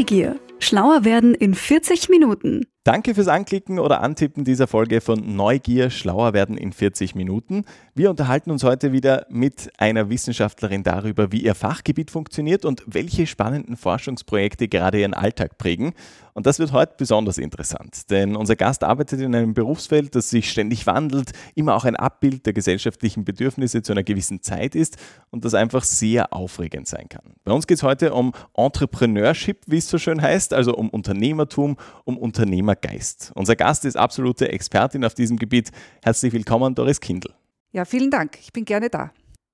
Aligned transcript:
Neugier. 0.00 0.40
Schlauer 0.60 1.04
werden 1.04 1.34
in 1.34 1.54
40 1.54 2.08
Minuten. 2.08 2.64
Danke 2.84 3.14
fürs 3.14 3.28
Anklicken 3.28 3.78
oder 3.78 4.00
Antippen 4.00 4.44
dieser 4.44 4.66
Folge 4.66 5.02
von 5.02 5.36
Neugier, 5.36 5.90
schlauer 5.90 6.32
werden 6.32 6.56
in 6.56 6.72
40 6.72 7.14
Minuten. 7.14 7.66
Wir 7.94 8.08
unterhalten 8.08 8.50
uns 8.50 8.64
heute 8.64 8.92
wieder 8.92 9.26
mit 9.28 9.70
einer 9.76 10.08
Wissenschaftlerin 10.08 10.84
darüber, 10.84 11.32
wie 11.32 11.42
ihr 11.42 11.54
Fachgebiet 11.54 12.10
funktioniert 12.10 12.64
und 12.64 12.82
welche 12.86 13.26
spannenden 13.26 13.76
Forschungsprojekte 13.76 14.68
gerade 14.68 15.00
ihren 15.00 15.12
Alltag 15.12 15.58
prägen. 15.58 15.92
Und 16.40 16.46
das 16.46 16.58
wird 16.58 16.72
heute 16.72 16.94
besonders 16.96 17.36
interessant, 17.36 18.10
denn 18.10 18.34
unser 18.34 18.56
Gast 18.56 18.82
arbeitet 18.82 19.20
in 19.20 19.34
einem 19.34 19.52
Berufsfeld, 19.52 20.14
das 20.14 20.30
sich 20.30 20.50
ständig 20.50 20.86
wandelt, 20.86 21.32
immer 21.54 21.74
auch 21.74 21.84
ein 21.84 21.96
Abbild 21.96 22.46
der 22.46 22.54
gesellschaftlichen 22.54 23.26
Bedürfnisse 23.26 23.82
zu 23.82 23.92
einer 23.92 24.04
gewissen 24.04 24.40
Zeit 24.40 24.74
ist 24.74 24.96
und 25.28 25.44
das 25.44 25.52
einfach 25.52 25.84
sehr 25.84 26.32
aufregend 26.32 26.88
sein 26.88 27.10
kann. 27.10 27.34
Bei 27.44 27.52
uns 27.52 27.66
geht 27.66 27.76
es 27.76 27.82
heute 27.82 28.14
um 28.14 28.32
Entrepreneurship, 28.54 29.58
wie 29.66 29.76
es 29.76 29.90
so 29.90 29.98
schön 29.98 30.22
heißt, 30.22 30.54
also 30.54 30.74
um 30.74 30.88
Unternehmertum, 30.88 31.76
um 32.04 32.16
Unternehmer 32.16 32.74
Geist. 32.74 33.32
Unser 33.34 33.54
Gast 33.54 33.84
ist 33.84 33.98
absolute 33.98 34.50
Expertin 34.50 35.04
auf 35.04 35.12
diesem 35.12 35.36
Gebiet. 35.36 35.70
Herzlich 36.02 36.32
willkommen, 36.32 36.74
Doris 36.74 37.00
Kindl. 37.00 37.34
Ja, 37.72 37.84
vielen 37.84 38.10
Dank. 38.10 38.38
Ich 38.40 38.54
bin 38.54 38.64
gerne 38.64 38.88
da. 38.88 39.10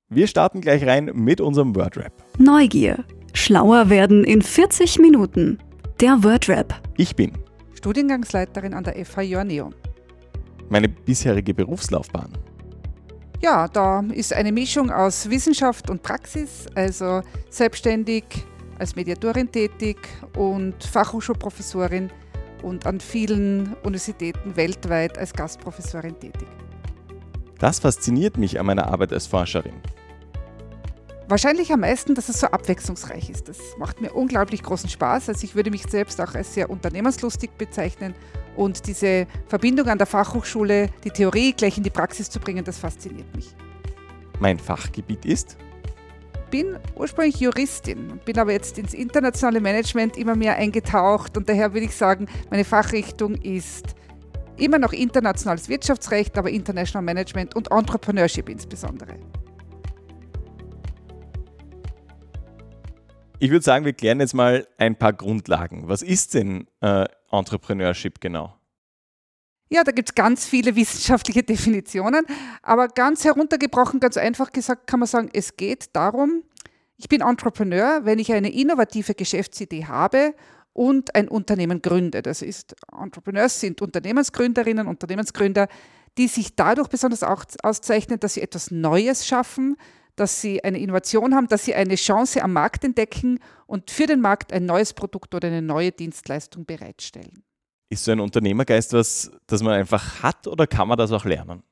Wir 0.08 0.28
starten 0.28 0.60
gleich 0.60 0.86
rein 0.86 1.10
mit 1.14 1.41
unserem 1.41 1.74
Wordrap. 1.74 2.12
Neugier. 2.38 3.02
Schlauer 3.32 3.91
werden 3.91 4.22
in 4.22 4.41
40 4.41 5.00
Minuten. 5.00 5.58
Der 6.00 6.23
Wordrap. 6.23 6.74
Ich 6.98 7.16
bin 7.16 7.32
Studiengangsleiterin 7.73 8.74
an 8.74 8.84
der 8.84 9.02
FH 9.02 9.23
Joanneum. 9.23 9.73
Meine 10.69 10.91
bisherige 10.91 11.55
Berufslaufbahn. 11.55 12.30
Ja, 13.41 13.66
da 13.66 14.00
ist 14.12 14.34
eine 14.34 14.52
Mischung 14.52 14.91
aus 14.91 15.30
Wissenschaft 15.30 15.88
und 15.88 16.02
Praxis, 16.02 16.67
also 16.74 17.22
selbstständig 17.48 18.24
als 18.78 18.94
Mediatorin 18.94 19.50
tätig 19.50 19.97
und 20.36 20.84
Fachhochschulprofessorin 20.84 22.11
und 22.62 22.84
an 22.84 23.00
vielen 23.00 23.72
Universitäten 23.83 24.55
weltweit 24.55 25.17
als 25.17 25.33
Gastprofessorin 25.33 26.20
tätig. 26.20 26.48
Das 27.58 27.78
fasziniert 27.78 28.36
mich 28.36 28.61
an 28.61 28.67
meiner 28.67 28.86
Arbeit 28.86 29.14
als 29.14 29.27
Forscherin. 29.27 29.80
Wahrscheinlich 31.28 31.72
am 31.72 31.80
meisten, 31.80 32.14
dass 32.14 32.28
es 32.28 32.38
so 32.38 32.46
abwechslungsreich 32.46 33.30
ist. 33.30 33.48
Das 33.48 33.58
macht 33.78 34.00
mir 34.00 34.12
unglaublich 34.12 34.62
großen 34.62 34.88
Spaß. 34.88 35.28
Also 35.28 35.44
ich 35.44 35.56
würde 35.56 35.70
mich 35.70 35.83
selbst 35.83 36.20
auch 36.20 36.34
als 36.34 36.55
sehr 36.55 36.70
unternehmenslustig 36.70 37.50
bezeichnen. 37.58 38.14
Und 38.55 38.86
diese 38.86 39.27
Verbindung 39.48 39.88
an 39.88 39.98
der 39.98 40.06
Fachhochschule, 40.06 40.88
die 41.05 41.10
Theorie 41.10 41.52
gleich 41.52 41.77
in 41.77 41.83
die 41.83 41.91
Praxis 41.91 42.30
zu 42.30 42.38
bringen, 42.38 42.64
das 42.64 42.78
fasziniert 42.78 43.34
mich. 43.34 43.55
Mein 44.38 44.58
Fachgebiet 44.58 45.24
ist 45.24 45.56
bin 46.50 46.78
ursprünglich 46.94 47.40
Juristin, 47.40 48.20
bin 48.24 48.38
aber 48.38 48.52
jetzt 48.52 48.78
ins 48.78 48.94
internationale 48.94 49.61
Management 49.61 50.16
immer 50.16 50.36
mehr 50.36 50.56
eingetaucht 50.56 51.36
und 51.36 51.48
daher 51.48 51.72
würde 51.74 51.86
ich 51.86 51.94
sagen, 51.94 52.27
meine 52.50 52.64
Fachrichtung 52.64 53.34
ist 53.34 53.94
immer 54.56 54.78
noch 54.78 54.92
internationales 54.92 55.68
Wirtschaftsrecht, 55.68 56.38
aber 56.38 56.50
International 56.50 57.05
Management 57.05 57.56
und 57.56 57.70
Entrepreneurship 57.70 58.48
insbesondere. 58.48 59.16
Ich 63.39 63.51
würde 63.51 63.65
sagen, 63.65 63.84
wir 63.84 63.92
klären 63.92 64.20
jetzt 64.20 64.34
mal 64.34 64.67
ein 64.79 64.97
paar 64.97 65.12
Grundlagen. 65.12 65.89
Was 65.89 66.03
ist 66.03 66.34
denn 66.34 66.67
äh, 66.81 67.05
Entrepreneurship 67.31 68.20
genau? 68.20 68.55
Ja, 69.69 69.84
da 69.84 69.92
gibt 69.92 70.11
es 70.11 70.15
ganz 70.15 70.47
viele 70.47 70.75
wissenschaftliche 70.75 71.42
Definitionen, 71.45 72.25
aber 72.62 72.89
ganz 72.89 73.25
heruntergebrochen, 73.25 74.01
ganz 74.01 74.17
einfach 74.17 74.53
gesagt, 74.53 74.87
kann 74.87 75.01
man 75.01 75.07
sagen, 75.07 75.29
es 75.33 75.57
geht 75.57 75.95
darum, 75.95 76.45
ich 76.97 77.09
bin 77.09 77.20
Entrepreneur, 77.20 78.01
wenn 78.05 78.19
ich 78.19 78.33
eine 78.33 78.51
innovative 78.51 79.14
Geschäftsidee 79.14 79.84
habe 79.84 80.34
und 80.73 81.14
ein 81.14 81.29
Unternehmen 81.29 81.83
gründe. 81.83 82.23
Das 82.23 82.41
ist, 82.41 82.75
Entrepreneurs 82.91 83.61
sind 83.61 83.83
Unternehmensgründerinnen, 83.83 84.86
Unternehmensgründer, 84.86 85.69
die 86.17 86.29
sich 86.29 86.55
dadurch 86.57 86.89
besonders 86.89 87.23
auszeichnen, 87.23 88.19
dass 88.19 88.35
sie 88.35 88.42
etwas 88.42 88.70
Neues 88.70 89.27
schaffen, 89.27 89.77
dass 90.16 90.40
sie 90.40 90.64
eine 90.64 90.78
Innovation 90.78 91.34
haben, 91.34 91.46
dass 91.46 91.64
sie 91.64 91.74
eine 91.74 91.94
Chance 91.94 92.42
am 92.42 92.52
Markt 92.52 92.84
entdecken 92.84 93.38
und 93.66 93.90
für 93.90 94.06
den 94.06 94.20
Markt 94.20 94.52
ein 94.52 94.66
neues 94.66 94.94
Produkt 94.94 95.34
oder 95.34 95.48
eine 95.48 95.62
neue 95.62 95.92
Dienstleistung 95.92 96.64
bereitstellen. 96.64 97.44
Ist 97.88 98.04
so 98.04 98.12
ein 98.12 98.20
Unternehmergeist 98.20 98.94
was, 98.94 99.30
das 99.46 99.62
man 99.62 99.74
einfach 99.74 100.22
hat 100.22 100.46
oder 100.48 100.66
kann 100.66 100.88
man 100.88 100.98
das 100.98 101.12
auch 101.12 101.24
lernen? 101.24 101.62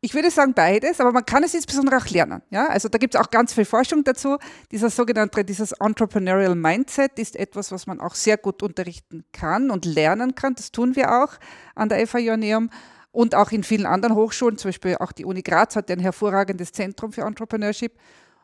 Ich 0.00 0.14
würde 0.14 0.30
sagen 0.30 0.54
beides, 0.54 1.00
aber 1.00 1.10
man 1.10 1.26
kann 1.26 1.42
es 1.42 1.54
insbesondere 1.54 1.96
auch 1.96 2.06
lernen. 2.08 2.42
Ja? 2.50 2.68
Also 2.68 2.88
da 2.88 2.98
gibt 2.98 3.16
es 3.16 3.20
auch 3.20 3.30
ganz 3.30 3.52
viel 3.52 3.64
Forschung 3.64 4.04
dazu. 4.04 4.38
Dieser 4.70 4.90
sogenannte, 4.90 5.44
dieses 5.44 5.72
Entrepreneurial 5.72 6.54
Mindset 6.54 7.18
ist 7.18 7.34
etwas, 7.34 7.72
was 7.72 7.88
man 7.88 8.00
auch 8.00 8.14
sehr 8.14 8.36
gut 8.36 8.62
unterrichten 8.62 9.24
kann 9.32 9.72
und 9.72 9.84
lernen 9.84 10.36
kann. 10.36 10.54
Das 10.54 10.70
tun 10.70 10.94
wir 10.94 11.10
auch 11.20 11.32
an 11.74 11.88
der 11.88 12.06
FA 12.06 12.18
Joanneum 12.18 12.70
und 13.18 13.34
auch 13.34 13.50
in 13.50 13.64
vielen 13.64 13.84
anderen 13.84 14.14
Hochschulen. 14.14 14.58
Zum 14.58 14.68
Beispiel 14.68 14.94
auch 15.00 15.10
die 15.10 15.24
Uni 15.24 15.42
Graz 15.42 15.74
hat 15.74 15.90
ein 15.90 15.98
hervorragendes 15.98 16.70
Zentrum 16.70 17.10
für 17.10 17.22
Entrepreneurship. 17.22 17.98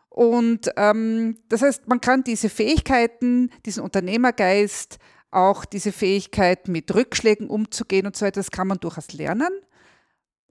Und 0.09 0.69
ähm, 0.77 1.37
das 1.49 1.63
heißt, 1.63 1.87
man 1.87 2.01
kann 2.01 2.25
diese 2.25 2.49
Fähigkeiten, 2.49 3.53
diesen 3.65 3.85
Unternehmergeist 3.85 4.99
auch 5.31 5.65
diese 5.65 5.93
Fähigkeit, 5.93 6.67
mit 6.67 6.93
Rückschlägen 6.93 7.47
umzugehen 7.47 8.05
und 8.07 8.17
so 8.17 8.29
das 8.29 8.51
kann 8.51 8.67
man 8.67 8.79
durchaus 8.81 9.13
lernen. 9.13 9.51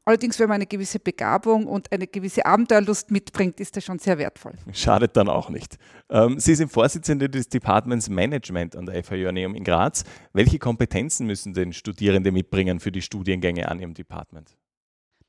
Allerdings, 0.06 0.38
wenn 0.40 0.50
man 0.50 0.56
eine 0.56 0.66
gewisse 0.66 1.00
Begabung 1.00 1.66
und 1.66 1.92
eine 1.94 2.08
gewisse 2.08 2.46
Abenteuerlust 2.46 3.10
mitbringt, 3.10 3.62
ist 3.62 3.78
das 3.78 3.86
schon 3.86 4.00
sehr 4.00 4.18
wertvoll. 4.18 4.54
Schadet 4.74 5.16
dann 5.16 5.30
auch 5.30 5.50
nicht. 5.50 5.78
Ähm, 6.10 6.40
Sie 6.40 6.56
sind 6.56 6.72
Vorsitzende 6.72 7.30
des 7.30 7.48
Departments 7.48 8.10
Management 8.10 8.76
an 8.76 8.86
der 8.86 9.02
FH 9.02 9.16
Joanneum 9.16 9.56
in 9.56 9.64
Graz. 9.64 10.04
Welche 10.34 10.60
Kompetenzen 10.60 11.26
müssen 11.26 11.54
denn 11.54 11.72
Studierende 11.72 12.34
mitbringen 12.34 12.82
für 12.82 12.92
die 12.92 13.02
Studiengänge 13.02 13.70
an 13.70 13.80
Ihrem 13.80 13.94
Department? 13.94 14.58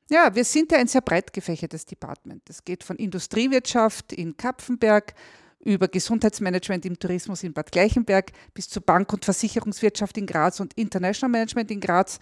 Ja, 0.09 0.35
wir 0.35 0.43
sind 0.43 0.71
ja 0.71 0.77
ein 0.77 0.87
sehr 0.87 1.01
breit 1.01 1.31
gefächertes 1.31 1.85
Department. 1.85 2.41
Das 2.49 2.65
geht 2.65 2.83
von 2.83 2.97
Industriewirtschaft 2.97 4.11
in 4.11 4.35
Kapfenberg 4.35 5.15
über 5.63 5.87
Gesundheitsmanagement 5.87 6.85
im 6.85 6.99
Tourismus 6.99 7.43
in 7.43 7.53
Bad 7.53 7.71
Gleichenberg 7.71 8.31
bis 8.53 8.69
zu 8.69 8.81
Bank- 8.81 9.11
und 9.13 9.25
Versicherungswirtschaft 9.25 10.17
in 10.17 10.27
Graz 10.27 10.59
und 10.59 10.73
International 10.73 11.31
Management 11.31 11.71
in 11.71 11.79
Graz. 11.79 12.19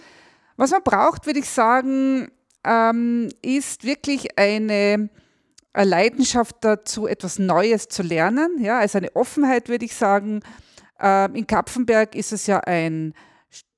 Was 0.56 0.72
man 0.72 0.84
braucht, 0.84 1.26
würde 1.26 1.40
ich 1.40 1.50
sagen, 1.50 2.32
ähm, 2.64 3.30
ist 3.42 3.84
wirklich 3.84 4.38
eine 4.38 5.10
Leidenschaft 5.76 6.58
dazu, 6.62 7.08
etwas 7.08 7.40
Neues 7.40 7.88
zu 7.88 8.04
lernen. 8.04 8.58
Ja, 8.60 8.80
also 8.80 9.00
eine 9.00 9.16
Offenheit, 9.16 9.70
würde 9.70 9.86
ich 9.86 9.96
sagen. 9.96 10.42
Ähm, 11.00 11.36
in 11.36 11.48
Kapfenberg 11.48 12.16
ist 12.16 12.32
es 12.32 12.48
ja 12.48 12.60
ein 12.60 13.14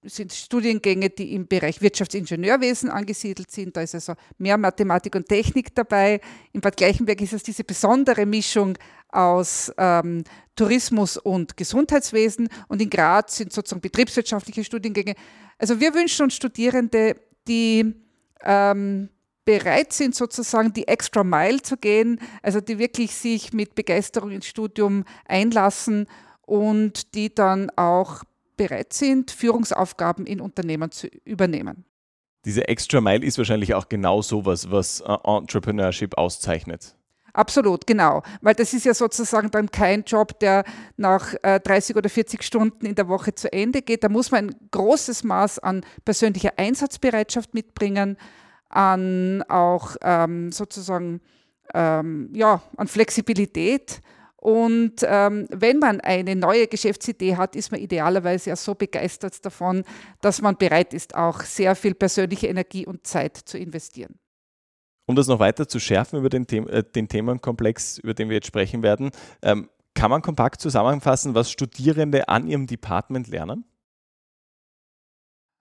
sind 0.07 0.33
Studiengänge, 0.33 1.09
die 1.09 1.33
im 1.33 1.47
Bereich 1.47 1.81
Wirtschaftsingenieurwesen 1.81 2.89
angesiedelt 2.89 3.51
sind. 3.51 3.75
Da 3.75 3.81
ist 3.81 3.95
also 3.95 4.13
mehr 4.37 4.57
Mathematik 4.57 5.15
und 5.15 5.27
Technik 5.27 5.73
dabei. 5.73 6.21
In 6.53 6.61
Bad 6.61 6.77
Gleichenberg 6.77 7.19
ist 7.21 7.33
es 7.33 7.43
diese 7.43 7.63
besondere 7.63 8.25
Mischung 8.25 8.77
aus 9.09 9.71
ähm, 9.77 10.23
Tourismus 10.55 11.17
und 11.17 11.57
Gesundheitswesen. 11.57 12.49
Und 12.67 12.81
in 12.81 12.89
Graz 12.89 13.37
sind 13.37 13.51
sozusagen 13.51 13.81
betriebswirtschaftliche 13.81 14.63
Studiengänge. 14.63 15.15
Also 15.57 15.79
wir 15.79 15.93
wünschen 15.93 16.23
uns 16.23 16.35
Studierende, 16.35 17.15
die 17.47 17.95
ähm, 18.43 19.09
bereit 19.45 19.93
sind, 19.93 20.15
sozusagen 20.15 20.73
die 20.73 20.87
extra 20.87 21.23
Mile 21.23 21.61
zu 21.61 21.77
gehen, 21.77 22.19
also 22.41 22.59
die 22.59 22.79
wirklich 22.79 23.15
sich 23.15 23.53
mit 23.53 23.75
Begeisterung 23.75 24.31
ins 24.31 24.47
Studium 24.47 25.05
einlassen 25.25 26.07
und 26.41 27.13
die 27.15 27.33
dann 27.33 27.69
auch 27.75 28.23
bereit 28.57 28.93
sind, 28.93 29.31
Führungsaufgaben 29.31 30.25
in 30.25 30.41
Unternehmen 30.41 30.91
zu 30.91 31.07
übernehmen. 31.25 31.85
Diese 32.45 32.67
Extra 32.67 33.01
Mile 33.01 33.25
ist 33.25 33.37
wahrscheinlich 33.37 33.73
auch 33.73 33.89
genau 33.89 34.21
sowas, 34.21 34.69
was 34.69 35.01
äh, 35.01 35.17
Entrepreneurship 35.23 36.17
auszeichnet. 36.17 36.95
Absolut, 37.35 37.85
genau. 37.85 38.23
Weil 38.41 38.55
das 38.55 38.73
ist 38.73 38.85
ja 38.85 38.93
sozusagen 38.93 39.51
dann 39.51 39.69
kein 39.69 40.03
Job, 40.03 40.39
der 40.39 40.63
nach 40.95 41.33
äh, 41.43 41.59
30 41.59 41.97
oder 41.97 42.09
40 42.09 42.41
Stunden 42.41 42.85
in 42.85 42.95
der 42.95 43.09
Woche 43.09 43.35
zu 43.35 43.51
Ende 43.51 43.81
geht. 43.81 44.05
Da 44.05 44.09
muss 44.09 44.31
man 44.31 44.47
ein 44.47 44.55
großes 44.71 45.25
Maß 45.25 45.59
an 45.59 45.85
persönlicher 46.05 46.53
Einsatzbereitschaft 46.55 47.53
mitbringen, 47.53 48.17
an 48.69 49.43
auch 49.49 49.97
ähm, 50.01 50.53
sozusagen 50.53 51.19
ähm, 51.73 52.29
ja, 52.33 52.61
an 52.77 52.87
Flexibilität 52.87 54.01
und 54.37 54.97
ähm, 55.01 55.47
wenn 55.49 55.79
man 55.79 56.01
eine 56.01 56.35
neue 56.35 56.67
Geschäftsidee 56.67 57.35
hat, 57.35 57.55
ist 57.55 57.71
man 57.71 57.81
idealerweise 57.81 58.51
ja 58.51 58.55
so 58.55 58.75
begeistert 58.75 59.43
davon, 59.43 59.83
dass 60.21 60.39
man 60.39 60.55
bereit 60.55 60.93
ist, 60.93 61.15
auch 61.15 61.41
sehr 61.41 61.75
viel 61.75 61.95
persönliche 61.95 62.45
Energie 62.45 62.85
und 62.85 63.07
Zeit 63.07 63.35
zu 63.37 63.57
investieren. 63.57 64.19
Um 65.07 65.15
das 65.15 65.27
noch 65.27 65.39
weiter 65.39 65.67
zu 65.67 65.79
schärfen 65.79 66.19
über 66.19 66.29
den, 66.29 66.47
The 66.49 66.57
äh, 66.57 66.83
den 66.83 67.07
Themenkomplex, 67.07 67.99
über 67.99 68.13
den 68.13 68.29
wir 68.29 68.35
jetzt 68.35 68.47
sprechen 68.47 68.83
werden, 68.83 69.11
ähm, 69.41 69.69
kann 69.93 70.11
man 70.11 70.21
kompakt 70.21 70.61
zusammenfassen, 70.61 71.35
was 71.35 71.51
Studierende 71.51 72.27
an 72.27 72.47
ihrem 72.47 72.67
Department 72.67 73.27
lernen? 73.27 73.65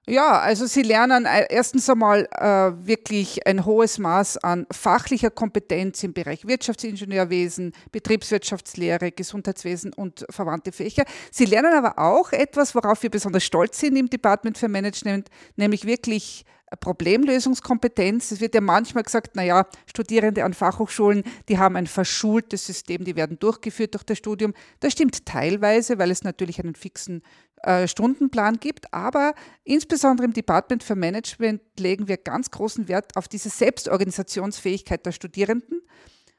Ja, 0.07 0.39
also 0.39 0.67
sie 0.67 0.83
lernen 0.83 1.25
äh, 1.25 1.47
erstens 1.49 1.89
einmal 1.89 2.29
äh, 2.33 2.87
wirklich 2.87 3.47
ein 3.47 3.65
hohes 3.65 3.99
Maß 3.99 4.37
an 4.37 4.67
fachlicher 4.71 5.31
Kompetenz 5.31 6.03
im 6.03 6.13
Bereich 6.13 6.47
Wirtschaftsingenieurwesen, 6.47 7.73
Betriebswirtschaftslehre, 7.91 9.13
Gesundheitswesen 9.13 9.95
und 9.95 10.27
verwandte 10.29 10.73
Fächer. 10.73 11.05
Sie 11.31 11.47
lernen 11.47 11.73
aber 11.73 11.99
auch 11.99 12.33
etwas, 12.33 12.75
worauf 12.75 13.03
wir 13.03 13.09
besonders 13.09 13.45
stolz 13.45 13.81
sind 13.81 13.97
im 13.97 14.11
Department 14.11 14.59
für 14.59 14.69
Management, 14.69 15.31
nämlich 15.57 15.87
wirklich 15.87 16.45
Problemlösungskompetenz. 16.77 18.33
Es 18.33 18.41
wird 18.41 18.55
ja 18.55 18.61
manchmal 18.61 19.05
gesagt, 19.05 19.37
naja, 19.37 19.67
Studierende 19.87 20.45
an 20.45 20.55
Fachhochschulen, 20.55 21.23
die 21.49 21.59
haben 21.59 21.77
ein 21.77 21.87
verschultes 21.87 22.67
System, 22.67 23.05
die 23.05 23.17
werden 23.17 23.39
durchgeführt 23.39 23.95
durch 23.95 24.05
das 24.05 24.19
Studium. 24.19 24.55
Das 24.81 24.93
stimmt 24.93 25.27
teilweise, 25.27 25.99
weil 25.99 26.11
es 26.11 26.25
natürlich 26.25 26.61
einen 26.63 26.75
fixen 26.75 27.23
äh, 27.63 27.89
Stundenplan 27.89 28.59
gibt, 28.59 28.93
aber 28.93 29.35
insbesondere 29.65 30.27
im 30.27 30.33
Department 30.33 30.83
für 30.83 30.97
Management 30.97 31.63
legen 31.79 32.09
wir 32.09 32.17
ganz 32.17 32.51
großen 32.51 32.89
Wert 32.89 33.17
auf 33.17 33.29
diese 33.29 33.49
Selbstorganisationsfähigkeit 33.49 35.05
der 35.07 35.13
Studierenden. 35.13 35.81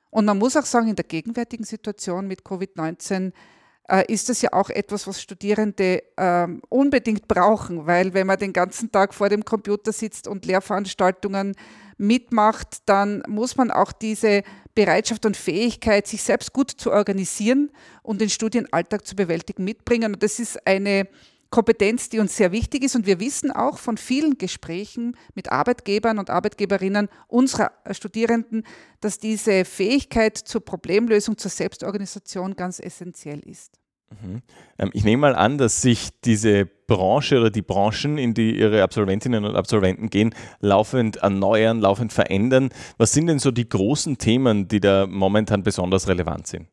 Und 0.09 0.25
man 0.25 0.37
muss 0.37 0.55
auch 0.55 0.65
sagen, 0.65 0.87
in 0.87 0.95
der 0.95 1.05
gegenwärtigen 1.05 1.65
Situation 1.65 2.27
mit 2.27 2.43
Covid-19 2.43 3.27
äh, 3.27 3.31
ist 4.07 4.29
das 4.29 4.41
ja 4.41 4.53
auch 4.53 4.69
etwas, 4.69 5.07
was 5.07 5.21
Studierende 5.21 6.03
ähm, 6.17 6.61
unbedingt 6.69 7.27
brauchen, 7.27 7.85
weil 7.85 8.13
wenn 8.13 8.27
man 8.27 8.39
den 8.39 8.53
ganzen 8.53 8.91
Tag 8.91 9.13
vor 9.13 9.29
dem 9.29 9.45
Computer 9.45 9.91
sitzt 9.91 10.27
und 10.27 10.45
Lehrveranstaltungen 10.45 11.55
mitmacht, 11.97 12.79
dann 12.87 13.23
muss 13.27 13.57
man 13.57 13.71
auch 13.71 13.91
diese 13.91 14.43
Bereitschaft 14.73 15.25
und 15.25 15.37
Fähigkeit, 15.37 16.07
sich 16.07 16.23
selbst 16.23 16.51
gut 16.51 16.71
zu 16.71 16.91
organisieren 16.91 17.71
und 18.03 18.21
den 18.21 18.29
Studienalltag 18.29 19.05
zu 19.07 19.15
bewältigen, 19.15 19.63
mitbringen. 19.63 20.13
Und 20.13 20.23
das 20.23 20.39
ist 20.39 20.65
eine 20.67 21.07
Kompetenz, 21.55 22.09
die 22.09 22.19
uns 22.19 22.35
sehr 22.35 22.51
wichtig 22.51 22.83
ist. 22.83 22.97
Und 22.97 23.05
wir 23.05 23.21
wissen 23.21 23.49
auch 23.49 23.77
von 23.77 23.95
vielen 23.95 24.37
Gesprächen 24.37 25.15
mit 25.35 25.53
Arbeitgebern 25.53 26.19
und 26.19 26.29
Arbeitgeberinnen 26.29 27.07
unserer 27.29 27.71
Studierenden, 27.91 28.63
dass 28.99 29.19
diese 29.19 29.63
Fähigkeit 29.63 30.37
zur 30.37 30.59
Problemlösung, 30.59 31.37
zur 31.37 31.49
Selbstorganisation 31.49 32.57
ganz 32.57 32.81
essentiell 32.81 33.39
ist. 33.39 33.79
Mhm. 34.21 34.41
Ähm, 34.77 34.89
ich 34.91 35.05
nehme 35.05 35.21
mal 35.21 35.35
an, 35.35 35.57
dass 35.57 35.81
sich 35.81 36.09
diese 36.25 36.65
Branche 36.65 37.39
oder 37.39 37.51
die 37.51 37.61
Branchen, 37.61 38.17
in 38.17 38.33
die 38.33 38.59
Ihre 38.59 38.83
Absolventinnen 38.83 39.45
und 39.45 39.55
Absolventen 39.55 40.09
gehen, 40.09 40.35
laufend 40.59 41.15
erneuern, 41.17 41.79
laufend 41.79 42.11
verändern. 42.11 42.67
Was 42.97 43.13
sind 43.13 43.27
denn 43.27 43.39
so 43.39 43.51
die 43.51 43.69
großen 43.69 44.17
Themen, 44.17 44.67
die 44.67 44.81
da 44.81 45.07
momentan 45.07 45.63
besonders 45.63 46.09
relevant 46.09 46.47
sind? 46.47 46.67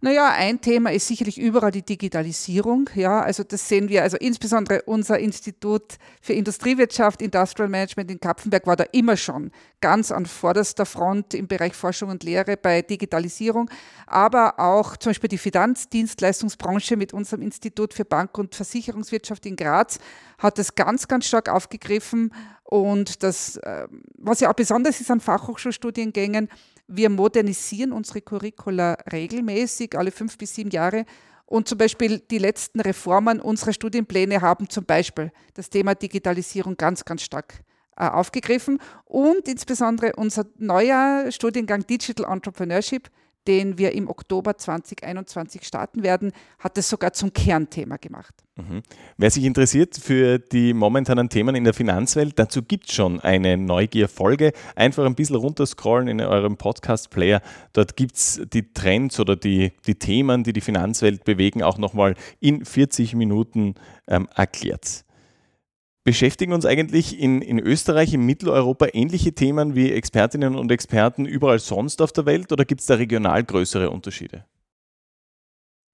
Naja, 0.00 0.30
ein 0.30 0.60
Thema 0.60 0.92
ist 0.92 1.08
sicherlich 1.08 1.38
überall 1.38 1.72
die 1.72 1.82
Digitalisierung. 1.82 2.88
Ja, 2.94 3.20
also 3.20 3.42
das 3.42 3.68
sehen 3.68 3.88
wir, 3.88 4.04
also 4.04 4.16
insbesondere 4.16 4.82
unser 4.82 5.18
Institut 5.18 5.98
für 6.22 6.34
Industriewirtschaft, 6.34 7.20
Industrial 7.20 7.68
Management 7.68 8.08
in 8.12 8.20
Kapfenberg 8.20 8.64
war 8.68 8.76
da 8.76 8.84
immer 8.92 9.16
schon 9.16 9.50
ganz 9.80 10.12
an 10.12 10.26
vorderster 10.26 10.86
Front 10.86 11.34
im 11.34 11.48
Bereich 11.48 11.74
Forschung 11.74 12.10
und 12.10 12.22
Lehre 12.22 12.56
bei 12.56 12.82
Digitalisierung, 12.82 13.68
aber 14.06 14.60
auch 14.60 14.96
zum 14.96 15.10
Beispiel 15.10 15.28
die 15.28 15.38
Finanzdienstleistungsbranche 15.38 16.96
mit 16.96 17.12
unserem 17.12 17.42
Institut 17.42 17.92
für 17.92 18.04
Bank- 18.04 18.38
und 18.38 18.54
Versicherungswirtschaft 18.54 19.46
in 19.46 19.56
Graz 19.56 19.98
hat 20.38 20.58
das 20.58 20.76
ganz, 20.76 21.08
ganz 21.08 21.26
stark 21.26 21.48
aufgegriffen. 21.48 22.32
Und 22.62 23.22
das, 23.24 23.58
ähm, 23.64 24.02
was 24.16 24.40
ja 24.40 24.50
auch 24.50 24.54
besonders 24.54 25.00
ist 25.00 25.10
an 25.10 25.20
Fachhochschulstudiengängen, 25.20 26.48
wir 26.88 27.10
modernisieren 27.10 27.92
unsere 27.92 28.22
Curricula 28.22 28.96
regelmäßig, 29.12 29.96
alle 29.96 30.10
fünf 30.10 30.38
bis 30.38 30.54
sieben 30.54 30.70
Jahre. 30.70 31.04
Und 31.44 31.68
zum 31.68 31.78
Beispiel 31.78 32.18
die 32.18 32.38
letzten 32.38 32.80
Reformen 32.80 33.40
unserer 33.40 33.72
Studienpläne 33.72 34.40
haben 34.40 34.68
zum 34.68 34.84
Beispiel 34.84 35.30
das 35.54 35.70
Thema 35.70 35.94
Digitalisierung 35.94 36.76
ganz, 36.76 37.04
ganz 37.04 37.22
stark 37.22 37.62
äh, 37.96 38.06
aufgegriffen. 38.06 38.80
Und 39.04 39.48
insbesondere 39.48 40.14
unser 40.16 40.46
neuer 40.56 41.30
Studiengang 41.30 41.86
Digital 41.86 42.30
Entrepreneurship, 42.30 43.08
den 43.48 43.78
wir 43.78 43.92
im 43.92 44.08
Oktober 44.08 44.56
2021 44.56 45.64
starten 45.64 46.02
werden, 46.02 46.32
hat 46.58 46.76
es 46.78 46.88
sogar 46.88 47.14
zum 47.14 47.32
Kernthema 47.32 47.96
gemacht. 47.96 48.34
Mhm. 48.56 48.82
Wer 49.16 49.30
sich 49.30 49.44
interessiert 49.44 49.96
für 49.96 50.38
die 50.38 50.74
momentanen 50.74 51.30
Themen 51.30 51.54
in 51.54 51.64
der 51.64 51.72
Finanzwelt, 51.72 52.38
dazu 52.38 52.62
gibt 52.62 52.88
es 52.88 52.94
schon 52.94 53.20
eine 53.20 53.56
Neugier-Folge. 53.56 54.52
Einfach 54.76 55.06
ein 55.06 55.14
bisschen 55.14 55.36
runterscrollen 55.36 56.08
in 56.08 56.20
eurem 56.20 56.56
Podcast-Player. 56.56 57.40
Dort 57.72 57.96
gibt 57.96 58.16
es 58.16 58.42
die 58.52 58.72
Trends 58.72 59.18
oder 59.18 59.34
die, 59.34 59.72
die 59.86 59.94
Themen, 59.94 60.44
die 60.44 60.52
die 60.52 60.60
Finanzwelt 60.60 61.24
bewegen, 61.24 61.62
auch 61.62 61.78
nochmal 61.78 62.14
in 62.40 62.64
40 62.64 63.14
Minuten 63.14 63.76
ähm, 64.06 64.28
erklärt. 64.34 65.04
Beschäftigen 66.08 66.54
uns 66.54 66.64
eigentlich 66.64 67.20
in, 67.20 67.42
in 67.42 67.58
Österreich, 67.58 68.14
in 68.14 68.24
Mitteleuropa 68.24 68.86
ähnliche 68.94 69.34
Themen 69.34 69.74
wie 69.74 69.92
Expertinnen 69.92 70.56
und 70.56 70.72
Experten 70.72 71.26
überall 71.26 71.58
sonst 71.58 72.00
auf 72.00 72.12
der 72.12 72.24
Welt 72.24 72.50
oder 72.50 72.64
gibt 72.64 72.80
es 72.80 72.86
da 72.86 72.94
regional 72.94 73.44
größere 73.44 73.90
Unterschiede? 73.90 74.46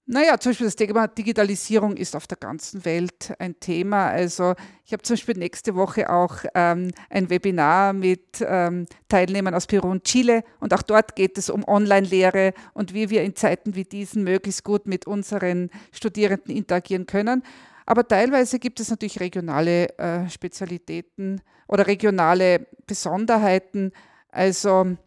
Naja, 0.05 0.39
zum 0.39 0.51
Beispiel 0.51 0.67
das 0.67 0.77
Thema 0.77 1.07
Digitalisierung 1.07 1.97
ist 1.97 2.15
auf 2.15 2.27
der 2.27 2.37
ganzen 2.37 2.85
Welt 2.85 3.33
ein 3.39 3.59
Thema. 3.59 4.07
Also 4.07 4.53
ich 4.85 4.93
habe 4.93 5.03
zum 5.03 5.15
Beispiel 5.15 5.37
nächste 5.37 5.75
Woche 5.75 6.09
auch 6.09 6.45
ähm, 6.53 6.91
ein 7.09 7.29
Webinar 7.29 7.91
mit 7.91 8.37
ähm, 8.39 8.85
Teilnehmern 9.09 9.53
aus 9.53 9.67
Peru 9.67 9.91
und 9.91 10.05
Chile 10.05 10.45
und 10.61 10.73
auch 10.73 10.83
dort 10.83 11.17
geht 11.17 11.37
es 11.37 11.49
um 11.49 11.67
Online-Lehre 11.67 12.53
und 12.73 12.93
wie 12.93 13.09
wir 13.09 13.21
in 13.23 13.35
Zeiten 13.35 13.75
wie 13.75 13.83
diesen 13.83 14.23
möglichst 14.23 14.63
gut 14.63 14.87
mit 14.87 15.07
unseren 15.07 15.71
Studierenden 15.91 16.55
interagieren 16.55 17.05
können. 17.05 17.43
Aber 17.85 18.07
teilweise 18.07 18.59
gibt 18.59 18.79
es 18.79 18.89
natürlich 18.89 19.19
regionale 19.19 19.97
äh, 19.97 20.29
Spezialitäten 20.29 21.41
oder 21.67 21.87
regionale 21.87 22.67
Besonderheiten. 22.87 23.91
Also 24.29 24.97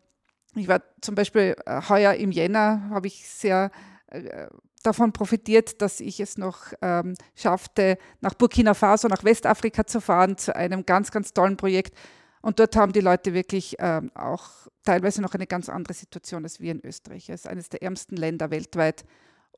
ich 0.55 0.69
war 0.69 0.83
zum 1.01 1.15
Beispiel 1.15 1.57
äh, 1.67 1.83
heuer 1.89 2.15
im 2.15 2.31
Jänner, 2.31 2.89
habe 2.91 3.09
ich 3.09 3.29
sehr 3.29 3.71
äh, 4.09 4.47
davon 4.83 5.13
profitiert, 5.13 5.83
dass 5.83 6.01
ich 6.01 6.21
es 6.21 6.39
noch 6.39 6.73
ähm, 6.83 7.15
schaffte, 7.35 7.99
nach 8.21 8.35
Burkina 8.35 8.75
Faso, 8.75 9.09
nach 9.09 9.25
Westafrika 9.25 9.87
zu 9.87 10.01
fahren, 10.01 10.39
zu 10.39 10.55
einem 10.55 10.87
ganz, 10.87 11.11
ganz 11.11 11.33
tollen 11.33 11.57
Projekt. 11.57 11.97
Und 12.41 12.61
dort 12.61 12.77
haben 12.77 12.93
die 12.93 13.01
Leute 13.01 13.35
wirklich 13.35 13.77
ähm, 13.81 14.13
auch 14.15 14.69
teilweise 14.85 15.21
noch 15.21 15.35
eine 15.35 15.47
ganz 15.47 15.69
andere 15.69 15.95
Situation 15.95 16.45
als 16.45 16.61
wir 16.61 16.73
in 16.73 16.85
Österreich. 16.85 17.29
Es 17.29 17.43
ist 17.43 17.49
eines 17.49 17.69
der 17.69 17.83
ärmsten 17.83 18.17
Länder 18.17 18.51
weltweit. 18.51 19.05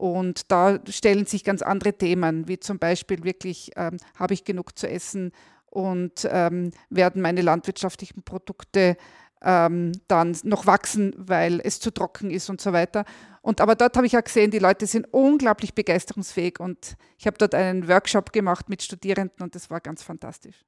Und 0.00 0.50
da 0.50 0.80
stellen 0.88 1.26
sich 1.26 1.44
ganz 1.44 1.60
andere 1.60 1.92
Themen, 1.92 2.48
wie 2.48 2.58
zum 2.58 2.78
Beispiel 2.78 3.22
wirklich, 3.22 3.72
ähm, 3.76 3.98
habe 4.18 4.32
ich 4.32 4.44
genug 4.44 4.78
zu 4.78 4.88
essen 4.88 5.30
und 5.66 6.26
ähm, 6.30 6.70
werden 6.88 7.20
meine 7.20 7.42
landwirtschaftlichen 7.42 8.22
Produkte 8.22 8.96
ähm, 9.42 9.92
dann 10.08 10.34
noch 10.44 10.64
wachsen, 10.64 11.14
weil 11.18 11.60
es 11.62 11.80
zu 11.80 11.90
trocken 11.90 12.30
ist 12.30 12.48
und 12.48 12.62
so 12.62 12.72
weiter. 12.72 13.04
Und 13.42 13.60
aber 13.60 13.74
dort 13.74 13.94
habe 13.98 14.06
ich 14.06 14.16
auch 14.16 14.24
gesehen, 14.24 14.50
die 14.50 14.58
Leute 14.58 14.86
sind 14.86 15.06
unglaublich 15.12 15.74
begeisterungsfähig 15.74 16.60
und 16.60 16.96
ich 17.18 17.26
habe 17.26 17.36
dort 17.36 17.54
einen 17.54 17.86
Workshop 17.86 18.32
gemacht 18.32 18.70
mit 18.70 18.82
Studierenden 18.82 19.42
und 19.42 19.54
das 19.54 19.68
war 19.68 19.82
ganz 19.82 20.02
fantastisch. 20.02 20.64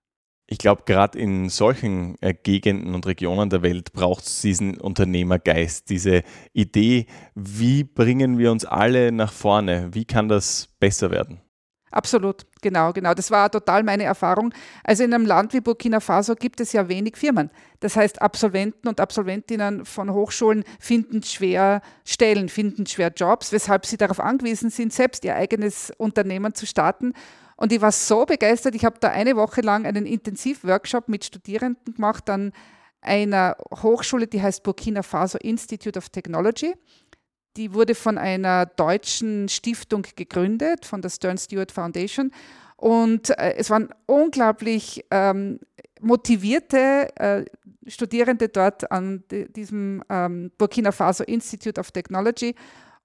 Ich 0.46 0.58
glaube, 0.58 0.82
gerade 0.84 1.18
in 1.18 1.48
solchen 1.48 2.16
äh, 2.20 2.34
Gegenden 2.34 2.94
und 2.94 3.06
Regionen 3.06 3.48
der 3.48 3.62
Welt 3.62 3.92
braucht 3.92 4.24
es 4.24 4.42
diesen 4.42 4.78
Unternehmergeist, 4.78 5.88
diese 5.88 6.22
Idee, 6.52 7.06
wie 7.34 7.84
bringen 7.84 8.38
wir 8.38 8.50
uns 8.50 8.64
alle 8.64 9.12
nach 9.12 9.32
vorne, 9.32 9.88
wie 9.92 10.04
kann 10.04 10.28
das 10.28 10.68
besser 10.78 11.10
werden? 11.10 11.40
Absolut, 11.92 12.46
genau, 12.62 12.92
genau. 12.92 13.12
Das 13.12 13.30
war 13.30 13.50
total 13.50 13.82
meine 13.82 14.04
Erfahrung. 14.04 14.52
Also 14.82 15.04
in 15.04 15.12
einem 15.12 15.26
Land 15.26 15.52
wie 15.52 15.60
Burkina 15.60 16.00
Faso 16.00 16.34
gibt 16.34 16.60
es 16.60 16.72
ja 16.72 16.88
wenig 16.88 17.18
Firmen. 17.18 17.50
Das 17.80 17.96
heißt, 17.96 18.22
Absolventen 18.22 18.88
und 18.88 18.98
Absolventinnen 18.98 19.84
von 19.84 20.10
Hochschulen 20.10 20.64
finden 20.80 21.22
schwer 21.22 21.82
Stellen, 22.06 22.48
finden 22.48 22.86
schwer 22.86 23.12
Jobs, 23.14 23.52
weshalb 23.52 23.84
sie 23.84 23.98
darauf 23.98 24.20
angewiesen 24.20 24.70
sind, 24.70 24.92
selbst 24.92 25.22
ihr 25.26 25.36
eigenes 25.36 25.92
Unternehmen 25.98 26.54
zu 26.54 26.66
starten. 26.66 27.12
Und 27.56 27.72
ich 27.72 27.80
war 27.80 27.92
so 27.92 28.24
begeistert, 28.24 28.74
ich 28.74 28.84
habe 28.84 28.98
da 29.00 29.08
eine 29.08 29.36
Woche 29.36 29.60
lang 29.60 29.86
einen 29.86 30.06
Intensivworkshop 30.06 31.08
mit 31.08 31.24
Studierenden 31.24 31.94
gemacht 31.94 32.28
an 32.30 32.52
einer 33.00 33.56
Hochschule, 33.82 34.26
die 34.26 34.40
heißt 34.40 34.62
Burkina 34.62 35.02
Faso 35.02 35.38
Institute 35.38 35.98
of 35.98 36.08
Technology. 36.08 36.74
Die 37.56 37.74
wurde 37.74 37.94
von 37.94 38.16
einer 38.16 38.66
deutschen 38.66 39.48
Stiftung 39.48 40.06
gegründet, 40.16 40.86
von 40.86 41.02
der 41.02 41.10
Stern 41.10 41.36
Stewart 41.36 41.70
Foundation. 41.70 42.30
Und 42.76 43.30
äh, 43.30 43.54
es 43.56 43.70
waren 43.70 43.90
unglaublich 44.06 45.04
ähm, 45.10 45.60
motivierte 46.00 47.08
äh, 47.16 47.44
Studierende 47.86 48.48
dort 48.48 48.90
an 48.90 49.24
diesem 49.30 50.02
ähm, 50.08 50.52
Burkina 50.56 50.92
Faso 50.92 51.24
Institute 51.24 51.78
of 51.78 51.90
Technology. 51.90 52.54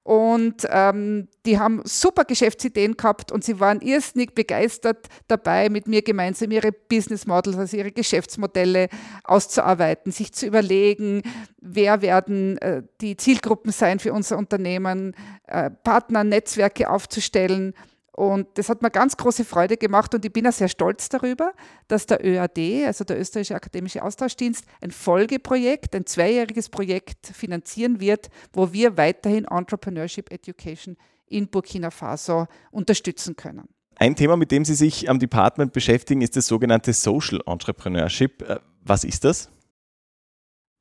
Und 0.07 0.65
ähm, 0.69 1.27
die 1.45 1.59
haben 1.59 1.81
super 1.83 2.23
Geschäftsideen 2.23 2.95
gehabt 2.95 3.29
und 3.29 3.43
sie 3.43 3.59
waren 3.59 3.81
irrsinnig 3.81 4.33
begeistert 4.33 5.09
dabei, 5.27 5.67
mit 5.67 5.85
mir 5.89 6.01
gemeinsam 6.01 6.49
ihre 6.51 6.71
Business 6.71 7.27
Models, 7.27 7.57
also 7.57 7.75
ihre 7.75 7.91
Geschäftsmodelle 7.91 8.87
auszuarbeiten, 9.25 10.13
sich 10.13 10.31
zu 10.31 10.45
überlegen, 10.45 11.23
wer 11.59 12.01
werden 12.01 12.57
äh, 12.59 12.83
die 13.01 13.17
Zielgruppen 13.17 13.73
sein 13.73 13.99
für 13.99 14.13
unser 14.13 14.37
Unternehmen, 14.37 15.13
äh, 15.45 15.71
Partner, 15.71 16.23
Netzwerke 16.23 16.89
aufzustellen. 16.89 17.73
Und 18.17 18.47
das 18.55 18.67
hat 18.67 18.81
mir 18.81 18.89
ganz 18.89 19.15
große 19.15 19.45
Freude 19.45 19.77
gemacht 19.77 20.15
und 20.15 20.25
ich 20.25 20.33
bin 20.33 20.47
auch 20.47 20.51
sehr 20.51 20.69
stolz 20.69 21.07
darüber, 21.07 21.53
dass 21.87 22.07
der 22.07 22.25
ÖAD, 22.25 22.87
also 22.87 23.03
der 23.03 23.19
Österreichische 23.19 23.53
Akademische 23.53 24.01
Austauschdienst, 24.01 24.65
ein 24.81 24.89
Folgeprojekt, 24.89 25.93
ein 25.93 26.07
zweijähriges 26.07 26.69
Projekt 26.69 27.27
finanzieren 27.27 27.99
wird, 27.99 28.29
wo 28.53 28.73
wir 28.73 28.97
weiterhin 28.97 29.45
Entrepreneurship 29.45 30.31
Education 30.31 30.97
in 31.27 31.47
Burkina 31.47 31.91
Faso 31.91 32.47
unterstützen 32.71 33.35
können. 33.35 33.69
Ein 33.97 34.15
Thema, 34.15 34.35
mit 34.35 34.49
dem 34.49 34.65
Sie 34.65 34.73
sich 34.73 35.07
am 35.11 35.19
Department 35.19 35.71
beschäftigen, 35.71 36.21
ist 36.21 36.35
das 36.35 36.47
sogenannte 36.47 36.93
Social 36.93 37.39
Entrepreneurship. 37.45 38.41
Äh, 38.41 38.59
was 38.81 39.03
ist 39.03 39.25
das? 39.25 39.51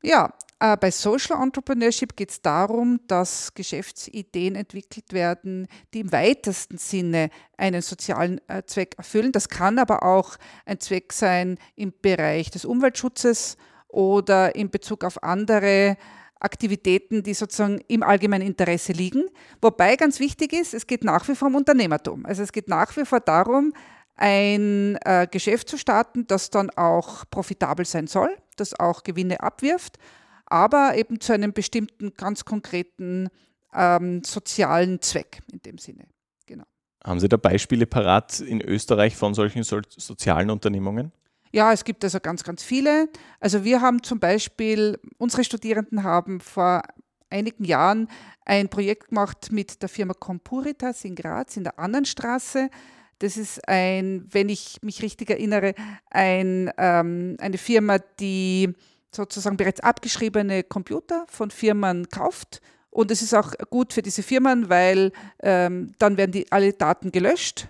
Ja, 0.03 0.33
äh, 0.59 0.77
bei 0.79 0.91
Social 0.91 1.43
Entrepreneurship 1.43 2.17
geht 2.17 2.31
es 2.31 2.41
darum, 2.41 3.01
dass 3.09 3.53
Geschäftsideen 3.53 4.55
entwickelt 4.55 5.13
werden, 5.13 5.69
die 5.93 6.01
im 6.01 6.13
weitesten 6.13 6.79
Sinne 6.79 7.29
einen 7.59 7.83
sozialen 7.83 8.41
äh, 8.49 8.63
Zweck 8.65 8.95
erfüllen. 8.97 9.33
Das 9.33 9.49
kann 9.49 9.79
aber 9.79 10.03
auch 10.03 10.37
ein 10.65 10.81
Zweck 10.81 11.13
sein 11.13 11.59
im 11.75 11.93
Bereich 12.01 12.51
des 12.51 12.65
Umweltschutzes 12.65 13.59
oder 13.89 14.55
in 14.55 14.71
Bezug 14.71 15.05
auf 15.05 15.23
andere 15.23 15.99
Aktivitäten, 16.41 17.23
die 17.23 17.35
sozusagen 17.35 17.81
im 17.89 18.03
allgemeinen 18.03 18.47
Interesse 18.47 18.93
liegen. 18.93 19.25
Wobei 19.61 19.97
ganz 19.97 20.21
wichtig 20.21 20.55
ist, 20.55 20.73
es 20.73 20.87
geht 20.87 21.05
nach 21.05 21.29
wie 21.29 21.35
vor 21.35 21.49
um 21.49 21.55
Unternehmertum. 21.57 22.25
Also 22.25 22.43
es 22.43 22.53
geht 22.53 22.69
nach 22.69 22.97
wie 22.97 23.05
vor 23.05 23.21
darum, 23.21 23.75
ein 24.17 24.99
äh, 25.05 25.27
Geschäft 25.31 25.69
zu 25.69 25.77
starten, 25.77 26.27
das 26.27 26.49
dann 26.49 26.71
auch 26.71 27.25
profitabel 27.31 27.85
sein 27.85 28.07
soll, 28.07 28.35
das 28.57 28.79
auch 28.79 29.03
Gewinne 29.03 29.41
abwirft 29.41 29.99
aber 30.47 30.97
eben 30.97 31.21
zu 31.21 31.33
einem 31.33 31.53
bestimmten 31.53 32.15
ganz 32.15 32.45
konkreten 32.45 33.29
ähm, 33.75 34.23
sozialen 34.25 35.01
Zweck 35.03 35.41
in 35.53 35.61
dem 35.63 35.79
Sinne. 35.79 36.07
Genau. 36.47 36.65
Haben 37.05 37.21
Sie 37.21 37.29
da 37.29 37.37
Beispiele 37.37 37.87
parat 37.87 38.41
in 38.41 38.61
Österreich 38.61 39.17
von 39.17 39.35
solchen 39.35 39.63
so 39.63 39.81
sozialen 39.89 40.51
Unternehmungen? 40.51 41.13
Ja, 41.53 41.73
es 41.73 41.85
gibt 41.85 42.05
also 42.05 42.21
ganz, 42.21 42.43
ganz 42.43 42.63
viele. 42.63 43.09
Also 43.41 43.65
wir 43.65 43.81
haben 43.81 44.03
zum 44.03 44.19
Beispiel, 44.19 44.99
unsere 45.19 45.45
Studierenden 45.45 46.03
haben 46.03 46.41
vor 46.41 46.83
einigen 47.31 47.65
Jahren 47.65 48.09
ein 48.45 48.69
Projekt 48.69 49.09
gemacht 49.09 49.49
mit 49.51 49.83
der 49.83 49.89
Firma 49.89 50.15
Compuritas 50.15 51.05
in 51.05 51.15
Graz 51.15 51.57
in 51.57 51.65
der 51.65 51.79
Annenstraße. 51.79 52.71
Das 53.19 53.37
ist 53.37 53.67
ein, 53.69 54.27
wenn 54.31 54.49
ich 54.49 54.79
mich 54.83 55.03
richtig 55.03 55.31
erinnere, 55.31 55.75
ein, 56.11 56.71
ähm, 56.77 57.37
eine 57.41 57.59
Firma, 57.59 57.99
die 58.21 58.75
sozusagen 59.17 59.57
bereits 59.57 59.81
abgeschriebene 59.81 60.63
Computer 60.63 61.27
von 61.29 61.51
Firmen 61.51 62.09
kauft. 62.09 62.61
Und 62.91 63.11
es 63.11 63.21
ist 63.21 63.35
auch 63.35 63.53
gut 63.69 63.93
für 63.93 64.03
diese 64.03 64.23
Firmen, 64.23 64.71
weil 64.71 65.13
ähm, 65.43 65.93
dann 65.99 66.17
werden 66.17 66.33
die, 66.33 66.51
alle 66.51 66.73
Daten 66.73 67.13
gelöscht. 67.13 67.69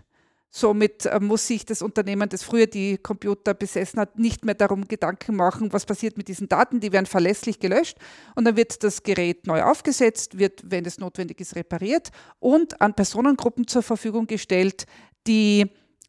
Somit 0.50 1.04
äh, 1.04 1.18
muss 1.20 1.46
sich 1.46 1.66
das 1.66 1.82
Unternehmen, 1.82 2.28
das 2.28 2.42
früher 2.42 2.66
die 2.66 2.96
Computer 2.96 3.52
besessen 3.52 4.00
hat, 4.00 4.18
nicht 4.18 4.44
mehr 4.44 4.54
darum 4.54 4.86
Gedanken 4.88 5.36
machen, 5.36 5.72
was 5.72 5.84
passiert 5.84 6.16
mit 6.16 6.28
diesen 6.28 6.48
Daten. 6.48 6.80
Die 6.80 6.92
werden 6.92 7.06
verlässlich 7.06 7.58
gelöscht 7.58 7.98
und 8.36 8.44
dann 8.44 8.56
wird 8.56 8.82
das 8.82 9.02
Gerät 9.02 9.46
neu 9.46 9.62
aufgesetzt, 9.62 10.38
wird, 10.38 10.62
wenn 10.64 10.84
es 10.84 10.98
notwendig 10.98 11.40
ist, 11.40 11.56
repariert 11.56 12.10
und 12.38 12.80
an 12.80 12.94
Personengruppen 12.94 13.66
zur 13.66 13.82
Verfügung 13.82 14.26
gestellt, 14.26 14.86
die 15.26 15.66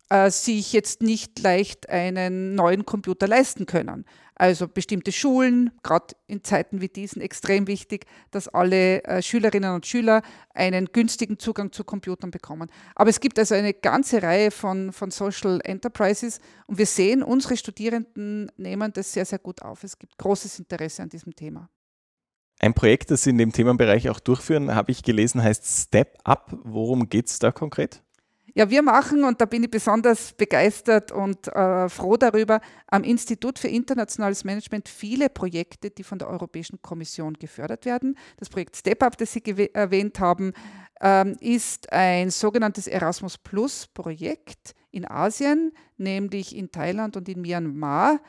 äh, 0.10 0.30
sich 0.32 0.74
jetzt 0.74 1.02
nicht 1.02 1.40
leicht 1.40 1.90
einen 1.90 2.56
neuen 2.56 2.86
Computer 2.86 3.28
leisten 3.28 3.66
können. 3.66 4.06
Also 4.36 4.68
bestimmte 4.68 5.12
Schulen, 5.12 5.72
gerade 5.82 6.16
in 6.28 6.44
Zeiten 6.44 6.80
wie 6.80 6.90
diesen 6.90 7.22
extrem 7.22 7.66
wichtig, 7.66 8.06
dass 8.30 8.48
alle 8.48 9.04
äh, 9.04 9.22
Schülerinnen 9.24 9.74
und 9.74 9.88
Schüler 9.88 10.22
einen 10.54 10.86
günstigen 10.94 11.40
Zugang 11.40 11.72
zu 11.72 11.84
Computern 11.84 12.30
bekommen. 12.30 12.70
Aber 12.96 13.10
es 13.10 13.20
gibt 13.20 13.40
also 13.40 13.56
eine 13.56 13.74
ganze 13.74 14.22
Reihe 14.22 14.52
von, 14.52 14.94
von 14.94 15.10
Social 15.10 15.60
Enterprises 15.64 16.40
und 16.68 16.78
wir 16.78 16.86
sehen, 16.86 17.24
unsere 17.24 17.58
Studierenden 17.58 18.52
nehmen 18.58 18.94
das 18.94 19.12
sehr, 19.12 19.26
sehr 19.26 19.40
gut 19.40 19.64
auf. 19.64 19.84
Es 19.84 19.98
gibt 19.98 20.18
großes 20.20 20.60
Interesse 20.60 21.02
an 21.02 21.10
diesem 21.10 21.36
Thema. 21.36 21.70
Ein 22.60 22.74
Projekt, 22.74 23.12
das 23.12 23.24
Sie 23.24 23.32
in 23.32 23.38
dem 23.38 23.52
Themenbereich 23.52 24.10
auch 24.10 24.20
durchführen, 24.20 24.74
habe 24.74 24.92
ich 24.92 25.04
gelesen, 25.04 25.44
heißt 25.44 25.66
Step 25.66 26.18
Up. 26.24 26.56
Worum 26.64 27.10
geht 27.10 27.28
es 27.28 27.40
da 27.40 27.52
konkret? 27.52 28.04
Ja, 28.58 28.72
wir 28.72 28.82
machen, 28.82 29.24
und 29.24 29.40
da 29.40 29.46
bin 29.46 29.62
ich 29.62 29.70
besonders 29.70 30.34
begeistert 30.34 31.12
und 31.12 31.48
äh, 31.48 31.88
froh 31.90 32.18
darüber, 32.18 32.60
am 32.88 33.04
Institut 33.04 33.60
für 33.60 33.68
internationales 33.68 34.44
Management 34.44 34.90
viele 34.90 35.30
Projekte, 35.30 35.92
die 35.92 36.04
von 36.04 36.18
der 36.18 36.28
Europäischen 36.28 36.82
Kommission 36.82 37.36
gefördert 37.36 37.86
werden. 37.86 38.18
Das 38.38 38.50
Projekt 38.50 38.76
Step 38.76 39.04
Up, 39.04 39.16
das 39.16 39.32
Sie 39.32 39.44
erwähnt 39.76 40.20
haben, 40.20 40.54
ähm, 41.02 41.38
ist 41.40 41.94
ein 41.94 42.32
sogenanntes 42.32 42.88
Erasmus 42.88 43.38
Plus 43.38 43.86
Projekt 43.86 44.74
in 44.90 45.08
Asien, 45.08 45.72
nämlich 45.98 46.56
in 46.56 46.72
Thailand 46.72 47.16
und 47.16 47.30
in 47.30 47.42
Myanmar, 47.42 48.20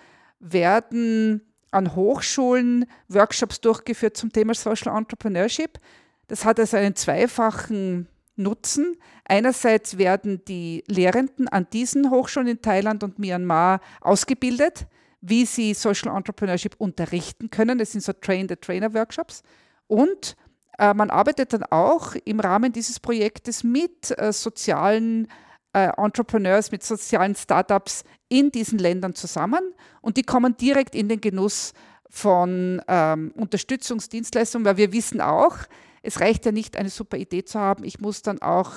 werden 0.41 1.41
an 1.71 1.97
Hochschulen 1.97 2.85
Workshops 3.09 3.63
durchgeführt 3.63 4.19
zum 4.19 4.31
Thema 4.31 4.53
Social 4.53 4.95
Entrepreneurship. 4.95 5.79
Das 6.27 6.45
hat 6.45 6.61
also 6.61 6.77
einen 6.77 6.97
zweifachen 6.97 8.09
nutzen. 8.39 8.97
Einerseits 9.25 9.99
werden 9.99 10.45
die 10.47 10.85
Lehrenden 10.87 11.49
an 11.49 11.67
diesen 11.73 12.11
Hochschulen 12.11 12.49
in 12.49 12.63
Thailand 12.63 13.03
und 13.03 13.19
Myanmar 13.19 13.81
ausgebildet, 14.01 14.87
wie 15.21 15.45
sie 15.45 15.75
Social 15.75 16.17
Entrepreneurship 16.17 16.75
unterrichten 16.79 17.51
können. 17.51 17.79
Das 17.79 17.93
sind 17.93 18.03
so 18.03 18.13
Train-the-Trainer-Workshops. 18.13 19.43
Und 19.87 20.37
äh, 20.79 20.95
man 20.95 21.11
arbeitet 21.11 21.53
dann 21.53 21.65
auch 21.65 22.15
im 22.25 22.41
Rahmen 22.41 22.73
dieses 22.73 23.01
Projektes 23.01 23.65
mit 23.65 24.17
äh, 24.19 24.33
sozialen 24.33 25.29
äh, 25.73 25.91
Entrepreneurs, 25.97 26.71
mit 26.71 26.83
sozialen 26.83 27.35
Startups 27.35 28.05
in 28.29 28.51
diesen 28.51 28.79
Ländern 28.79 29.15
zusammen 29.15 29.75
und 30.01 30.17
die 30.17 30.23
kommen 30.23 30.57
direkt 30.57 30.95
in 30.95 31.09
den 31.09 31.21
Genuss 31.21 31.73
von 32.11 32.81
ähm, 32.89 33.33
Unterstützungsdienstleistungen, 33.37 34.65
weil 34.65 34.77
wir 34.77 34.93
wissen 34.93 35.21
auch, 35.21 35.57
es 36.03 36.21
reicht 36.21 36.47
ja 36.47 36.53
nicht, 36.53 36.77
eine 36.77 36.91
super 36.91 37.17
Idee 37.17 37.45
zu 37.45 37.59
haben, 37.59 37.85
ich 37.85 38.01
muss 38.01 38.23
dann 38.23 38.41
auch 38.41 38.73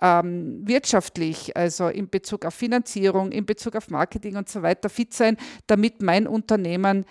ähm, 0.00 0.66
wirtschaftlich, 0.66 1.56
also 1.56 1.88
in 1.88 2.08
Bezug 2.08 2.44
auf 2.44 2.54
Finanzierung, 2.54 3.30
in 3.30 3.46
Bezug 3.46 3.76
auf 3.76 3.88
Marketing 3.90 4.36
und 4.36 4.48
so 4.48 4.62
weiter 4.62 4.88
fit 4.88 5.14
sein, 5.14 5.36
damit 5.66 6.02
mein 6.02 6.26
Unternehmen 6.26 7.04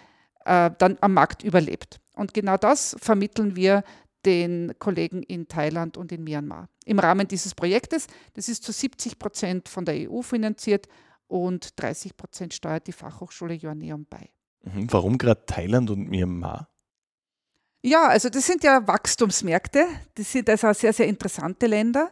äh, 0.46 0.72
dann 0.78 0.98
am 1.02 1.14
Markt 1.14 1.44
überlebt. 1.44 2.02
Und 2.16 2.34
genau 2.34 2.58
das 2.58 2.96
vermitteln 3.00 3.56
wir 3.56 3.84
den 4.26 4.74
Kollegen 4.78 5.24
in 5.24 5.48
Thailand 5.48 5.98
und 5.98 6.12
in 6.12 6.24
Myanmar. 6.24 6.70
Im 6.86 7.00
Rahmen 7.00 7.28
dieses 7.28 7.56
Projektes, 7.56 8.08
das 8.34 8.50
ist 8.50 8.64
zu 8.64 8.72
70 8.72 9.18
Prozent 9.18 9.70
von 9.70 9.86
der 9.86 10.10
EU 10.10 10.22
finanziert 10.22 10.88
und 11.28 11.80
30 11.82 12.18
Prozent 12.18 12.54
steuert 12.54 12.88
die 12.88 12.92
Fachhochschule 12.92 13.54
Joanneum 13.54 14.06
bei. 14.10 14.30
Mhm. 14.64 14.92
Warum 14.92 15.18
gerade 15.18 15.46
Thailand 15.46 15.90
und 15.90 16.10
Myanmar? 16.10 16.71
Ja, 17.84 18.08
also 18.08 18.30
das 18.30 18.46
sind 18.46 18.64
ja 18.64 18.88
Wachstumsmärkte. 18.88 19.88
Das 20.16 20.32
sind 20.32 20.50
also 20.50 20.72
sehr, 20.74 20.94
sehr 20.94 21.08
interessante 21.08 21.66
Länder. 21.66 22.12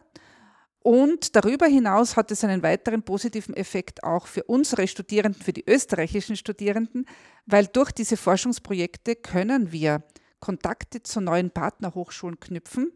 Und 0.82 1.36
darüber 1.36 1.68
hinaus 1.68 2.16
hat 2.16 2.32
es 2.32 2.44
einen 2.44 2.64
weiteren 2.64 3.04
positiven 3.04 3.56
Effekt 3.56 4.04
auch 4.04 4.26
für 4.26 4.44
unsere 4.44 4.88
Studierenden, 4.88 5.42
für 5.42 5.54
die 5.54 5.70
österreichischen 5.70 6.36
Studierenden, 6.36 7.06
weil 7.46 7.68
durch 7.68 7.92
diese 7.92 8.18
Forschungsprojekte 8.18 9.16
können 9.16 9.72
wir 9.72 10.04
Kontakte 10.40 11.04
zu 11.04 11.22
neuen 11.22 11.52
Partnerhochschulen 11.52 12.40
knüpfen. 12.40 12.92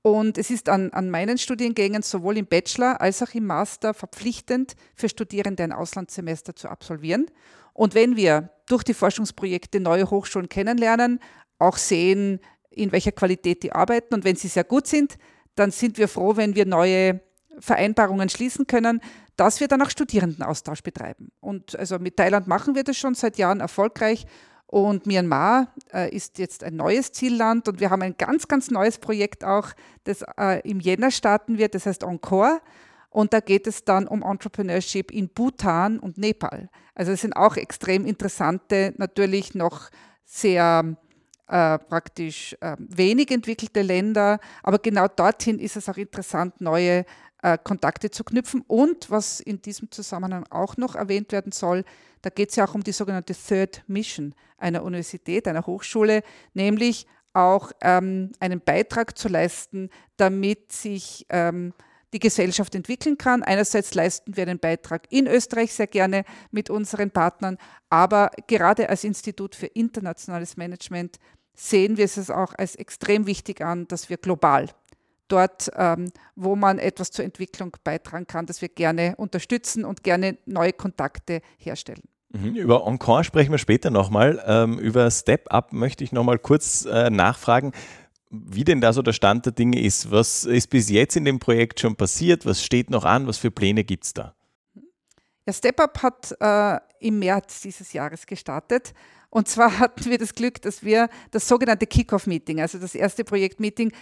Und 0.00 0.38
es 0.38 0.48
ist 0.48 0.68
an, 0.68 0.90
an 0.92 1.10
meinen 1.10 1.36
Studiengängen 1.36 2.02
sowohl 2.02 2.38
im 2.38 2.46
Bachelor 2.46 3.00
als 3.00 3.22
auch 3.22 3.34
im 3.34 3.46
Master 3.46 3.92
verpflichtend 3.92 4.76
für 4.94 5.08
Studierende 5.08 5.64
ein 5.64 5.72
Auslandssemester 5.72 6.54
zu 6.54 6.68
absolvieren. 6.68 7.26
Und 7.74 7.94
wenn 7.94 8.16
wir 8.16 8.50
durch 8.66 8.84
die 8.84 8.94
Forschungsprojekte 8.94 9.80
neue 9.80 10.08
Hochschulen 10.08 10.48
kennenlernen, 10.48 11.20
auch 11.58 11.76
sehen, 11.76 12.40
in 12.70 12.92
welcher 12.92 13.12
Qualität 13.12 13.62
die 13.62 13.72
arbeiten. 13.72 14.14
Und 14.14 14.24
wenn 14.24 14.36
sie 14.36 14.48
sehr 14.48 14.64
gut 14.64 14.86
sind, 14.86 15.18
dann 15.54 15.70
sind 15.70 15.98
wir 15.98 16.08
froh, 16.08 16.36
wenn 16.36 16.54
wir 16.54 16.66
neue 16.66 17.20
Vereinbarungen 17.58 18.28
schließen 18.28 18.66
können, 18.66 19.00
dass 19.36 19.60
wir 19.60 19.68
dann 19.68 19.82
auch 19.82 19.90
Studierendenaustausch 19.90 20.82
betreiben. 20.82 21.30
Und 21.40 21.76
also 21.76 21.98
mit 21.98 22.16
Thailand 22.16 22.46
machen 22.46 22.74
wir 22.74 22.84
das 22.84 22.96
schon 22.96 23.14
seit 23.14 23.38
Jahren 23.38 23.60
erfolgreich. 23.60 24.26
Und 24.66 25.06
Myanmar 25.06 25.72
äh, 25.94 26.14
ist 26.14 26.38
jetzt 26.38 26.62
ein 26.62 26.76
neues 26.76 27.12
Zielland 27.12 27.68
und 27.68 27.80
wir 27.80 27.88
haben 27.88 28.02
ein 28.02 28.16
ganz, 28.18 28.48
ganz 28.48 28.70
neues 28.70 28.98
Projekt 28.98 29.42
auch, 29.42 29.70
das 30.04 30.24
äh, 30.38 30.60
im 30.68 30.78
Jänner 30.78 31.10
starten 31.10 31.56
wird, 31.56 31.74
das 31.74 31.86
heißt 31.86 32.02
Encore. 32.02 32.60
Und 33.10 33.32
da 33.32 33.40
geht 33.40 33.66
es 33.66 33.84
dann 33.84 34.06
um 34.06 34.22
Entrepreneurship 34.22 35.10
in 35.10 35.30
Bhutan 35.30 35.98
und 35.98 36.18
Nepal. 36.18 36.68
Also 36.94 37.12
es 37.12 37.22
sind 37.22 37.34
auch 37.34 37.56
extrem 37.56 38.04
interessante, 38.04 38.92
natürlich 38.98 39.54
noch 39.54 39.88
sehr 40.24 40.96
äh, 41.48 41.78
praktisch 41.78 42.56
äh, 42.60 42.76
wenig 42.78 43.30
entwickelte 43.30 43.82
Länder. 43.82 44.38
Aber 44.62 44.78
genau 44.78 45.08
dorthin 45.08 45.58
ist 45.58 45.76
es 45.76 45.88
auch 45.88 45.96
interessant, 45.96 46.60
neue 46.60 47.04
äh, 47.42 47.58
Kontakte 47.62 48.10
zu 48.10 48.24
knüpfen. 48.24 48.62
Und 48.66 49.10
was 49.10 49.40
in 49.40 49.62
diesem 49.62 49.90
Zusammenhang 49.90 50.44
auch 50.50 50.76
noch 50.76 50.94
erwähnt 50.94 51.32
werden 51.32 51.52
soll, 51.52 51.84
da 52.22 52.30
geht 52.30 52.50
es 52.50 52.56
ja 52.56 52.66
auch 52.66 52.74
um 52.74 52.82
die 52.82 52.92
sogenannte 52.92 53.34
Third 53.34 53.82
Mission 53.86 54.34
einer 54.56 54.82
Universität, 54.82 55.46
einer 55.46 55.66
Hochschule, 55.66 56.22
nämlich 56.52 57.06
auch 57.32 57.70
ähm, 57.80 58.32
einen 58.40 58.60
Beitrag 58.60 59.16
zu 59.16 59.28
leisten, 59.28 59.90
damit 60.16 60.72
sich 60.72 61.26
ähm, 61.28 61.72
die 62.12 62.18
Gesellschaft 62.18 62.74
entwickeln 62.74 63.18
kann. 63.18 63.42
Einerseits 63.42 63.94
leisten 63.94 64.36
wir 64.36 64.44
einen 64.44 64.58
Beitrag 64.58 65.06
in 65.10 65.26
Österreich 65.26 65.72
sehr 65.72 65.86
gerne 65.86 66.24
mit 66.50 66.70
unseren 66.70 67.10
Partnern, 67.10 67.58
aber 67.90 68.30
gerade 68.46 68.88
als 68.88 69.04
Institut 69.04 69.54
für 69.54 69.66
internationales 69.66 70.56
Management 70.56 71.18
sehen 71.58 71.96
wir 71.96 72.04
es 72.04 72.30
auch 72.30 72.54
als 72.56 72.76
extrem 72.76 73.26
wichtig 73.26 73.60
an, 73.60 73.88
dass 73.88 74.08
wir 74.08 74.16
global 74.16 74.68
dort, 75.28 75.70
ähm, 75.76 76.10
wo 76.36 76.56
man 76.56 76.78
etwas 76.78 77.10
zur 77.10 77.24
Entwicklung 77.24 77.76
beitragen 77.84 78.26
kann, 78.26 78.46
dass 78.46 78.62
wir 78.62 78.68
gerne 78.68 79.14
unterstützen 79.16 79.84
und 79.84 80.02
gerne 80.02 80.38
neue 80.46 80.72
Kontakte 80.72 81.42
herstellen. 81.58 82.02
Mhm, 82.30 82.54
über 82.56 82.86
Encore 82.86 83.24
sprechen 83.24 83.50
wir 83.50 83.58
später 83.58 83.90
nochmal. 83.90 84.42
Ähm, 84.46 84.78
über 84.78 85.10
Step 85.10 85.52
Up 85.52 85.72
möchte 85.72 86.04
ich 86.04 86.12
nochmal 86.12 86.38
kurz 86.38 86.86
äh, 86.86 87.10
nachfragen 87.10 87.72
wie 88.30 88.64
denn 88.64 88.80
da 88.80 88.92
so 88.92 89.02
der 89.02 89.12
Stand 89.12 89.46
der 89.46 89.52
Dinge 89.52 89.80
ist. 89.80 90.10
Was 90.10 90.44
ist 90.44 90.68
bis 90.70 90.90
jetzt 90.90 91.16
in 91.16 91.24
dem 91.24 91.38
Projekt 91.38 91.80
schon 91.80 91.96
passiert? 91.96 92.44
Was 92.46 92.62
steht 92.62 92.90
noch 92.90 93.04
an? 93.04 93.26
Was 93.26 93.38
für 93.38 93.50
Pläne 93.50 93.84
gibt 93.84 94.04
es 94.04 94.14
da? 94.14 94.34
Ja, 95.48 95.54
Step 95.54 95.80
Up 95.80 96.02
hat 96.02 96.36
äh, 96.40 96.78
im 97.00 97.20
März 97.20 97.62
dieses 97.62 97.94
Jahres 97.94 98.26
gestartet. 98.26 98.92
Und 99.30 99.48
zwar 99.48 99.78
hatten 99.78 100.04
wir 100.04 100.18
das 100.18 100.34
Glück, 100.34 100.60
dass 100.60 100.84
wir 100.84 101.08
das 101.30 101.48
sogenannte 101.48 101.86
Kickoff-Meeting, 101.86 102.60
also 102.60 102.76
das 102.76 102.94
erste 102.94 103.24
Projektmeeting, 103.24 103.92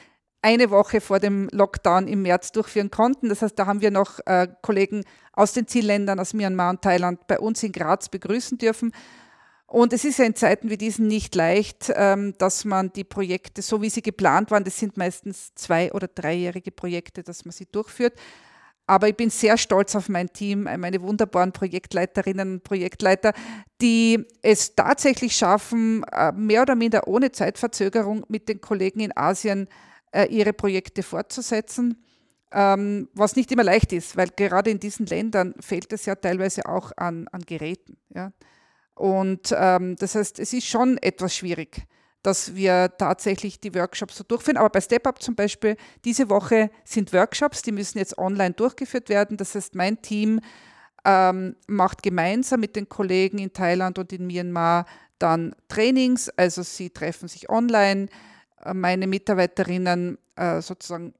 eine 0.42 0.70
Woche 0.70 1.00
vor 1.00 1.20
dem 1.20 1.48
Lockdown 1.52 2.08
im 2.08 2.22
März 2.22 2.50
durchführen 2.50 2.90
konnten. 2.90 3.28
Das 3.28 3.42
heißt, 3.42 3.56
da 3.56 3.66
haben 3.66 3.80
wir 3.80 3.92
noch 3.92 4.18
äh, 4.26 4.48
Kollegen 4.60 5.04
aus 5.34 5.52
den 5.52 5.68
Zielländern, 5.68 6.18
aus 6.18 6.34
Myanmar 6.34 6.70
und 6.70 6.82
Thailand 6.82 7.28
bei 7.28 7.38
uns 7.38 7.62
in 7.62 7.70
Graz 7.70 8.08
begrüßen 8.08 8.58
dürfen. 8.58 8.90
Und 9.68 9.92
es 9.92 10.04
ist 10.04 10.18
ja 10.18 10.24
in 10.24 10.34
Zeiten 10.34 10.68
wie 10.68 10.76
diesen 10.76 11.06
nicht 11.06 11.36
leicht, 11.36 11.92
ähm, 11.94 12.34
dass 12.38 12.64
man 12.64 12.92
die 12.92 13.04
Projekte, 13.04 13.62
so 13.62 13.82
wie 13.82 13.90
sie 13.90 14.02
geplant 14.02 14.50
waren, 14.50 14.64
das 14.64 14.80
sind 14.80 14.96
meistens 14.96 15.54
zwei- 15.54 15.92
oder 15.92 16.08
dreijährige 16.08 16.72
Projekte, 16.72 17.22
dass 17.22 17.44
man 17.44 17.52
sie 17.52 17.66
durchführt. 17.70 18.14
Aber 18.86 19.08
ich 19.08 19.16
bin 19.16 19.30
sehr 19.30 19.58
stolz 19.58 19.96
auf 19.96 20.08
mein 20.08 20.32
Team, 20.32 20.62
meine 20.62 21.02
wunderbaren 21.02 21.52
Projektleiterinnen 21.52 22.54
und 22.54 22.64
Projektleiter, 22.64 23.32
die 23.80 24.24
es 24.42 24.76
tatsächlich 24.76 25.34
schaffen, 25.34 26.04
äh, 26.12 26.32
mehr 26.32 26.62
oder 26.62 26.76
minder 26.76 27.08
ohne 27.08 27.32
Zeitverzögerung 27.32 28.24
mit 28.28 28.48
den 28.48 28.60
Kollegen 28.60 29.00
in 29.00 29.16
Asien 29.16 29.68
äh, 30.12 30.26
ihre 30.26 30.52
Projekte 30.52 31.02
fortzusetzen. 31.02 32.02
Ähm, 32.52 33.08
was 33.12 33.34
nicht 33.34 33.50
immer 33.50 33.64
leicht 33.64 33.92
ist, 33.92 34.16
weil 34.16 34.28
gerade 34.28 34.70
in 34.70 34.78
diesen 34.78 35.06
Ländern 35.06 35.54
fehlt 35.58 35.92
es 35.92 36.06
ja 36.06 36.14
teilweise 36.14 36.66
auch 36.66 36.92
an, 36.96 37.26
an 37.32 37.42
Geräten. 37.42 37.96
Ja. 38.14 38.32
Und 38.94 39.54
ähm, 39.56 39.96
das 39.96 40.14
heißt, 40.14 40.38
es 40.38 40.52
ist 40.52 40.66
schon 40.66 40.96
etwas 40.98 41.34
schwierig, 41.34 41.86
dass 42.26 42.56
wir 42.56 42.90
tatsächlich 42.98 43.60
die 43.60 43.72
Workshops 43.72 44.16
so 44.16 44.24
durchführen. 44.24 44.56
Aber 44.56 44.68
bei 44.68 44.80
StepUp 44.80 45.22
zum 45.22 45.36
Beispiel, 45.36 45.76
diese 46.04 46.28
Woche 46.28 46.70
sind 46.84 47.12
Workshops, 47.12 47.62
die 47.62 47.70
müssen 47.70 47.98
jetzt 47.98 48.18
online 48.18 48.52
durchgeführt 48.52 49.08
werden. 49.08 49.36
Das 49.36 49.54
heißt, 49.54 49.76
mein 49.76 50.02
Team 50.02 50.40
ähm, 51.04 51.54
macht 51.68 52.02
gemeinsam 52.02 52.58
mit 52.58 52.74
den 52.74 52.88
Kollegen 52.88 53.38
in 53.38 53.52
Thailand 53.52 54.00
und 54.00 54.12
in 54.12 54.26
Myanmar 54.26 54.86
dann 55.20 55.54
Trainings, 55.68 56.28
also 56.30 56.64
sie 56.64 56.90
treffen 56.90 57.28
sich 57.28 57.48
online. 57.48 58.08
Äh, 58.64 58.74
meine 58.74 59.06
Mitarbeiterinnen 59.06 60.18
äh, 60.34 60.60
sozusagen 60.60 61.14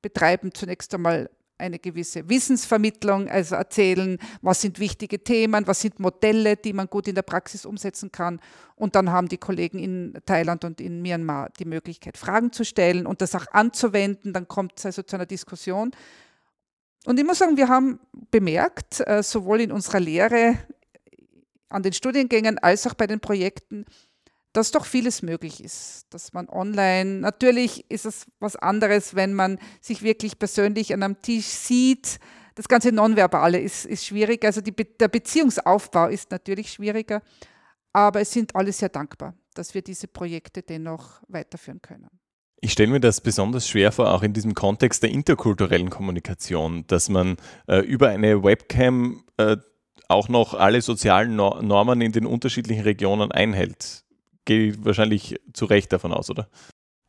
betreiben 0.00 0.54
zunächst 0.54 0.94
einmal 0.94 1.28
eine 1.62 1.78
gewisse 1.78 2.28
Wissensvermittlung, 2.28 3.28
also 3.28 3.54
erzählen, 3.54 4.18
was 4.42 4.60
sind 4.60 4.78
wichtige 4.78 5.22
Themen, 5.22 5.66
was 5.66 5.80
sind 5.80 6.00
Modelle, 6.00 6.56
die 6.56 6.72
man 6.72 6.88
gut 6.88 7.08
in 7.08 7.14
der 7.14 7.22
Praxis 7.22 7.64
umsetzen 7.64 8.12
kann. 8.12 8.40
Und 8.76 8.94
dann 8.94 9.10
haben 9.10 9.28
die 9.28 9.38
Kollegen 9.38 9.78
in 9.78 10.18
Thailand 10.26 10.64
und 10.64 10.80
in 10.80 11.00
Myanmar 11.00 11.50
die 11.58 11.64
Möglichkeit, 11.64 12.18
Fragen 12.18 12.52
zu 12.52 12.64
stellen 12.64 13.06
und 13.06 13.22
das 13.22 13.34
auch 13.34 13.46
anzuwenden. 13.52 14.32
Dann 14.32 14.48
kommt 14.48 14.74
es 14.76 14.86
also 14.86 15.02
zu 15.02 15.16
einer 15.16 15.26
Diskussion. 15.26 15.92
Und 17.06 17.18
ich 17.18 17.24
muss 17.24 17.38
sagen, 17.38 17.56
wir 17.56 17.68
haben 17.68 18.00
bemerkt, 18.30 19.00
äh, 19.06 19.22
sowohl 19.22 19.60
in 19.60 19.72
unserer 19.72 20.00
Lehre 20.00 20.58
an 21.68 21.82
den 21.82 21.92
Studiengängen 21.92 22.58
als 22.58 22.86
auch 22.86 22.94
bei 22.94 23.06
den 23.06 23.20
Projekten, 23.20 23.86
dass 24.52 24.70
doch 24.70 24.84
vieles 24.84 25.22
möglich 25.22 25.62
ist, 25.64 26.06
dass 26.10 26.32
man 26.32 26.48
online, 26.48 27.20
natürlich 27.20 27.90
ist 27.90 28.04
es 28.04 28.26
was 28.38 28.56
anderes, 28.56 29.14
wenn 29.14 29.34
man 29.34 29.58
sich 29.80 30.02
wirklich 30.02 30.38
persönlich 30.38 30.92
an 30.92 31.02
einem 31.02 31.22
Tisch 31.22 31.46
sieht. 31.46 32.18
Das 32.54 32.68
ganze 32.68 32.92
Nonverbale 32.92 33.58
ist, 33.58 33.86
ist 33.86 34.04
schwierig, 34.04 34.44
also 34.44 34.60
die, 34.60 34.72
der 34.72 35.08
Beziehungsaufbau 35.08 36.08
ist 36.08 36.30
natürlich 36.30 36.72
schwieriger, 36.72 37.22
aber 37.94 38.20
es 38.20 38.30
sind 38.30 38.54
alle 38.54 38.72
sehr 38.72 38.90
dankbar, 38.90 39.34
dass 39.54 39.74
wir 39.74 39.80
diese 39.80 40.06
Projekte 40.06 40.62
dennoch 40.62 41.22
weiterführen 41.28 41.80
können. 41.80 42.08
Ich 42.60 42.72
stelle 42.72 42.92
mir 42.92 43.00
das 43.00 43.20
besonders 43.20 43.66
schwer 43.66 43.90
vor, 43.90 44.12
auch 44.12 44.22
in 44.22 44.34
diesem 44.34 44.54
Kontext 44.54 45.02
der 45.02 45.10
interkulturellen 45.10 45.90
Kommunikation, 45.90 46.86
dass 46.86 47.08
man 47.08 47.36
äh, 47.66 47.78
über 47.78 48.10
eine 48.10 48.44
Webcam 48.44 49.24
äh, 49.38 49.56
auch 50.08 50.28
noch 50.28 50.54
alle 50.54 50.82
sozialen 50.82 51.34
Normen 51.34 52.00
in 52.02 52.12
den 52.12 52.26
unterschiedlichen 52.26 52.82
Regionen 52.82 53.32
einhält 53.32 54.04
gehe 54.44 54.74
wahrscheinlich 54.84 55.40
zu 55.52 55.64
Recht 55.66 55.92
davon 55.92 56.12
aus, 56.12 56.30
oder? 56.30 56.48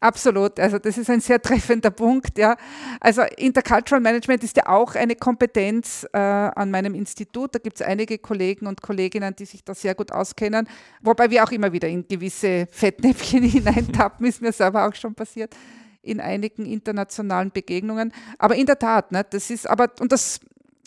Absolut, 0.04 0.60
also 0.60 0.80
das 0.80 0.98
ist 0.98 1.10
ein 1.10 1.22
sehr 1.22 1.42
treffender 1.42 1.90
Punkt. 1.90 2.38
Ja. 2.38 2.58
Also 3.00 3.22
Intercultural 3.38 4.02
Management 4.02 4.44
ist 4.44 4.58
ja 4.58 4.68
auch 4.68 4.96
eine 4.96 5.16
Kompetenz 5.16 6.06
äh, 6.12 6.18
an 6.18 6.72
meinem 6.72 6.94
Institut. 6.94 7.56
Da 7.56 7.60
gibt 7.60 7.80
es 7.80 7.88
einige 7.88 8.18
Kollegen 8.18 8.68
und 8.68 8.82
Kolleginnen, 8.82 9.34
die 9.34 9.46
sich 9.46 9.64
da 9.64 9.74
sehr 9.74 9.96
gut 9.96 10.12
auskennen, 10.12 10.68
wobei 11.02 11.30
wir 11.30 11.42
auch 11.46 11.52
immer 11.52 11.72
wieder 11.72 11.88
in 11.88 12.06
gewisse 12.06 12.68
Fettnäpfchen 12.70 13.44
hineintappen, 13.50 14.26
ist 14.26 14.42
mir 14.42 14.52
selber 14.52 14.86
auch 14.90 14.94
schon 14.94 15.16
passiert 15.16 15.56
in 16.02 16.20
einigen 16.20 16.66
internationalen 16.66 17.52
Begegnungen. 17.52 18.12
Aber 18.40 18.56
in 18.56 18.66
der 18.66 18.78
Tat, 18.78 19.14
ne, 19.14 19.26
das 19.30 19.50
ist 19.50 19.70
aber, 19.70 19.90
und 20.02 20.12
das 20.12 20.42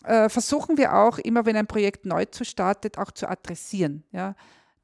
äh, 0.05 0.29
versuchen 0.29 0.77
wir 0.77 0.95
auch 0.95 1.17
immer, 1.21 1.47
wenn 1.47 1.57
ein 1.57 1.67
Projekt 1.67 2.05
neu 2.05 2.27
zu 2.27 2.45
startet, 2.45 2.99
auch 2.99 3.13
zu 3.13 3.27
adressieren. 3.27 4.05
Ja 4.13 4.35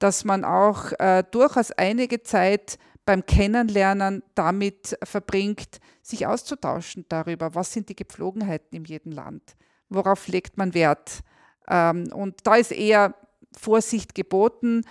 dass 0.03 0.25
man 0.25 0.45
auch 0.45 0.91
äh, 0.99 1.23
durchaus 1.31 1.71
einige 1.71 2.23
Zeit 2.25 2.77
beim 3.05 3.25
Kennenlernen 3.25 4.25
damit 4.35 4.99
verbringt, 5.05 5.79
sich 6.03 6.27
auszutauschen 6.27 7.05
darüber, 7.09 7.55
was 7.55 7.73
sind 7.73 7.89
die 7.89 7.95
Gepflogenheiten 7.95 8.77
in 8.77 8.85
jedem 8.85 9.13
Land, 9.13 9.55
worauf 9.89 10.27
legt 10.27 10.57
man 10.57 10.75
Wert. 10.75 11.21
Ähm, 11.69 12.09
und 12.13 12.41
da 12.43 12.57
ist 12.57 12.73
eher 12.73 13.15
Vorsicht 13.57 14.17
geboten, 14.17 14.83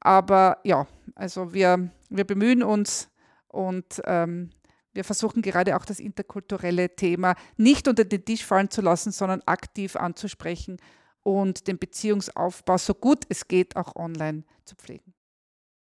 aber 0.00 0.58
ja, 0.64 0.86
also 1.14 1.54
wir, 1.54 1.90
wir 2.10 2.24
bemühen 2.24 2.62
uns 2.62 3.08
und 3.48 4.02
ähm, 4.04 4.50
wir 4.92 5.04
versuchen 5.04 5.40
gerade 5.40 5.76
auch 5.76 5.86
das 5.86 5.98
interkulturelle 5.98 6.94
Thema 6.94 7.36
nicht 7.56 7.88
unter 7.88 8.04
den 8.04 8.24
Tisch 8.24 8.44
fallen 8.44 8.70
zu 8.70 8.82
lassen, 8.82 9.12
sondern 9.12 9.40
aktiv 9.46 9.96
anzusprechen 9.96 10.78
und 11.28 11.68
den 11.68 11.78
Beziehungsaufbau 11.78 12.78
so 12.78 12.94
gut 12.94 13.24
es 13.28 13.48
geht 13.48 13.76
auch 13.76 13.94
online 13.96 14.44
zu 14.64 14.74
pflegen. 14.76 15.12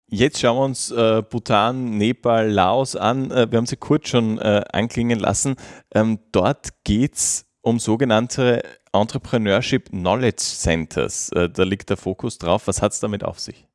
Jetzt 0.09 0.41
schauen 0.41 0.57
wir 0.57 0.65
uns 0.65 0.91
äh, 0.91 1.23
Bhutan, 1.23 1.97
Nepal, 1.97 2.51
Laos 2.51 2.97
an. 2.97 3.31
Äh, 3.31 3.49
wir 3.49 3.59
haben 3.59 3.67
sie 3.67 3.77
kurz 3.77 4.09
schon 4.09 4.39
äh, 4.39 4.65
anklingen 4.73 5.21
lassen. 5.21 5.55
Ähm, 5.95 6.19
dort 6.33 6.83
geht 6.83 7.15
es 7.15 7.47
um 7.61 7.79
sogenannte 7.79 8.61
Entrepreneurship 8.93 9.91
Knowledge 9.91 10.43
Centers. 10.43 11.31
Äh, 11.31 11.49
da 11.49 11.63
liegt 11.63 11.91
der 11.91 11.97
Fokus 11.97 12.39
drauf. 12.39 12.67
Was 12.67 12.83
hat 12.83 12.91
es 12.91 12.99
damit 12.99 13.23
auf 13.23 13.39
sich? 13.39 13.69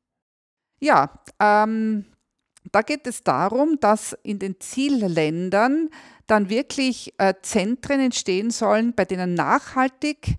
Ja, 0.78 1.22
ähm, 1.40 2.04
da 2.70 2.82
geht 2.82 3.06
es 3.06 3.22
darum, 3.22 3.78
dass 3.80 4.12
in 4.22 4.38
den 4.38 4.60
Zielländern 4.60 5.88
dann 6.26 6.50
wirklich 6.50 7.14
äh, 7.16 7.32
Zentren 7.40 8.00
entstehen 8.00 8.50
sollen, 8.50 8.92
bei 8.94 9.06
denen 9.06 9.32
nachhaltig 9.32 10.36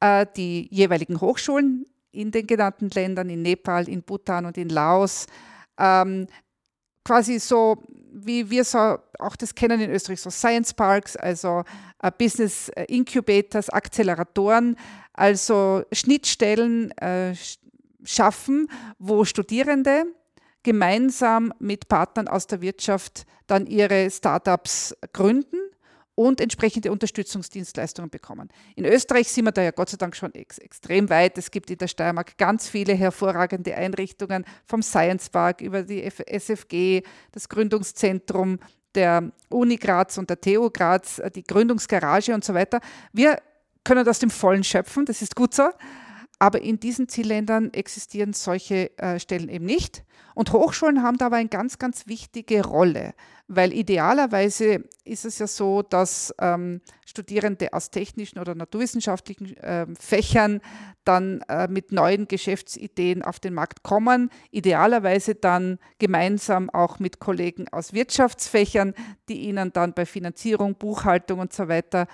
äh, 0.00 0.26
die 0.36 0.68
jeweiligen 0.70 1.20
Hochschulen 1.20 1.86
in 2.12 2.30
den 2.30 2.46
genannten 2.46 2.90
Ländern, 2.90 3.28
in 3.28 3.42
Nepal, 3.42 3.88
in 3.88 4.02
Bhutan 4.02 4.46
und 4.46 4.56
in 4.56 4.68
Laos, 4.68 5.26
ähm, 5.78 6.26
quasi 7.04 7.38
so, 7.38 7.82
wie 8.12 8.50
wir 8.50 8.64
so 8.64 8.98
auch 9.18 9.36
das 9.36 9.54
kennen 9.54 9.80
in 9.80 9.90
Österreich, 9.90 10.20
so 10.20 10.30
Science 10.30 10.74
Parks, 10.74 11.16
also 11.16 11.62
äh, 12.02 12.10
Business 12.16 12.68
äh, 12.70 12.84
Incubators, 12.84 13.70
Acceleratoren, 13.70 14.76
also 15.12 15.84
Schnittstellen 15.92 16.90
äh, 16.98 17.34
schaffen, 18.02 18.68
wo 18.98 19.24
Studierende 19.24 20.04
gemeinsam 20.62 21.52
mit 21.58 21.88
Partnern 21.88 22.28
aus 22.28 22.46
der 22.46 22.60
Wirtschaft 22.60 23.24
dann 23.46 23.66
ihre 23.66 24.10
Startups 24.10 24.96
gründen 25.12 25.65
und 26.16 26.40
entsprechende 26.40 26.90
Unterstützungsdienstleistungen 26.90 28.10
bekommen. 28.10 28.48
In 28.74 28.84
Österreich 28.84 29.28
sind 29.28 29.44
wir 29.44 29.52
da 29.52 29.62
ja 29.62 29.70
Gott 29.70 29.90
sei 29.90 29.98
Dank 29.98 30.16
schon 30.16 30.34
ex 30.34 30.58
extrem 30.58 31.08
weit. 31.10 31.38
Es 31.38 31.50
gibt 31.50 31.70
in 31.70 31.78
der 31.78 31.86
Steiermark 31.86 32.36
ganz 32.38 32.68
viele 32.68 32.94
hervorragende 32.94 33.76
Einrichtungen, 33.76 34.44
vom 34.64 34.82
Science 34.82 35.28
Park 35.28 35.60
über 35.60 35.82
die 35.82 36.02
SFG, 36.02 37.02
das 37.32 37.48
Gründungszentrum 37.48 38.58
der 38.94 39.30
Uni 39.50 39.76
Graz 39.76 40.16
und 40.16 40.30
der 40.30 40.40
TU 40.40 40.70
Graz, 40.70 41.20
die 41.34 41.44
Gründungsgarage 41.44 42.34
und 42.34 42.44
so 42.44 42.54
weiter. 42.54 42.80
Wir 43.12 43.38
können 43.84 44.08
aus 44.08 44.18
dem 44.18 44.30
Vollen 44.30 44.64
schöpfen, 44.64 45.04
das 45.04 45.20
ist 45.20 45.36
gut 45.36 45.54
so. 45.54 45.68
Aber 46.38 46.60
in 46.60 46.78
diesen 46.78 47.08
Zielländern 47.08 47.72
existieren 47.72 48.34
solche 48.34 48.96
äh, 48.98 49.18
Stellen 49.18 49.48
eben 49.48 49.64
nicht. 49.64 50.04
Und 50.34 50.52
Hochschulen 50.52 51.02
haben 51.02 51.16
dabei 51.16 51.38
eine 51.38 51.48
ganz, 51.48 51.78
ganz 51.78 52.06
wichtige 52.06 52.62
Rolle, 52.62 53.14
weil 53.48 53.72
idealerweise 53.72 54.84
ist 55.02 55.24
es 55.24 55.38
ja 55.38 55.46
so, 55.46 55.80
dass 55.80 56.34
ähm, 56.38 56.82
Studierende 57.06 57.72
aus 57.72 57.90
technischen 57.90 58.38
oder 58.38 58.54
naturwissenschaftlichen 58.54 59.56
äh, 59.56 59.86
Fächern 59.98 60.60
dann 61.04 61.40
äh, 61.48 61.68
mit 61.68 61.90
neuen 61.90 62.28
Geschäftsideen 62.28 63.22
auf 63.22 63.40
den 63.40 63.54
Markt 63.54 63.82
kommen, 63.82 64.28
idealerweise 64.50 65.36
dann 65.36 65.78
gemeinsam 65.98 66.68
auch 66.68 66.98
mit 66.98 67.18
Kollegen 67.18 67.68
aus 67.68 67.94
Wirtschaftsfächern, 67.94 68.92
die 69.30 69.40
ihnen 69.40 69.72
dann 69.72 69.94
bei 69.94 70.04
Finanzierung, 70.04 70.74
Buchhaltung 70.74 71.38
und 71.38 71.54
so 71.54 71.68
weiter 71.68 72.08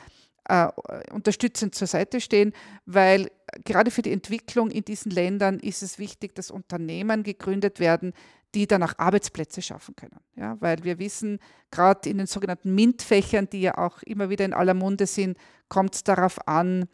äh, 0.48 0.68
unterstützend 1.12 1.74
zur 1.74 1.86
Seite 1.86 2.20
stehen, 2.20 2.52
weil 2.86 3.30
gerade 3.64 3.90
für 3.90 4.02
die 4.02 4.12
Entwicklung 4.12 4.70
in 4.70 4.84
diesen 4.84 5.10
Ländern 5.10 5.58
ist 5.58 5.82
es 5.82 5.98
wichtig, 5.98 6.34
dass 6.34 6.50
Unternehmen 6.50 7.22
gegründet 7.22 7.80
werden, 7.80 8.12
die 8.54 8.66
dann 8.66 8.82
auch 8.82 8.94
Arbeitsplätze 8.98 9.62
schaffen 9.62 9.96
können. 9.96 10.20
Ja, 10.36 10.56
weil 10.60 10.84
wir 10.84 10.98
wissen, 10.98 11.38
gerade 11.70 12.08
in 12.08 12.18
den 12.18 12.26
sogenannten 12.26 12.74
MINT-Fächern, 12.74 13.48
die 13.50 13.62
ja 13.62 13.78
auch 13.78 14.02
immer 14.02 14.28
wieder 14.30 14.44
in 14.44 14.52
aller 14.52 14.74
Munde 14.74 15.06
sind, 15.06 15.38
kommt 15.68 15.94
es 15.94 16.04
darauf 16.04 16.46
an, 16.46 16.86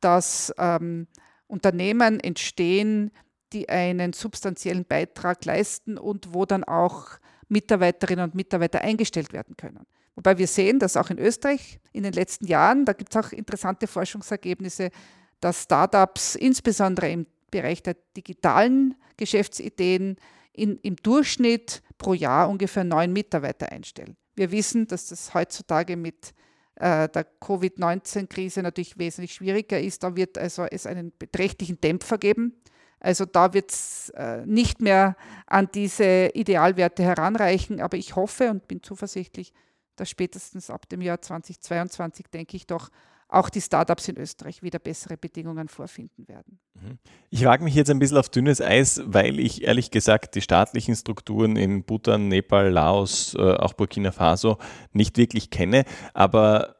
dass 0.00 0.52
ähm, 0.58 1.06
Unternehmen 1.46 2.20
entstehen, 2.20 3.12
die 3.52 3.68
einen 3.68 4.12
substanziellen 4.12 4.84
Beitrag 4.84 5.44
leisten 5.44 5.96
und 5.96 6.34
wo 6.34 6.44
dann 6.44 6.64
auch 6.64 7.08
Mitarbeiterinnen 7.48 8.24
und 8.24 8.34
Mitarbeiter 8.34 8.80
eingestellt 8.80 9.32
werden 9.32 9.56
können. 9.56 9.86
Wobei 10.16 10.38
wir 10.38 10.46
sehen, 10.46 10.78
dass 10.78 10.96
auch 10.96 11.10
in 11.10 11.18
Österreich 11.18 11.78
in 11.92 12.02
den 12.02 12.12
letzten 12.12 12.46
Jahren, 12.46 12.84
da 12.84 12.92
gibt 12.92 13.14
es 13.14 13.24
auch 13.24 13.32
interessante 13.32 13.86
Forschungsergebnisse, 13.86 14.90
dass 15.40 15.64
Startups 15.64 16.34
insbesondere 16.34 17.10
im 17.10 17.26
Bereich 17.50 17.82
der 17.82 17.96
digitalen 18.16 18.94
Geschäftsideen 19.16 20.16
in, 20.52 20.78
im 20.78 20.96
Durchschnitt 20.96 21.82
pro 21.98 22.14
Jahr 22.14 22.48
ungefähr 22.48 22.84
neun 22.84 23.12
Mitarbeiter 23.12 23.70
einstellen. 23.70 24.16
Wir 24.34 24.50
wissen, 24.50 24.86
dass 24.86 25.08
das 25.08 25.34
heutzutage 25.34 25.96
mit 25.96 26.34
äh, 26.76 27.08
der 27.08 27.24
Covid-19-Krise 27.24 28.62
natürlich 28.62 28.98
wesentlich 28.98 29.34
schwieriger 29.34 29.80
ist. 29.80 30.02
Da 30.02 30.14
wird 30.16 30.36
also 30.36 30.64
es 30.64 30.86
einen 30.86 31.12
beträchtlichen 31.18 31.80
Dämpfer 31.80 32.18
geben. 32.18 32.54
Also 33.00 33.24
da 33.24 33.54
wird 33.54 33.70
es 33.70 34.10
äh, 34.10 34.44
nicht 34.46 34.80
mehr 34.80 35.16
an 35.46 35.68
diese 35.72 36.30
Idealwerte 36.34 37.02
heranreichen, 37.02 37.80
aber 37.80 37.96
ich 37.96 38.16
hoffe 38.16 38.50
und 38.50 38.68
bin 38.68 38.82
zuversichtlich, 38.82 39.52
dass 39.96 40.10
spätestens 40.10 40.70
ab 40.70 40.88
dem 40.88 41.00
Jahr 41.00 41.20
2022, 41.20 42.26
denke 42.26 42.56
ich 42.56 42.66
doch, 42.66 42.90
auch 43.28 43.50
die 43.50 43.60
Startups 43.60 44.08
in 44.08 44.16
Österreich 44.18 44.62
wieder 44.62 44.78
bessere 44.78 45.16
Bedingungen 45.16 45.68
vorfinden 45.68 46.28
werden. 46.28 46.60
Mhm. 46.74 46.98
Ich 47.30 47.44
wage 47.44 47.64
mich 47.64 47.74
jetzt 47.74 47.90
ein 47.90 47.98
bisschen 47.98 48.18
auf 48.18 48.28
dünnes 48.28 48.60
Eis, 48.60 49.02
weil 49.04 49.40
ich 49.40 49.64
ehrlich 49.64 49.90
gesagt 49.90 50.34
die 50.36 50.40
staatlichen 50.40 50.94
Strukturen 50.94 51.56
in 51.56 51.84
Bhutan, 51.84 52.28
Nepal, 52.28 52.70
Laos, 52.70 53.34
äh, 53.34 53.40
auch 53.40 53.72
Burkina 53.72 54.12
Faso 54.12 54.58
nicht 54.92 55.18
wirklich 55.18 55.50
kenne. 55.50 55.84
Aber 56.14 56.76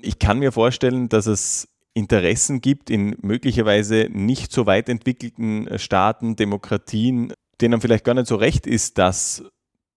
ich 0.00 0.18
kann 0.18 0.38
mir 0.38 0.52
vorstellen, 0.52 1.08
dass 1.08 1.26
es 1.26 1.68
Interessen 1.94 2.60
gibt 2.60 2.90
in 2.90 3.16
möglicherweise 3.22 4.08
nicht 4.10 4.52
so 4.52 4.66
weit 4.66 4.88
entwickelten 4.88 5.78
Staaten, 5.78 6.36
Demokratien, 6.36 7.32
denen 7.60 7.80
vielleicht 7.80 8.04
gar 8.04 8.14
nicht 8.14 8.28
so 8.28 8.36
recht 8.36 8.68
ist, 8.68 8.98
dass 8.98 9.42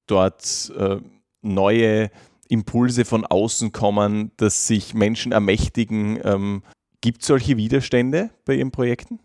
dort 0.07 0.71
äh, 0.75 0.97
neue 1.43 2.09
Impulse 2.51 3.05
von 3.05 3.25
außen 3.25 3.71
kommen, 3.71 4.31
dass 4.37 4.67
sich 4.67 4.93
Menschen 4.93 5.31
ermächtigen. 5.31 6.19
Ähm, 6.23 6.63
Gibt 6.99 7.21
es 7.21 7.27
solche 7.27 7.57
Widerstände 7.57 8.29
bei 8.45 8.55
Ihren 8.55 8.71
Projekten? 8.71 9.19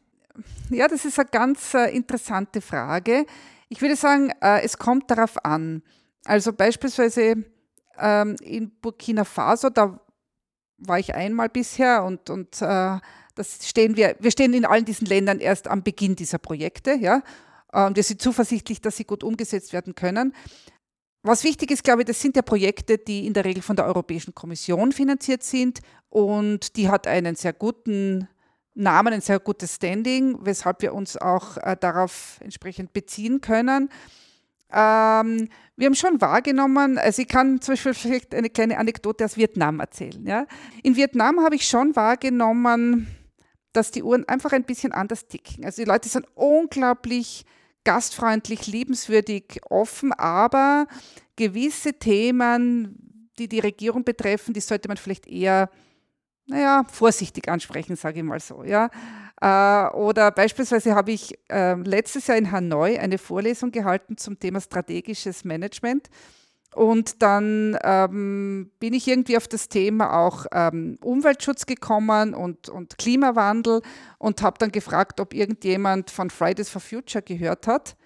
Ja, 0.70 0.86
das 0.86 1.04
ist 1.04 1.18
eine 1.18 1.28
ganz 1.28 1.74
äh, 1.74 1.94
interessante 1.94 2.60
Frage. 2.60 3.26
Ich 3.68 3.82
würde 3.82 3.96
sagen, 3.96 4.30
äh, 4.40 4.62
es 4.62 4.78
kommt 4.78 5.10
darauf 5.10 5.44
an. 5.44 5.82
Also 6.24 6.52
beispielsweise 6.52 7.44
ähm, 7.98 8.36
in 8.40 8.70
Burkina 8.80 9.24
Faso, 9.24 9.70
da 9.70 9.98
war 10.78 10.98
ich 10.98 11.14
einmal 11.14 11.48
bisher 11.48 12.04
und, 12.04 12.30
und 12.30 12.62
äh, 12.62 12.98
das 13.34 13.68
stehen 13.68 13.96
wir, 13.96 14.16
wir 14.20 14.30
stehen 14.30 14.54
in 14.54 14.64
allen 14.64 14.84
diesen 14.84 15.06
Ländern 15.06 15.40
erst 15.40 15.68
am 15.68 15.82
Beginn 15.82 16.16
dieser 16.16 16.38
Projekte, 16.38 16.94
ja. 16.94 17.22
Und 17.72 17.96
wir 17.96 18.02
sind 18.02 18.22
zuversichtlich, 18.22 18.80
dass 18.80 18.96
sie 18.96 19.04
gut 19.04 19.22
umgesetzt 19.22 19.72
werden 19.72 19.94
können. 19.94 20.32
Was 21.26 21.42
wichtig 21.42 21.72
ist, 21.72 21.82
glaube 21.82 22.02
ich, 22.02 22.06
das 22.06 22.20
sind 22.20 22.36
ja 22.36 22.42
Projekte, 22.42 22.98
die 22.98 23.26
in 23.26 23.32
der 23.32 23.44
Regel 23.44 23.60
von 23.60 23.74
der 23.74 23.86
Europäischen 23.86 24.32
Kommission 24.32 24.92
finanziert 24.92 25.42
sind 25.42 25.80
und 26.08 26.76
die 26.76 26.88
hat 26.88 27.08
einen 27.08 27.34
sehr 27.34 27.52
guten 27.52 28.28
Namen, 28.74 29.12
ein 29.12 29.20
sehr 29.20 29.40
gutes 29.40 29.74
Standing, 29.74 30.38
weshalb 30.42 30.82
wir 30.82 30.94
uns 30.94 31.16
auch 31.16 31.56
äh, 31.56 31.76
darauf 31.80 32.38
entsprechend 32.40 32.92
beziehen 32.92 33.40
können. 33.40 33.90
Ähm, 34.72 35.48
wir 35.76 35.86
haben 35.86 35.96
schon 35.96 36.20
wahrgenommen, 36.20 36.96
also 36.96 37.22
ich 37.22 37.28
kann 37.28 37.60
zum 37.60 37.72
Beispiel 37.72 37.94
vielleicht 37.94 38.32
eine 38.32 38.48
kleine 38.48 38.78
Anekdote 38.78 39.24
aus 39.24 39.36
Vietnam 39.36 39.80
erzählen. 39.80 40.24
Ja. 40.24 40.46
In 40.84 40.94
Vietnam 40.94 41.40
habe 41.40 41.56
ich 41.56 41.66
schon 41.66 41.96
wahrgenommen, 41.96 43.08
dass 43.72 43.90
die 43.90 44.04
Uhren 44.04 44.28
einfach 44.28 44.52
ein 44.52 44.62
bisschen 44.62 44.92
anders 44.92 45.26
ticken. 45.26 45.64
Also 45.64 45.82
die 45.82 45.88
Leute 45.88 46.08
sind 46.08 46.26
unglaublich 46.36 47.44
gastfreundlich, 47.86 48.66
liebenswürdig, 48.66 49.60
offen, 49.70 50.12
aber 50.12 50.88
gewisse 51.36 51.94
Themen, 51.94 53.30
die 53.38 53.48
die 53.48 53.60
Regierung 53.60 54.04
betreffen, 54.04 54.52
die 54.52 54.60
sollte 54.60 54.88
man 54.88 54.96
vielleicht 54.96 55.28
eher, 55.28 55.70
naja, 56.46 56.84
vorsichtig 56.90 57.48
ansprechen, 57.48 57.94
sage 57.94 58.18
ich 58.18 58.24
mal 58.24 58.40
so. 58.40 58.64
Ja. 58.64 58.90
Äh, 59.40 59.94
oder 59.94 60.32
beispielsweise 60.32 60.96
habe 60.96 61.12
ich 61.12 61.38
äh, 61.48 61.74
letztes 61.74 62.26
Jahr 62.26 62.38
in 62.38 62.50
Hanoi 62.50 62.98
eine 62.98 63.18
Vorlesung 63.18 63.70
gehalten 63.70 64.16
zum 64.16 64.38
Thema 64.38 64.60
strategisches 64.60 65.44
Management. 65.44 66.08
Und 66.76 67.22
dann 67.22 67.78
ähm, 67.84 68.70
bin 68.78 68.92
ich 68.92 69.08
irgendwie 69.08 69.38
auf 69.38 69.48
das 69.48 69.70
Thema 69.70 70.12
auch 70.12 70.44
ähm, 70.52 70.98
Umweltschutz 71.02 71.64
gekommen 71.64 72.34
und, 72.34 72.68
und 72.68 72.98
Klimawandel 72.98 73.80
und 74.18 74.42
habe 74.42 74.58
dann 74.58 74.72
gefragt, 74.72 75.18
ob 75.18 75.32
irgendjemand 75.32 76.10
von 76.10 76.28
Fridays 76.28 76.68
for 76.68 76.82
Future 76.82 77.22
gehört 77.22 77.66
hat. 77.66 77.96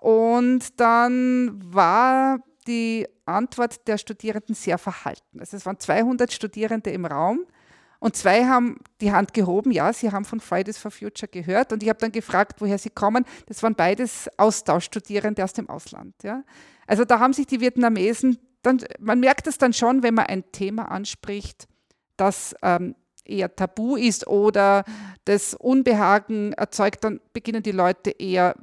Und 0.00 0.80
dann 0.80 1.60
war 1.72 2.40
die 2.66 3.06
Antwort 3.24 3.86
der 3.86 3.98
Studierenden 3.98 4.56
sehr 4.56 4.78
verhalten. 4.78 5.38
Also 5.38 5.56
es 5.56 5.64
waren 5.64 5.78
200 5.78 6.32
Studierende 6.32 6.90
im 6.90 7.06
Raum 7.06 7.46
und 8.00 8.14
zwei 8.14 8.44
haben 8.44 8.78
die 9.00 9.12
Hand 9.12 9.34
gehoben, 9.34 9.72
ja, 9.72 9.92
sie 9.92 10.12
haben 10.12 10.24
von 10.24 10.38
Fridays 10.40 10.78
for 10.78 10.90
Future 10.90 11.28
gehört. 11.28 11.72
Und 11.72 11.82
ich 11.82 11.88
habe 11.88 11.98
dann 11.98 12.12
gefragt, 12.12 12.60
woher 12.60 12.78
sie 12.78 12.90
kommen. 12.90 13.24
Das 13.46 13.62
waren 13.62 13.74
beides 13.74 14.30
Austauschstudierende 14.36 15.42
aus 15.42 15.52
dem 15.52 15.68
Ausland. 15.68 16.14
Ja. 16.22 16.44
Also 16.86 17.04
da 17.04 17.18
haben 17.18 17.32
sich 17.32 17.46
die 17.46 17.60
Vietnamesen, 17.60 18.38
dann, 18.62 18.80
man 19.00 19.20
merkt 19.20 19.46
es 19.46 19.58
dann 19.58 19.72
schon, 19.72 20.02
wenn 20.02 20.14
man 20.14 20.26
ein 20.26 20.44
Thema 20.52 20.90
anspricht, 20.90 21.68
das 22.16 22.54
ähm, 22.62 22.94
eher 23.24 23.54
tabu 23.54 23.96
ist 23.96 24.26
oder 24.26 24.84
das 25.24 25.54
Unbehagen 25.54 26.52
erzeugt, 26.54 27.04
dann 27.04 27.20
beginnen 27.32 27.62
die 27.62 27.72
Leute 27.72 28.10
eher 28.10 28.54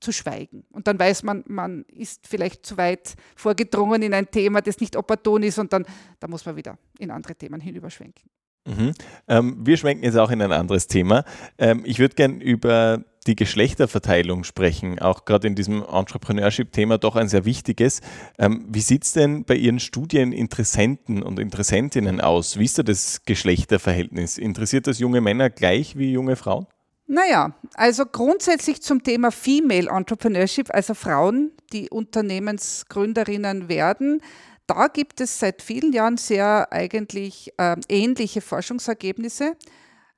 zu 0.00 0.12
schweigen. 0.12 0.64
Und 0.70 0.86
dann 0.86 0.98
weiß 0.98 1.22
man, 1.22 1.44
man 1.46 1.84
ist 1.88 2.26
vielleicht 2.26 2.66
zu 2.66 2.76
weit 2.76 3.14
vorgedrungen 3.36 4.02
in 4.02 4.14
ein 4.14 4.30
Thema, 4.30 4.60
das 4.60 4.80
nicht 4.80 4.96
opportun 4.96 5.42
ist 5.42 5.58
und 5.58 5.72
dann 5.72 5.86
da 6.18 6.28
muss 6.28 6.44
man 6.44 6.56
wieder 6.56 6.78
in 6.98 7.10
andere 7.10 7.34
Themen 7.34 7.60
hinüberschwenken. 7.60 8.28
Mhm. 8.64 8.92
Ähm, 9.28 9.56
wir 9.60 9.76
schwenken 9.76 10.04
jetzt 10.04 10.16
auch 10.16 10.30
in 10.30 10.40
ein 10.40 10.52
anderes 10.52 10.86
Thema. 10.86 11.24
Ähm, 11.58 11.82
ich 11.84 11.98
würde 11.98 12.14
gerne 12.14 12.42
über 12.42 13.04
die 13.26 13.36
Geschlechterverteilung 13.36 14.44
sprechen, 14.44 14.98
auch 14.98 15.24
gerade 15.24 15.46
in 15.46 15.54
diesem 15.54 15.84
Entrepreneurship-Thema 15.84 16.98
doch 16.98 17.16
ein 17.16 17.28
sehr 17.28 17.44
wichtiges. 17.44 18.00
Ähm, 18.38 18.66
wie 18.68 18.80
sieht 18.80 19.04
es 19.04 19.12
denn 19.12 19.44
bei 19.44 19.54
Ihren 19.54 19.78
Studieninteressenten 19.78 21.22
und 21.22 21.38
Interessentinnen 21.38 22.20
aus? 22.20 22.58
Wie 22.58 22.64
ist 22.64 22.78
da 22.78 22.82
das 22.82 23.22
Geschlechterverhältnis? 23.24 24.38
Interessiert 24.38 24.86
das 24.86 24.98
junge 24.98 25.20
Männer 25.20 25.50
gleich 25.50 25.96
wie 25.96 26.12
junge 26.12 26.36
Frauen? 26.36 26.66
Naja, 27.06 27.54
also 27.74 28.06
grundsätzlich 28.06 28.80
zum 28.80 29.02
Thema 29.02 29.30
Female 29.30 29.88
Entrepreneurship, 29.90 30.72
also 30.72 30.94
Frauen, 30.94 31.52
die 31.72 31.90
Unternehmensgründerinnen 31.90 33.68
werden, 33.68 34.22
da 34.66 34.88
gibt 34.88 35.20
es 35.20 35.38
seit 35.38 35.62
vielen 35.62 35.92
Jahren 35.92 36.16
sehr 36.16 36.72
eigentlich 36.72 37.52
äh, 37.58 37.76
ähnliche 37.88 38.40
Forschungsergebnisse. 38.40 39.56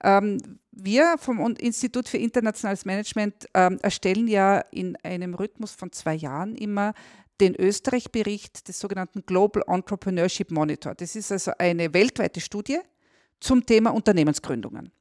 Ähm, 0.02 0.59
wir 0.70 1.16
vom 1.18 1.40
Institut 1.57 2.09
für 2.09 2.18
internationales 2.18 2.85
Management 2.85 3.46
ähm, 3.54 3.78
erstellen 3.83 4.28
ja 4.28 4.59
in 4.70 4.96
einem 5.02 5.35
Rhythmus 5.35 5.72
von 5.72 5.92
zwei 5.92 6.14
Jahren 6.14 6.57
immer 6.57 6.94
den 7.40 7.54
Österreich-Bericht 7.57 8.68
des 8.68 8.78
sogenannten 8.78 9.24
Global 9.26 9.64
Entrepreneurship 9.66 10.50
Monitor. 10.50 10.94
Das 10.94 11.16
ist 11.16 11.33
also 11.33 11.52
eine 11.59 11.92
weltweite 11.94 12.40
Studie 12.40 12.78
zum 13.40 13.66
Thema 13.66 13.90
Unternehmensgründungen. 13.90 14.92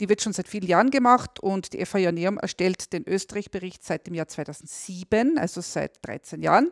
Die 0.00 0.08
wird 0.08 0.22
schon 0.22 0.32
seit 0.32 0.48
vielen 0.48 0.66
Jahren 0.66 0.90
gemacht 0.90 1.40
und 1.40 1.72
die 1.72 1.84
FA 1.84 1.98
Joanneum 1.98 2.38
erstellt 2.38 2.92
den 2.92 3.06
Österreich-Bericht 3.06 3.82
seit 3.82 4.06
dem 4.06 4.14
Jahr 4.14 4.28
2007, 4.28 5.38
also 5.38 5.60
seit 5.60 6.04
13 6.06 6.42
Jahren. 6.42 6.70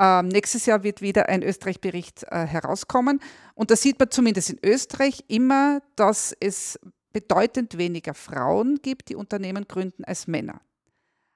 Ähm, 0.00 0.28
nächstes 0.28 0.64
Jahr 0.64 0.82
wird 0.82 1.02
wieder 1.02 1.28
ein 1.28 1.42
Österreich-Bericht 1.42 2.24
äh, 2.30 2.46
herauskommen. 2.46 3.20
Und 3.54 3.70
da 3.70 3.76
sieht 3.76 3.98
man 3.98 4.10
zumindest 4.10 4.48
in 4.48 4.58
Österreich 4.64 5.24
immer, 5.28 5.82
dass 5.94 6.34
es 6.40 6.80
bedeutend 7.12 7.76
weniger 7.76 8.14
Frauen 8.14 8.78
gibt, 8.80 9.10
die 9.10 9.16
Unternehmen 9.16 9.68
gründen, 9.68 10.04
als 10.04 10.26
Männer. 10.26 10.62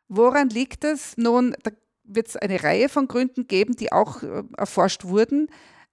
Woran 0.08 0.48
liegt 0.48 0.82
das? 0.82 1.14
Nun, 1.18 1.54
da 1.62 1.72
wird 2.04 2.28
es 2.28 2.36
eine 2.36 2.62
Reihe 2.62 2.88
von 2.88 3.06
Gründen 3.06 3.46
geben, 3.48 3.76
die 3.76 3.92
auch 3.92 4.22
äh, 4.22 4.42
erforscht 4.56 5.04
wurden. 5.04 5.48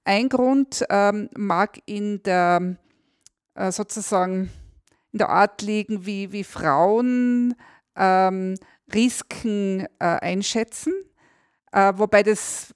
Ein 0.06 0.30
Grund 0.30 0.86
ähm, 0.90 1.30
mag 1.36 1.80
in 1.86 2.24
der 2.24 2.78
äh, 3.56 3.72
sozusagen 3.72 4.50
in 5.12 5.18
der 5.18 5.30
Art 5.30 5.62
liegen, 5.62 6.06
wie, 6.06 6.32
wie 6.32 6.46
Frauen 6.46 7.54
ähm, 7.98 8.56
Risiken 8.94 9.82
äh, 10.00 10.06
einschätzen, 10.06 10.94
äh, 11.72 11.94
wobei 11.96 12.24
das 12.24 12.74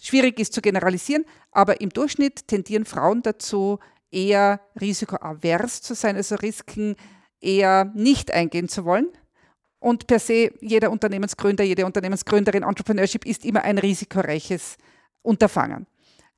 schwierig 0.00 0.38
ist 0.38 0.52
zu 0.52 0.60
generalisieren, 0.60 1.24
aber 1.50 1.80
im 1.80 1.90
Durchschnitt 1.90 2.46
tendieren 2.46 2.84
Frauen 2.84 3.22
dazu, 3.22 3.78
eher 4.10 4.60
risikoavers 4.80 5.82
zu 5.82 5.94
sein, 5.94 6.16
also 6.16 6.36
Risiken 6.36 6.96
eher 7.40 7.90
nicht 7.94 8.30
eingehen 8.30 8.68
zu 8.68 8.84
wollen. 8.84 9.08
Und 9.80 10.06
per 10.06 10.18
se, 10.18 10.52
jeder 10.60 10.90
Unternehmensgründer, 10.90 11.62
jede 11.62 11.86
Unternehmensgründerin, 11.86 12.62
Entrepreneurship 12.62 13.24
ist 13.26 13.44
immer 13.44 13.62
ein 13.62 13.78
risikoreiches 13.78 14.76
Unterfangen. 15.22 15.86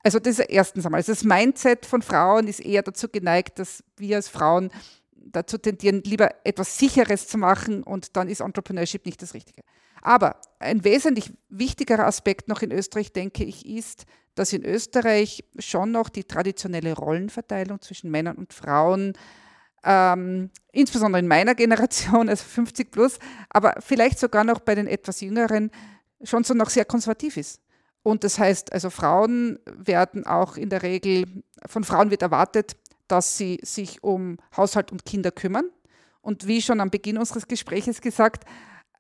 Also 0.03 0.19
das 0.19 0.39
ist 0.39 0.51
erstens 0.51 0.85
einmal. 0.85 0.99
Also 0.99 1.13
das 1.13 1.25
Mindset 1.25 1.87
von 1.87 2.03
Frauen 2.03 2.49
ist 2.49 2.61
eher 2.61 2.83
dazu 2.83 3.09
geneigt, 3.09 3.59
dass 3.59 3.85
wir 3.97 4.17
als 4.17 4.29
Frauen 4.29 4.71
dazu 5.13 5.59
tendieren, 5.59 6.03
lieber 6.05 6.35
etwas 6.45 6.79
Sicheres 6.79 7.29
zu 7.29 7.39
machen 7.39 7.83
und 7.83 8.17
dann 8.17 8.29
ist 8.29 8.41
Entrepreneurship 8.41 9.05
nicht 9.07 9.21
das 9.23 9.35
Richtige. 9.35 9.63
Aber 10.03 10.41
ein 10.59 10.85
wesentlich 10.85 11.33
wichtigerer 11.49 12.07
Aspekt 12.07 12.49
noch 12.49 12.63
in 12.63 12.73
Österreich, 12.73 13.13
denke 13.13 13.45
ich, 13.45 13.67
ist, 13.67 14.07
dass 14.35 14.53
in 14.53 14.65
Österreich 14.65 15.45
schon 15.59 15.91
noch 15.91 16.09
die 16.09 16.25
traditionelle 16.25 16.95
Rollenverteilung 16.95 17.81
zwischen 17.81 18.11
Männern 18.11 18.37
und 18.37 18.53
Frauen, 18.53 19.15
ähm, 19.85 20.51
insbesondere 20.73 21.21
in 21.21 21.29
meiner 21.29 21.55
Generation, 21.55 22.29
also 22.31 22.45
50 22.45 22.91
plus, 22.91 23.19
aber 23.49 23.75
vielleicht 23.81 24.19
sogar 24.19 24.45
noch 24.45 24.61
bei 24.61 24.75
den 24.75 24.87
etwas 24.87 25.21
jüngeren, 25.21 25.71
schon 26.23 26.45
so 26.45 26.55
noch 26.55 26.71
sehr 26.71 26.85
konservativ 26.85 27.37
ist. 27.37 27.61
Und 28.03 28.25
das 28.25 28.39
heißt, 28.39 28.73
also 28.73 28.89
Frauen 28.89 29.59
werden 29.67 30.27
auch 30.27 30.57
in 30.57 30.71
der 30.71 30.83
Regel, 30.83 31.27
von 31.67 31.85
Frauen 31.85 32.11
wird 32.11 32.23
erwartet, 32.23 32.77
dass 33.09 33.37
sie 33.37 33.59
sich 33.63 34.03
um 34.03 34.39
Haushalt 34.57 34.93
und 34.93 35.05
Kinder 35.05 35.31
kümmern. 35.31 35.71
Und 36.23 36.47
wie 36.47 36.63
schon 36.63 36.81
am 36.81 36.91
Beginn 36.91 37.19
unseres 37.19 37.49
Gesprächs 37.49 38.01
gesagt, 38.01 38.45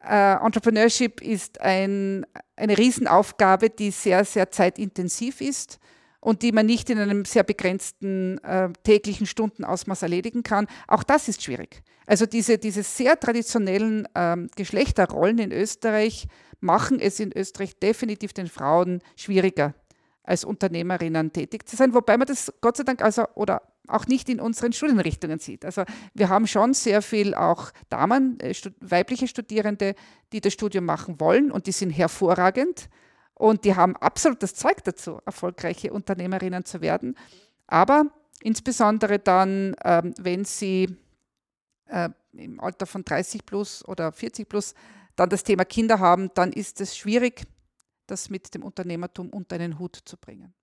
äh, 0.02 0.34
Entrepreneurship 0.34 1.20
ist 1.20 1.60
ein, 1.60 2.26
eine 2.56 2.78
Riesenaufgabe, 2.78 3.70
die 3.70 3.90
sehr, 3.90 4.24
sehr 4.24 4.50
zeitintensiv 4.50 5.40
ist 5.40 5.78
und 6.20 6.42
die 6.42 6.52
man 6.52 6.66
nicht 6.66 6.90
in 6.90 6.98
einem 6.98 7.24
sehr 7.24 7.42
begrenzten 7.42 8.38
äh, 8.38 8.70
täglichen 8.84 9.26
Stundenausmaß 9.26 10.02
erledigen 10.02 10.42
kann. 10.42 10.66
Auch 10.86 11.02
das 11.02 11.28
ist 11.28 11.42
schwierig. 11.42 11.82
Also 12.06 12.26
diese, 12.26 12.58
diese 12.58 12.82
sehr 12.82 13.18
traditionellen 13.18 14.08
ähm, 14.14 14.48
Geschlechterrollen 14.56 15.38
in 15.38 15.52
Österreich 15.52 16.26
machen 16.60 17.00
es 17.00 17.20
in 17.20 17.32
Österreich 17.36 17.78
definitiv 17.78 18.32
den 18.32 18.48
Frauen 18.48 19.00
schwieriger, 19.16 19.74
als 20.22 20.44
Unternehmerinnen 20.44 21.32
tätig 21.32 21.68
zu 21.68 21.76
sein, 21.76 21.94
wobei 21.94 22.16
man 22.16 22.26
das 22.26 22.52
Gott 22.60 22.76
sei 22.76 22.84
Dank 22.84 23.02
also 23.02 23.24
oder 23.34 23.62
auch 23.88 24.06
nicht 24.06 24.28
in 24.28 24.40
unseren 24.40 24.72
Studienrichtungen 24.72 25.38
sieht. 25.38 25.64
Also 25.64 25.84
wir 26.14 26.28
haben 26.28 26.46
schon 26.46 26.74
sehr 26.74 27.02
viel 27.02 27.34
auch 27.34 27.72
Damen, 27.88 28.38
äh, 28.40 28.54
weibliche 28.80 29.26
Studierende, 29.26 29.94
die 30.32 30.40
das 30.40 30.52
Studium 30.52 30.84
machen 30.84 31.20
wollen 31.20 31.50
und 31.50 31.66
die 31.66 31.72
sind 31.72 31.90
hervorragend 31.90 32.88
und 33.34 33.64
die 33.64 33.74
haben 33.74 33.96
absolut 33.96 34.42
das 34.42 34.54
Zeug 34.54 34.84
dazu, 34.84 35.18
erfolgreiche 35.24 35.92
Unternehmerinnen 35.92 36.64
zu 36.64 36.80
werden. 36.80 37.16
Aber 37.66 38.04
insbesondere 38.42 39.18
dann, 39.18 39.74
ähm, 39.84 40.14
wenn 40.18 40.44
sie 40.44 40.96
äh, 41.86 42.10
im 42.32 42.60
Alter 42.60 42.86
von 42.86 43.04
30 43.04 43.44
plus 43.46 43.86
oder 43.86 44.12
40 44.12 44.48
plus 44.48 44.74
dann 45.16 45.28
das 45.28 45.42
Thema 45.44 45.64
Kinder 45.64 45.98
haben, 45.98 46.30
dann 46.34 46.52
ist 46.52 46.80
es 46.80 46.96
schwierig, 46.96 47.44
das 48.06 48.30
mit 48.30 48.54
dem 48.54 48.62
Unternehmertum 48.62 49.30
unter 49.30 49.56
einen 49.56 49.78
Hut 49.78 49.98
zu 50.04 50.16
bringen. 50.16 50.54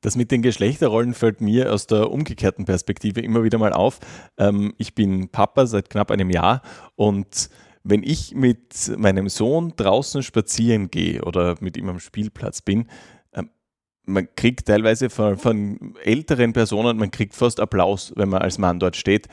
Das 0.00 0.16
mit 0.16 0.30
den 0.30 0.42
Geschlechterrollen 0.42 1.14
fällt 1.14 1.40
mir 1.40 1.72
aus 1.72 1.86
der 1.86 2.10
umgekehrten 2.10 2.64
Perspektive 2.64 3.20
immer 3.20 3.44
wieder 3.44 3.58
mal 3.58 3.72
auf. 3.72 4.00
Ähm, 4.38 4.74
ich 4.78 4.94
bin 4.94 5.28
Papa 5.28 5.66
seit 5.66 5.90
knapp 5.90 6.10
einem 6.10 6.30
Jahr 6.30 6.62
und 6.96 7.50
wenn 7.82 8.02
ich 8.02 8.34
mit 8.34 8.92
meinem 8.96 9.28
Sohn 9.28 9.72
draußen 9.76 10.22
spazieren 10.22 10.90
gehe 10.90 11.22
oder 11.22 11.56
mit 11.60 11.76
ihm 11.76 11.88
am 11.88 12.00
Spielplatz 12.00 12.62
bin, 12.62 12.88
ähm, 13.32 13.50
man 14.04 14.28
kriegt 14.36 14.66
teilweise 14.66 15.10
von, 15.10 15.36
von, 15.36 15.94
älteren 16.02 16.52
Personen, 16.52 16.98
man 16.98 17.10
kriegt 17.10 17.34
fast 17.34 17.60
Applaus, 17.60 18.12
wenn 18.16 18.28
man 18.28 18.42
als 18.42 18.58
Mann 18.58 18.80
dort 18.80 18.96
steht, 18.96 19.28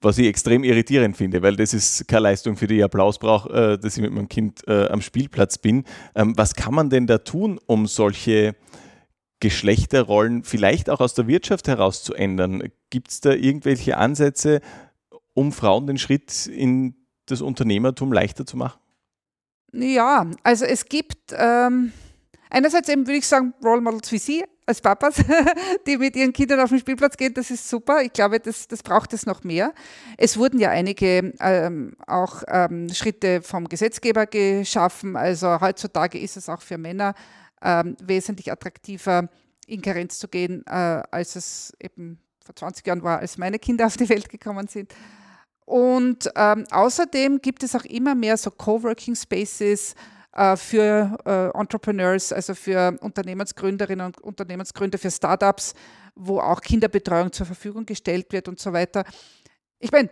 was 0.00 0.18
ich 0.18 0.26
extrem 0.26 0.64
irritierend 0.64 1.16
finde, 1.16 1.42
weil 1.42 1.56
das 1.56 1.72
ist 1.72 2.06
keine 2.06 2.24
Leistung, 2.24 2.56
für 2.56 2.66
die 2.66 2.78
ich 2.78 2.84
Applaus 2.84 3.18
brauche, 3.18 3.50
äh, 3.50 3.78
dass 3.78 3.96
ich 3.96 4.02
mit 4.02 4.12
meinem 4.12 4.28
Kind 4.28 4.66
äh, 4.66 4.88
am 4.88 5.00
Spielplatz 5.00 5.58
bin. 5.58 5.84
Ähm, 6.14 6.34
was 6.36 6.54
kann 6.54 6.74
man 6.74 6.90
denn 6.90 7.06
da 7.06 7.18
tun, 7.18 7.58
um 7.66 7.86
solche 7.86 8.54
Geschlechterrollen 9.44 10.42
vielleicht 10.42 10.88
auch 10.88 11.00
aus 11.00 11.12
der 11.12 11.26
Wirtschaft 11.26 11.68
heraus 11.68 12.02
zu 12.02 12.14
ändern? 12.14 12.70
Gibt 12.88 13.10
es 13.10 13.20
da 13.20 13.32
irgendwelche 13.32 13.98
Ansätze, 13.98 14.62
um 15.34 15.52
Frauen 15.52 15.86
den 15.86 15.98
Schritt 15.98 16.46
in 16.46 16.94
das 17.26 17.42
Unternehmertum 17.42 18.10
leichter 18.10 18.46
zu 18.46 18.56
machen? 18.56 18.80
Ja, 19.74 20.26
also 20.44 20.64
es 20.64 20.86
gibt 20.86 21.34
ähm, 21.36 21.92
einerseits 22.48 22.88
eben 22.88 23.06
würde 23.06 23.18
ich 23.18 23.26
sagen 23.26 23.52
Role 23.62 23.82
Models 23.82 24.10
wie 24.12 24.18
Sie 24.18 24.44
als 24.64 24.80
Papas, 24.80 25.16
die 25.86 25.98
mit 25.98 26.16
ihren 26.16 26.32
Kindern 26.32 26.60
auf 26.60 26.70
den 26.70 26.78
Spielplatz 26.78 27.18
gehen, 27.18 27.34
das 27.34 27.50
ist 27.50 27.68
super. 27.68 28.00
Ich 28.00 28.14
glaube, 28.14 28.40
das, 28.40 28.66
das 28.66 28.82
braucht 28.82 29.12
es 29.12 29.26
noch 29.26 29.44
mehr. 29.44 29.74
Es 30.16 30.38
wurden 30.38 30.58
ja 30.58 30.70
einige 30.70 31.34
ähm, 31.38 31.92
auch 32.06 32.42
ähm, 32.48 32.88
Schritte 32.94 33.42
vom 33.42 33.68
Gesetzgeber 33.68 34.24
geschaffen. 34.24 35.16
Also 35.16 35.60
heutzutage 35.60 36.18
ist 36.18 36.38
es 36.38 36.48
auch 36.48 36.62
für 36.62 36.78
Männer 36.78 37.14
ähm, 37.62 37.96
wesentlich 38.02 38.50
attraktiver, 38.50 39.28
in 39.66 39.80
Karenz 39.80 40.18
zu 40.18 40.28
gehen, 40.28 40.64
äh, 40.66 41.02
als 41.10 41.36
es 41.36 41.72
eben 41.80 42.18
vor 42.44 42.54
20 42.54 42.86
Jahren 42.86 43.02
war, 43.02 43.20
als 43.20 43.38
meine 43.38 43.58
Kinder 43.58 43.86
auf 43.86 43.96
die 43.96 44.08
Welt 44.08 44.28
gekommen 44.28 44.68
sind. 44.68 44.94
Und 45.66 46.30
ähm, 46.36 46.66
außerdem 46.70 47.40
gibt 47.40 47.62
es 47.62 47.74
auch 47.74 47.84
immer 47.84 48.14
mehr 48.14 48.36
so 48.36 48.50
Coworking 48.50 49.16
Spaces 49.16 49.94
äh, 50.32 50.56
für 50.56 51.16
äh, 51.24 51.58
Entrepreneurs, 51.58 52.32
also 52.32 52.54
für 52.54 52.96
Unternehmensgründerinnen 53.00 54.06
und 54.06 54.20
Unternehmensgründer, 54.20 54.98
für 54.98 55.10
Startups, 55.10 55.74
wo 56.14 56.38
auch 56.38 56.60
Kinderbetreuung 56.60 57.32
zur 57.32 57.46
Verfügung 57.46 57.86
gestellt 57.86 58.32
wird 58.32 58.48
und 58.48 58.60
so 58.60 58.72
weiter. 58.72 59.04
Ich 59.78 59.90
meine, 59.90 60.10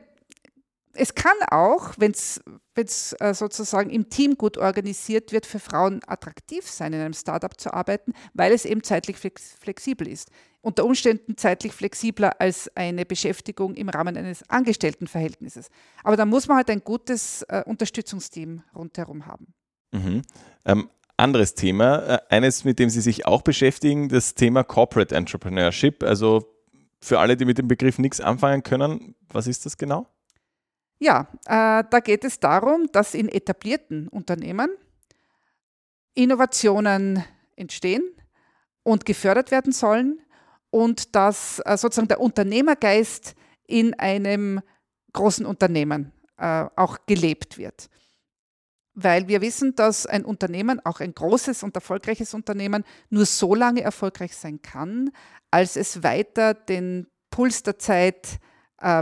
es 0.94 1.14
kann 1.14 1.36
auch, 1.50 1.92
wenn 1.96 2.12
es 2.12 3.12
äh, 3.18 3.34
sozusagen 3.34 3.90
im 3.90 4.08
Team 4.08 4.36
gut 4.36 4.58
organisiert 4.58 5.32
wird, 5.32 5.46
für 5.46 5.58
Frauen 5.58 6.00
attraktiv 6.06 6.68
sein, 6.68 6.92
in 6.92 7.00
einem 7.00 7.14
Startup 7.14 7.58
zu 7.58 7.72
arbeiten, 7.72 8.12
weil 8.34 8.52
es 8.52 8.64
eben 8.64 8.82
zeitlich 8.82 9.16
flex 9.16 9.54
flexibel 9.60 10.08
ist. 10.08 10.30
Unter 10.60 10.84
Umständen 10.84 11.36
zeitlich 11.36 11.72
flexibler 11.72 12.40
als 12.40 12.70
eine 12.76 13.04
Beschäftigung 13.04 13.74
im 13.74 13.88
Rahmen 13.88 14.16
eines 14.16 14.48
Angestelltenverhältnisses. 14.48 15.68
Aber 16.04 16.16
da 16.16 16.24
muss 16.24 16.46
man 16.46 16.58
halt 16.58 16.70
ein 16.70 16.84
gutes 16.84 17.42
äh, 17.48 17.62
Unterstützungsteam 17.66 18.62
rundherum 18.74 19.26
haben. 19.26 19.54
Mhm. 19.92 20.22
Ähm, 20.64 20.88
anderes 21.16 21.54
Thema, 21.54 21.98
äh, 22.06 22.18
eines, 22.30 22.64
mit 22.64 22.78
dem 22.78 22.90
Sie 22.90 23.00
sich 23.00 23.26
auch 23.26 23.42
beschäftigen, 23.42 24.08
das 24.08 24.34
Thema 24.34 24.62
Corporate 24.62 25.14
Entrepreneurship. 25.14 26.02
Also 26.02 26.52
für 27.00 27.18
alle, 27.18 27.36
die 27.36 27.44
mit 27.44 27.58
dem 27.58 27.68
Begriff 27.68 27.98
nichts 27.98 28.20
anfangen 28.20 28.62
können, 28.62 29.16
was 29.28 29.46
ist 29.46 29.66
das 29.66 29.76
genau? 29.76 30.06
Ja, 31.02 31.26
äh, 31.46 31.82
da 31.90 31.98
geht 31.98 32.22
es 32.22 32.38
darum, 32.38 32.86
dass 32.92 33.14
in 33.14 33.28
etablierten 33.28 34.06
Unternehmen 34.06 34.70
Innovationen 36.14 37.24
entstehen 37.56 38.04
und 38.84 39.04
gefördert 39.04 39.50
werden 39.50 39.72
sollen 39.72 40.20
und 40.70 41.16
dass 41.16 41.58
äh, 41.64 41.76
sozusagen 41.76 42.06
der 42.06 42.20
Unternehmergeist 42.20 43.34
in 43.66 43.94
einem 43.94 44.60
großen 45.12 45.44
Unternehmen 45.44 46.12
äh, 46.36 46.66
auch 46.76 46.98
gelebt 47.04 47.58
wird. 47.58 47.90
Weil 48.94 49.26
wir 49.26 49.40
wissen, 49.40 49.74
dass 49.74 50.06
ein 50.06 50.24
Unternehmen, 50.24 50.78
auch 50.86 51.00
ein 51.00 51.14
großes 51.14 51.64
und 51.64 51.74
erfolgreiches 51.74 52.32
Unternehmen, 52.32 52.84
nur 53.10 53.26
so 53.26 53.56
lange 53.56 53.80
erfolgreich 53.80 54.36
sein 54.36 54.62
kann, 54.62 55.10
als 55.50 55.74
es 55.74 56.04
weiter 56.04 56.54
den 56.54 57.08
Puls 57.28 57.64
der 57.64 57.80
Zeit 57.80 58.34
äh, 58.34 58.51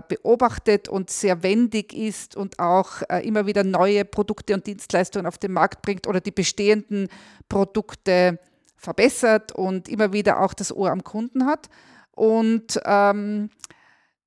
beobachtet 0.08 0.88
und 0.88 1.10
sehr 1.10 1.42
wendig 1.42 1.94
ist 1.94 2.36
und 2.36 2.58
auch 2.58 3.02
äh, 3.08 3.26
immer 3.26 3.46
wieder 3.46 3.64
neue 3.64 4.04
Produkte 4.04 4.54
und 4.54 4.66
Dienstleistungen 4.66 5.26
auf 5.26 5.38
den 5.38 5.52
Markt 5.52 5.82
bringt 5.82 6.06
oder 6.06 6.20
die 6.20 6.30
bestehenden 6.30 7.08
Produkte 7.48 8.38
verbessert 8.76 9.52
und 9.52 9.88
immer 9.88 10.12
wieder 10.12 10.40
auch 10.40 10.54
das 10.54 10.74
Ohr 10.74 10.90
am 10.90 11.04
Kunden 11.04 11.46
hat. 11.46 11.68
Und 12.12 12.80
ähm, 12.84 13.50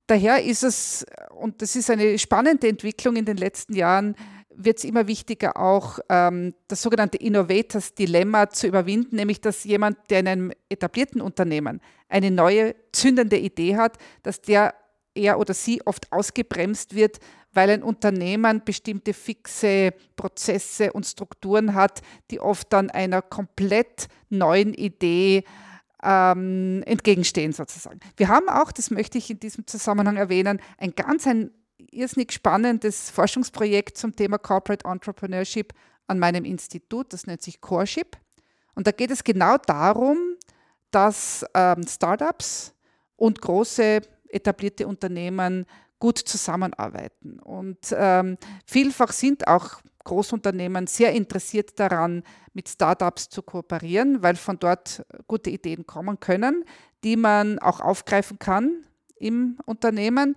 daher 0.08 0.44
ist 0.44 0.64
es, 0.64 1.06
und 1.36 1.62
das 1.62 1.76
ist 1.76 1.90
eine 1.90 2.18
spannende 2.18 2.68
Entwicklung 2.68 3.16
in 3.16 3.26
den 3.26 3.38
letzten 3.38 3.76
Jahren, 3.76 4.16
wird 4.56 4.78
es 4.78 4.84
immer 4.84 5.08
wichtiger, 5.08 5.58
auch 5.58 6.00
ähm, 6.10 6.54
das 6.68 6.82
sogenannte 6.82 7.18
Innovators 7.18 7.96
Dilemma 7.96 8.50
zu 8.50 8.68
überwinden, 8.68 9.16
nämlich 9.16 9.42
dass 9.42 9.64
jemand, 9.64 9.98
der 10.10 10.20
in 10.20 10.28
einem 10.28 10.52
etablierten 10.70 11.22
Unternehmen 11.22 11.82
eine 12.08 12.32
neue 12.32 12.76
zündende 12.92 13.38
Idee 13.38 13.78
hat, 13.78 13.98
dass 14.22 14.42
der 14.42 14.76
er 15.16 15.40
oder 15.40 15.54
sie 15.54 15.86
oft 15.86 16.12
ausgebremst 16.12 16.96
wird, 16.96 17.20
weil 17.54 17.70
ein 17.70 17.84
Unternehmen 17.84 18.64
bestimmte 18.66 19.14
fixe 19.14 19.94
Prozesse 20.16 20.92
und 20.94 21.06
Strukturen 21.06 21.74
hat, 21.76 22.02
die 22.32 22.40
oft 22.40 22.74
dann 22.74 22.90
einer 22.90 23.22
komplett 23.22 24.08
neuen 24.30 24.74
Idee 24.74 25.44
ähm, 26.04 26.84
entgegenstehen 26.86 27.54
sozusagen. 27.54 28.00
Wir 28.18 28.28
haben 28.28 28.50
auch, 28.50 28.72
das 28.72 28.92
möchte 28.92 29.18
ich 29.18 29.30
in 29.30 29.40
diesem 29.40 29.68
Zusammenhang 29.68 30.18
erwähnen, 30.18 30.60
ein 30.78 30.94
ganz 30.96 31.28
ein 31.28 31.52
irrsinnig 31.92 32.32
spannendes 32.32 33.10
Forschungsprojekt 33.10 33.98
zum 33.98 34.16
Thema 34.16 34.38
Corporate 34.38 34.88
Entrepreneurship 34.88 35.74
an 36.08 36.20
meinem 36.20 36.44
Institut, 36.44 37.14
das 37.14 37.28
nennt 37.28 37.42
sich 37.42 37.62
Coreship. 37.62 38.18
Und 38.76 38.88
da 38.88 38.92
geht 38.92 39.12
es 39.12 39.24
genau 39.24 39.58
darum, 39.58 40.18
dass 40.92 41.46
ähm, 41.54 41.86
Startups 41.88 42.74
und 43.16 43.42
große 43.42 44.02
etablierte 44.34 44.88
Unternehmen 44.88 45.66
gut 46.00 46.18
zusammenarbeiten. 46.18 47.40
Und 47.40 47.78
ähm, 47.96 48.38
vielfach 48.66 49.12
sind 49.12 49.48
auch 49.48 49.82
Großunternehmen 50.04 50.88
sehr 50.88 51.14
interessiert 51.14 51.80
daran, 51.80 52.24
mit 52.54 52.68
Startups 52.68 53.30
zu 53.30 53.42
kooperieren, 53.42 54.22
weil 54.22 54.36
von 54.36 54.60
dort 54.60 55.06
gute 55.28 55.50
Ideen 55.50 55.86
kommen 55.86 56.20
können, 56.20 56.66
die 57.04 57.16
man 57.16 57.58
auch 57.60 57.80
aufgreifen 57.80 58.38
kann 58.38 58.86
im 59.16 59.58
Unternehmen. 59.66 60.36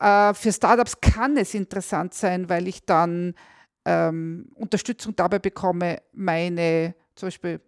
Äh, 0.00 0.32
für 0.34 0.52
Startups 0.52 1.00
kann 1.00 1.36
es 1.36 1.52
interessant 1.54 2.14
sein, 2.14 2.48
weil 2.48 2.66
ich 2.66 2.84
dann 2.86 3.34
ähm, 3.84 4.50
Unterstützung 4.54 5.14
dabei 5.14 5.38
bekomme, 5.38 6.02
meine 6.12 6.94
zum 7.14 7.26
Beispiel 7.26 7.60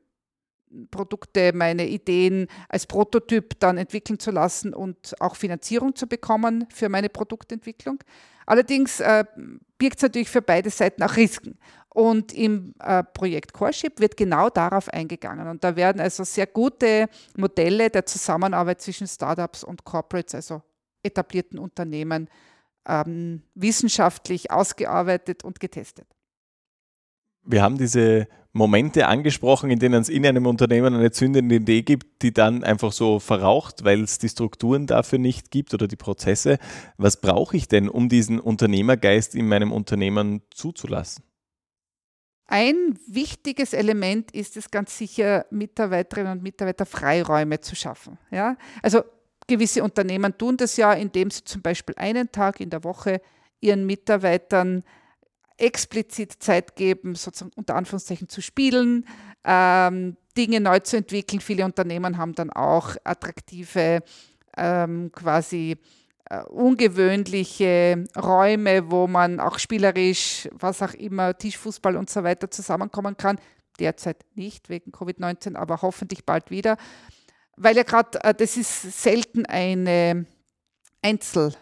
Produkte, 0.90 1.52
meine 1.54 1.86
Ideen 1.86 2.48
als 2.68 2.86
Prototyp 2.86 3.58
dann 3.60 3.78
entwickeln 3.78 4.18
zu 4.18 4.30
lassen 4.30 4.74
und 4.74 5.14
auch 5.20 5.36
Finanzierung 5.36 5.94
zu 5.94 6.06
bekommen 6.06 6.66
für 6.72 6.88
meine 6.88 7.08
Produktentwicklung. 7.08 7.98
Allerdings 8.46 9.00
äh, 9.00 9.24
birgt 9.78 9.96
es 9.96 10.02
natürlich 10.02 10.30
für 10.30 10.42
beide 10.42 10.70
Seiten 10.70 11.02
auch 11.02 11.16
Risiken. 11.16 11.58
Und 11.94 12.32
im 12.32 12.74
äh, 12.80 13.04
Projekt 13.04 13.52
Coreship 13.52 14.00
wird 14.00 14.16
genau 14.16 14.48
darauf 14.48 14.88
eingegangen. 14.88 15.46
Und 15.48 15.62
da 15.62 15.76
werden 15.76 16.00
also 16.00 16.24
sehr 16.24 16.46
gute 16.46 17.06
Modelle 17.36 17.90
der 17.90 18.06
Zusammenarbeit 18.06 18.80
zwischen 18.80 19.06
Startups 19.06 19.62
und 19.62 19.84
Corporates, 19.84 20.34
also 20.34 20.62
etablierten 21.02 21.58
Unternehmen, 21.58 22.30
ähm, 22.88 23.42
wissenschaftlich 23.54 24.50
ausgearbeitet 24.50 25.44
und 25.44 25.60
getestet. 25.60 26.06
Wir 27.44 27.62
haben 27.62 27.78
diese 27.78 28.28
Momente 28.52 29.06
angesprochen, 29.06 29.70
in 29.70 29.78
denen 29.78 30.02
es 30.02 30.08
in 30.08 30.26
einem 30.26 30.46
Unternehmen 30.46 30.94
eine 30.94 31.10
zündende 31.10 31.56
Idee 31.56 31.82
gibt, 31.82 32.22
die 32.22 32.32
dann 32.32 32.62
einfach 32.64 32.92
so 32.92 33.18
verraucht, 33.18 33.84
weil 33.84 34.02
es 34.02 34.18
die 34.18 34.28
Strukturen 34.28 34.86
dafür 34.86 35.18
nicht 35.18 35.50
gibt 35.50 35.72
oder 35.72 35.88
die 35.88 35.96
Prozesse. 35.96 36.58
Was 36.98 37.20
brauche 37.20 37.56
ich 37.56 37.66
denn, 37.66 37.88
um 37.88 38.08
diesen 38.10 38.38
Unternehmergeist 38.38 39.34
in 39.34 39.48
meinem 39.48 39.72
Unternehmen 39.72 40.42
zuzulassen? 40.50 41.24
Ein 42.46 42.98
wichtiges 43.06 43.72
Element 43.72 44.30
ist 44.32 44.58
es 44.58 44.70
ganz 44.70 44.98
sicher, 44.98 45.46
Mitarbeiterinnen 45.50 46.32
und 46.32 46.42
Mitarbeiter 46.42 46.84
Freiräume 46.84 47.60
zu 47.60 47.74
schaffen. 47.74 48.18
Ja? 48.30 48.58
Also 48.82 49.02
gewisse 49.46 49.82
Unternehmen 49.82 50.36
tun 50.36 50.58
das 50.58 50.76
ja, 50.76 50.92
indem 50.92 51.30
sie 51.30 51.44
zum 51.44 51.62
Beispiel 51.62 51.94
einen 51.96 52.30
Tag 52.30 52.60
in 52.60 52.68
der 52.68 52.84
Woche 52.84 53.22
ihren 53.60 53.86
Mitarbeitern 53.86 54.84
explizit 55.58 56.42
Zeit 56.42 56.76
geben, 56.76 57.14
sozusagen 57.14 57.52
unter 57.56 57.74
Anführungszeichen 57.74 58.28
zu 58.28 58.40
spielen, 58.40 59.06
ähm, 59.44 60.16
Dinge 60.36 60.60
neu 60.60 60.80
zu 60.80 60.96
entwickeln. 60.96 61.40
Viele 61.40 61.64
Unternehmen 61.64 62.18
haben 62.18 62.34
dann 62.34 62.50
auch 62.50 62.96
attraktive, 63.04 64.00
ähm, 64.56 65.10
quasi 65.12 65.76
äh, 66.30 66.42
ungewöhnliche 66.44 68.04
Räume, 68.16 68.90
wo 68.90 69.06
man 69.06 69.40
auch 69.40 69.58
spielerisch, 69.58 70.48
was 70.52 70.82
auch 70.82 70.94
immer, 70.94 71.36
Tischfußball 71.36 71.96
und 71.96 72.08
so 72.10 72.22
weiter 72.24 72.50
zusammenkommen 72.50 73.16
kann. 73.16 73.38
Derzeit 73.78 74.24
nicht 74.34 74.68
wegen 74.68 74.92
Covid-19, 74.92 75.56
aber 75.56 75.82
hoffentlich 75.82 76.24
bald 76.24 76.50
wieder. 76.50 76.76
Weil 77.56 77.76
ja 77.76 77.82
gerade, 77.82 78.22
äh, 78.24 78.34
das 78.34 78.56
ist 78.56 79.02
selten 79.02 79.46
eine 79.46 80.26
Einzel- 81.02 81.54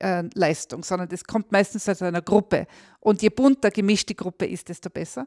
äh, 0.00 0.24
Leistung, 0.34 0.82
sondern 0.82 1.08
das 1.08 1.24
kommt 1.24 1.52
meistens 1.52 1.88
aus 1.88 2.02
einer 2.02 2.22
Gruppe. 2.22 2.66
Und 3.00 3.22
je 3.22 3.28
bunter 3.28 3.70
gemischt 3.70 4.08
die 4.08 4.16
Gruppe 4.16 4.46
ist, 4.46 4.68
desto 4.68 4.90
besser. 4.90 5.26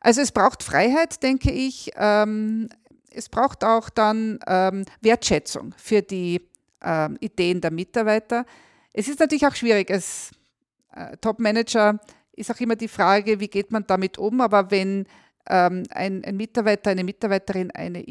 Also 0.00 0.20
es 0.20 0.32
braucht 0.32 0.62
Freiheit, 0.62 1.22
denke 1.22 1.50
ich. 1.50 1.90
Ähm, 1.96 2.68
es 3.10 3.28
braucht 3.28 3.64
auch 3.64 3.88
dann 3.90 4.38
ähm, 4.46 4.84
Wertschätzung 5.00 5.74
für 5.76 6.02
die 6.02 6.48
ähm, 6.82 7.16
Ideen 7.20 7.60
der 7.60 7.70
Mitarbeiter. 7.70 8.44
Es 8.92 9.08
ist 9.08 9.20
natürlich 9.20 9.46
auch 9.46 9.54
schwierig. 9.54 9.90
Als 9.90 10.30
äh, 10.94 11.16
Top-Manager 11.16 11.98
ist 12.32 12.50
auch 12.50 12.60
immer 12.60 12.76
die 12.76 12.88
Frage, 12.88 13.40
wie 13.40 13.48
geht 13.48 13.72
man 13.72 13.86
damit 13.86 14.18
um. 14.18 14.40
Aber 14.40 14.70
wenn 14.70 15.06
ähm, 15.48 15.84
ein, 15.90 16.24
ein, 16.24 16.36
Mitarbeiter, 16.36 16.90
eine 16.90 17.04
Mitarbeiterin 17.04 17.70
eine 17.70 18.04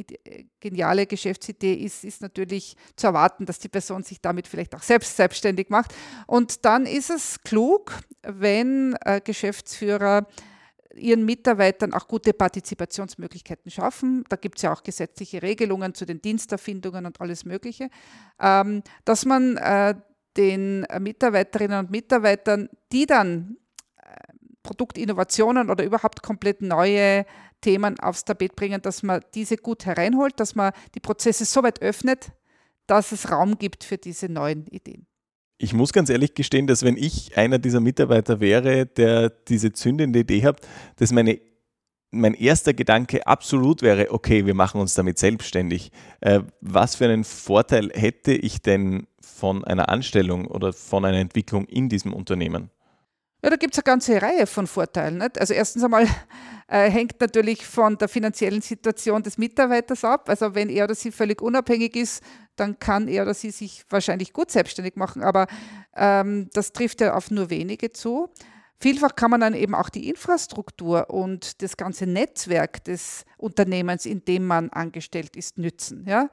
geniale 0.60 1.06
Geschäftsidee 1.06 1.73
ist, 1.73 2.04
ist 2.04 2.21
natürlich 2.21 2.76
zu 2.95 3.08
erwarten, 3.08 3.45
dass 3.45 3.60
die 3.60 3.69
Person 3.69 4.04
sich 4.04 4.21
damit 4.21 4.47
vielleicht 4.47 4.76
auch 4.76 4.82
selbst 4.82 5.15
selbstständig 5.15 5.69
macht. 5.69 5.93
Und 6.26 6.65
dann 6.65 6.86
ist 6.86 7.10
es 7.10 7.41
klug, 7.43 7.93
wenn 8.23 8.95
äh, 9.06 9.21
Geschäftsführer 9.23 10.28
ihren 10.95 11.26
Mitarbeitern 11.26 11.93
auch 11.93 12.08
gute 12.08 12.34
Partizipationsmöglichkeiten 12.34 13.69
schaffen. 13.71 14.23
Da 14.30 14.36
gibt 14.36 14.58
es 14.58 14.63
ja 14.63 14.73
auch 14.73 14.84
gesetzliche 14.84 15.41
Regelungen 15.41 15.93
zu 15.93 16.06
den 16.06 16.21
Diensterfindungen 16.21 17.06
und 17.06 17.21
alles 17.21 17.45
Mögliche, 17.45 17.89
ähm, 18.39 18.82
dass 19.06 19.26
man 19.26 19.58
äh, 19.58 19.95
den 20.38 20.86
Mitarbeiterinnen 21.00 21.80
und 21.80 21.91
Mitarbeitern, 21.91 22.69
die 22.91 23.06
dann 23.06 23.58
Produktinnovationen 24.67 25.69
oder 25.69 25.84
überhaupt 25.84 26.21
komplett 26.21 26.62
neue 26.62 27.25
Themen 27.62 27.99
aufs 27.99 28.25
Tapet 28.25 28.56
bringen, 28.56 28.82
dass 28.82 29.01
man 29.01 29.21
diese 29.34 29.58
gut 29.58 29.86
hereinholt, 29.86 30.39
dass 30.39 30.53
man 30.56 30.73
die 30.93 30.99
Prozesse 30.99 31.45
so 31.45 31.63
weit 31.63 31.82
öffnet, 31.82 32.32
dass 32.86 33.12
es 33.12 33.32
Raum 33.32 33.58
gibt 33.58 33.84
für 33.84 33.97
diese 33.97 34.30
neuen 34.30 34.67
Ideen. 34.67 35.08
Ich 35.58 35.73
muss 35.73 35.91
ganz 35.91 36.10
ehrlich 36.10 36.36
gestehen, 36.36 36.67
dass 36.67 36.84
wenn 36.84 36.97
ich 36.97 37.36
einer 37.36 37.58
dieser 37.58 37.80
Mitarbeiter 37.80 38.39
wäre, 38.39 38.86
der 38.86 39.30
diese 39.30 39.73
zündende 39.73 40.19
Idee 40.19 40.43
hat, 40.43 40.62
dass 40.97 41.12
meine 41.12 41.39
mein 42.10 42.36
erster 42.36 42.73
Gedanke 42.73 43.27
absolut 43.27 43.82
wäre, 43.82 44.12
okay, 44.12 44.45
wir 44.45 44.53
machen 44.53 44.80
uns 44.80 44.93
damit 44.93 45.19
selbstständig. 45.19 45.91
Äh, 46.21 46.39
was 46.62 46.95
für 46.95 47.06
einen 47.06 47.25
Vorteil 47.25 47.91
hätte 47.93 48.32
ich 48.34 48.62
denn 48.62 49.08
von 49.19 49.65
einer 49.65 49.89
Anstellung 49.89 50.47
oder 50.47 50.71
von 50.71 51.03
einer 51.03 51.17
Entwicklung 51.17 51.65
in 51.65 51.89
diesem 51.89 52.13
Unternehmen? 52.13 52.69
Ja, 53.43 53.52
da 53.52 53.56
gibt 53.56 53.73
es 53.73 53.80
eine 53.80 53.84
ganze 53.84 54.21
Reihe 54.21 54.47
von 54.47 54.65
Vorteilen. 54.65 55.19
Nicht? 55.19 55.39
Also 55.39 55.54
erstens 55.54 55.84
einmal 55.84 56.08
äh, 56.67 56.89
hängt 56.89 57.19
natürlich 57.21 57.65
von 57.65 57.97
der 57.97 58.08
finanziellen 58.08 58.62
Situation 58.62 59.21
des 59.21 59.38
Mitarbeiters 59.38 60.04
ab. 60.04 60.28
Also 60.30 60.56
wenn 60.56 60.69
er 60.69 60.86
oder 60.86 60.95
sie 60.95 61.12
völlig 61.12 61.41
unabhängig 61.41 61.95
ist, 61.95 62.23
dann 62.56 62.80
kann 62.80 63.08
er 63.08 63.23
oder 63.23 63.34
sie 63.34 63.52
sich 63.52 63.86
wahrscheinlich 63.89 64.34
gut 64.34 64.50
selbstständig 64.50 64.95
machen. 64.95 65.23
Aber 65.23 65.47
ähm, 65.95 66.50
das 66.54 66.73
trifft 66.73 67.02
ja 67.02 67.13
auf 67.13 67.30
nur 67.30 67.50
wenige 67.50 67.91
zu. 67.91 68.30
Vielfach 68.80 69.15
kann 69.15 69.32
man 69.32 69.41
dann 69.41 69.54
eben 69.54 69.73
auch 69.73 69.89
die 69.89 70.10
Infrastruktur 70.10 71.10
und 71.10 71.62
das 71.62 71.78
ganze 71.78 72.06
Netzwerk 72.06 72.84
des 72.84 73.23
Unternehmens, 73.38 74.06
in 74.06 74.23
dem 74.26 74.45
man 74.45 74.69
angestellt 74.69 75.36
ist, 75.36 75.58
nützen. 75.58 76.06
Ja? 76.08 76.30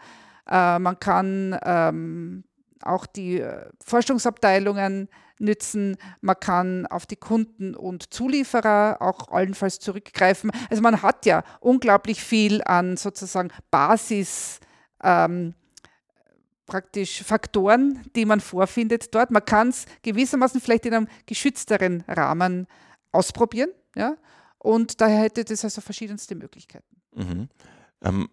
Äh, 0.48 0.78
man 0.78 0.98
kann 0.98 1.58
ähm, 1.64 2.44
auch 2.86 3.06
die 3.06 3.40
äh, 3.40 3.66
Forschungsabteilungen 3.84 5.08
nützen. 5.38 5.96
Man 6.20 6.38
kann 6.38 6.86
auf 6.86 7.06
die 7.06 7.16
Kunden 7.16 7.74
und 7.74 8.12
Zulieferer 8.12 8.98
auch 9.00 9.28
allenfalls 9.28 9.78
zurückgreifen. 9.78 10.50
Also 10.70 10.82
man 10.82 11.02
hat 11.02 11.26
ja 11.26 11.42
unglaublich 11.60 12.22
viel 12.22 12.62
an 12.64 12.96
sozusagen 12.96 13.50
Basis. 13.70 14.60
Ähm, 15.02 15.54
praktisch 16.66 17.22
Faktoren, 17.22 18.02
die 18.16 18.24
man 18.24 18.40
vorfindet 18.40 19.14
dort. 19.14 19.30
Man 19.30 19.44
kann 19.44 19.68
es 19.68 19.84
gewissermaßen 20.02 20.60
vielleicht 20.60 20.86
in 20.86 20.94
einem 20.94 21.08
geschützteren 21.26 22.02
Rahmen 22.08 22.66
ausprobieren. 23.12 23.70
Ja? 23.94 24.16
Und 24.58 25.00
daher 25.00 25.20
hätte 25.20 25.44
das 25.44 25.64
also 25.64 25.80
verschiedenste 25.80 26.34
Möglichkeiten. 26.34 26.96
Mhm. 27.14 27.48
Ähm, 28.02 28.28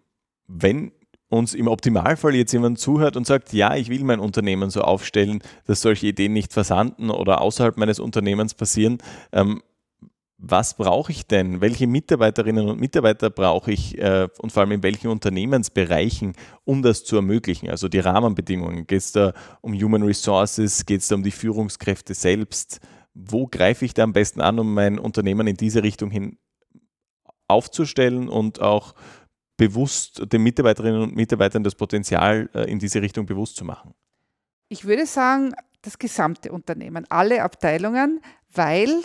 wenn 0.46 0.92
uns 1.32 1.54
im 1.54 1.66
Optimalfall 1.66 2.34
jetzt 2.34 2.52
jemand 2.52 2.78
zuhört 2.78 3.16
und 3.16 3.26
sagt, 3.26 3.52
ja, 3.54 3.74
ich 3.74 3.88
will 3.88 4.04
mein 4.04 4.20
Unternehmen 4.20 4.68
so 4.68 4.82
aufstellen, 4.82 5.42
dass 5.66 5.80
solche 5.80 6.08
Ideen 6.08 6.34
nicht 6.34 6.52
versanden 6.52 7.10
oder 7.10 7.40
außerhalb 7.40 7.78
meines 7.78 7.98
Unternehmens 8.00 8.54
passieren, 8.54 8.98
ähm, 9.32 9.62
was 10.44 10.74
brauche 10.74 11.12
ich 11.12 11.26
denn? 11.26 11.60
Welche 11.60 11.86
Mitarbeiterinnen 11.86 12.68
und 12.68 12.80
Mitarbeiter 12.80 13.30
brauche 13.30 13.70
ich 13.70 13.96
äh, 13.96 14.28
und 14.40 14.50
vor 14.50 14.62
allem 14.62 14.72
in 14.72 14.82
welchen 14.82 15.08
Unternehmensbereichen, 15.08 16.34
um 16.64 16.82
das 16.82 17.04
zu 17.04 17.16
ermöglichen? 17.16 17.70
Also 17.70 17.88
die 17.88 18.00
Rahmenbedingungen. 18.00 18.88
Geht 18.88 18.98
es 18.98 19.12
da 19.12 19.34
um 19.60 19.72
Human 19.72 20.02
Resources? 20.02 20.84
Geht 20.84 21.00
es 21.00 21.08
da 21.08 21.14
um 21.14 21.22
die 21.22 21.30
Führungskräfte 21.30 22.14
selbst? 22.14 22.80
Wo 23.14 23.46
greife 23.46 23.84
ich 23.84 23.94
da 23.94 24.02
am 24.02 24.12
besten 24.12 24.40
an, 24.40 24.58
um 24.58 24.74
mein 24.74 24.98
Unternehmen 24.98 25.46
in 25.46 25.56
diese 25.56 25.84
Richtung 25.84 26.10
hin 26.10 26.38
aufzustellen 27.46 28.28
und 28.28 28.60
auch 28.60 28.94
bewusst 29.56 30.22
den 30.32 30.42
Mitarbeiterinnen 30.42 31.02
und 31.02 31.14
Mitarbeitern 31.14 31.62
das 31.62 31.74
Potenzial 31.74 32.48
äh, 32.54 32.70
in 32.70 32.78
diese 32.78 33.00
Richtung 33.00 33.26
bewusst 33.26 33.56
zu 33.56 33.64
machen? 33.64 33.94
Ich 34.68 34.84
würde 34.84 35.06
sagen, 35.06 35.54
das 35.82 35.98
gesamte 35.98 36.52
Unternehmen, 36.52 37.04
alle 37.08 37.42
Abteilungen, 37.42 38.20
weil 38.54 39.02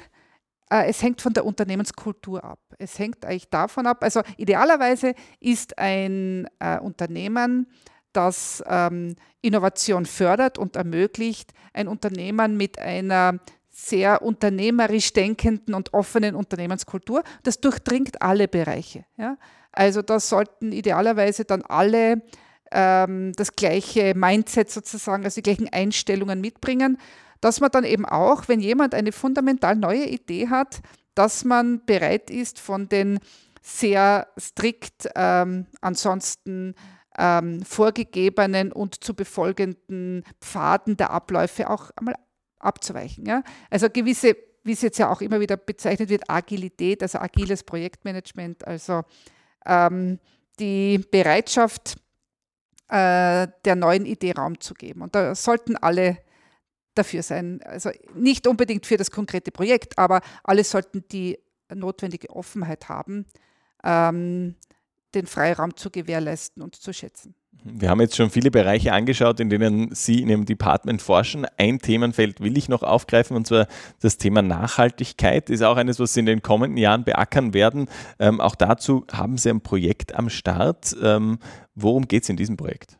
äh, 0.69 0.89
es 0.89 1.01
hängt 1.01 1.21
von 1.21 1.33
der 1.33 1.45
Unternehmenskultur 1.45 2.43
ab. 2.43 2.59
Es 2.77 2.97
hängt 2.99 3.25
eigentlich 3.25 3.49
davon 3.49 3.87
ab, 3.87 4.03
also 4.03 4.21
idealerweise 4.37 5.13
ist 5.39 5.77
ein 5.77 6.47
äh, 6.59 6.79
Unternehmen, 6.79 7.67
das 8.13 8.63
ähm, 8.67 9.15
Innovation 9.41 10.05
fördert 10.05 10.57
und 10.57 10.75
ermöglicht, 10.75 11.53
ein 11.73 11.87
Unternehmen 11.87 12.57
mit 12.57 12.79
einer 12.79 13.39
sehr 13.69 14.23
unternehmerisch 14.23 15.13
denkenden 15.13 15.75
und 15.75 15.93
offenen 15.93 16.33
Unternehmenskultur. 16.33 17.23
Das 17.43 17.61
durchdringt 17.61 18.21
alle 18.21 18.47
Bereiche. 18.47 19.05
Ja? 19.17 19.37
Also 19.77 20.01
da 20.01 20.19
sollten 20.19 20.71
idealerweise 20.71 21.45
dann 21.45 21.61
alle 21.61 22.21
ähm, 22.71 23.33
das 23.35 23.55
gleiche 23.55 24.13
Mindset 24.15 24.71
sozusagen, 24.71 25.23
also 25.23 25.35
die 25.35 25.43
gleichen 25.43 25.69
Einstellungen 25.71 26.41
mitbringen 26.41 26.97
dass 27.41 27.59
man 27.59 27.71
dann 27.71 27.83
eben 27.83 28.05
auch, 28.05 28.47
wenn 28.47 28.59
jemand 28.59 28.93
eine 28.93 29.11
fundamental 29.11 29.75
neue 29.75 30.05
Idee 30.05 30.49
hat, 30.49 30.81
dass 31.15 31.45
man 31.45 31.85
bereit 31.85 32.29
ist, 32.29 32.59
von 32.59 32.89
den 32.89 33.19
sehr 33.61 34.27
strikt 34.39 35.09
ähm, 35.15 35.65
ansonsten 35.81 36.75
ähm, 37.17 37.63
vorgegebenen 37.63 38.71
und 38.71 39.03
zu 39.03 39.13
befolgenden 39.13 40.23
Pfaden 40.39 40.97
der 40.97 41.09
Abläufe 41.09 41.69
auch 41.69 41.89
einmal 41.95 42.15
abzuweichen. 42.59 43.25
Ja? 43.25 43.43
Also 43.69 43.89
gewisse, 43.89 44.37
wie 44.63 44.73
es 44.73 44.81
jetzt 44.81 44.99
ja 44.99 45.09
auch 45.11 45.21
immer 45.21 45.39
wieder 45.39 45.57
bezeichnet 45.57 46.09
wird, 46.09 46.29
Agilität, 46.29 47.01
also 47.01 47.19
agiles 47.19 47.63
Projektmanagement, 47.63 48.65
also 48.67 49.03
ähm, 49.67 50.19
die 50.59 50.97
Bereitschaft, 51.11 51.97
äh, 52.89 53.47
der 53.65 53.75
neuen 53.75 54.05
Idee 54.05 54.31
Raum 54.31 54.59
zu 54.59 54.73
geben. 54.73 55.01
Und 55.01 55.13
da 55.13 55.35
sollten 55.35 55.75
alle 55.75 56.17
dafür 56.95 57.21
sein. 57.21 57.61
Also 57.63 57.91
nicht 58.15 58.47
unbedingt 58.47 58.85
für 58.85 58.97
das 58.97 59.11
konkrete 59.11 59.51
Projekt, 59.51 59.97
aber 59.97 60.21
alle 60.43 60.63
sollten 60.63 61.03
die 61.11 61.37
notwendige 61.73 62.29
Offenheit 62.29 62.89
haben, 62.89 63.25
ähm, 63.83 64.55
den 65.13 65.27
Freiraum 65.27 65.75
zu 65.75 65.89
gewährleisten 65.91 66.63
und 66.63 66.75
zu 66.75 66.93
schätzen. 66.93 67.35
Wir 67.63 67.89
haben 67.89 67.99
jetzt 67.99 68.15
schon 68.15 68.29
viele 68.29 68.51
Bereiche 68.51 68.93
angeschaut, 68.93 69.39
in 69.39 69.49
denen 69.49 69.93
Sie 69.93 70.21
in 70.21 70.29
Ihrem 70.29 70.45
Department 70.45 71.01
forschen. 71.01 71.45
Ein 71.57 71.79
Themenfeld 71.79 72.39
will 72.39 72.57
ich 72.57 72.69
noch 72.69 72.83
aufgreifen, 72.83 73.35
und 73.35 73.47
zwar 73.47 73.67
das 73.99 74.17
Thema 74.17 74.41
Nachhaltigkeit. 74.41 75.49
Ist 75.49 75.63
auch 75.63 75.77
eines, 75.77 75.99
was 75.99 76.13
Sie 76.13 76.21
in 76.21 76.25
den 76.25 76.41
kommenden 76.41 76.77
Jahren 76.77 77.03
beackern 77.03 77.53
werden. 77.53 77.89
Ähm, 78.19 78.39
auch 78.39 78.55
dazu 78.55 79.05
haben 79.11 79.37
Sie 79.37 79.49
ein 79.49 79.61
Projekt 79.61 80.15
am 80.15 80.29
Start. 80.29 80.95
Ähm, 81.01 81.39
worum 81.75 82.07
geht 82.07 82.23
es 82.23 82.29
in 82.29 82.37
diesem 82.37 82.57
Projekt? 82.57 82.97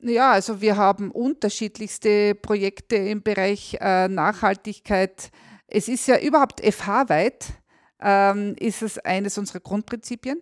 Ja, 0.00 0.32
also 0.32 0.60
wir 0.60 0.76
haben 0.76 1.10
unterschiedlichste 1.10 2.34
Projekte 2.36 2.96
im 2.96 3.22
Bereich 3.22 3.76
äh, 3.80 4.06
Nachhaltigkeit. 4.08 5.30
Es 5.66 5.88
ist 5.88 6.06
ja 6.06 6.18
überhaupt 6.18 6.60
FH-weit, 6.60 7.46
ähm, 8.00 8.54
ist 8.60 8.82
es 8.82 8.98
eines 8.98 9.38
unserer 9.38 9.60
Grundprinzipien, 9.60 10.40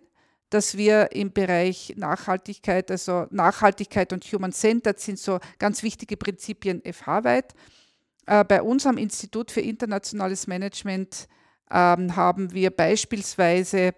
dass 0.49 0.77
wir 0.77 1.11
im 1.11 1.31
Bereich 1.31 1.93
Nachhaltigkeit, 1.97 2.89
also 2.91 3.27
Nachhaltigkeit 3.31 4.13
und 4.13 4.23
Human-Centered 4.25 4.99
sind 4.99 5.19
so 5.19 5.39
ganz 5.59 5.83
wichtige 5.83 6.17
Prinzipien 6.17 6.81
FH-weit. 6.81 7.53
Äh, 8.25 8.43
bei 8.45 8.61
uns 8.61 8.85
am 8.85 8.97
Institut 8.97 9.51
für 9.51 9.61
internationales 9.61 10.47
Management 10.47 11.27
ähm, 11.71 12.15
haben 12.15 12.53
wir 12.53 12.71
beispielsweise 12.71 13.93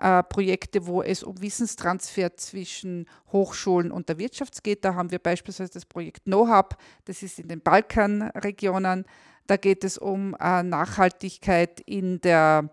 äh, 0.00 0.22
Projekte, 0.22 0.86
wo 0.86 1.02
es 1.02 1.22
um 1.24 1.40
Wissenstransfer 1.40 2.36
zwischen 2.36 3.06
Hochschulen 3.32 3.90
und 3.90 4.08
der 4.08 4.18
Wirtschaft 4.18 4.62
geht. 4.62 4.84
Da 4.84 4.94
haben 4.94 5.10
wir 5.10 5.18
beispielsweise 5.18 5.72
das 5.72 5.86
Projekt 5.86 6.26
NoHub, 6.26 6.76
das 7.04 7.22
ist 7.22 7.38
in 7.38 7.48
den 7.48 7.60
Balkanregionen. 7.60 9.04
Da 9.48 9.56
geht 9.56 9.82
es 9.82 9.98
um 9.98 10.36
äh, 10.38 10.62
Nachhaltigkeit 10.62 11.80
in 11.80 12.20
der, 12.20 12.70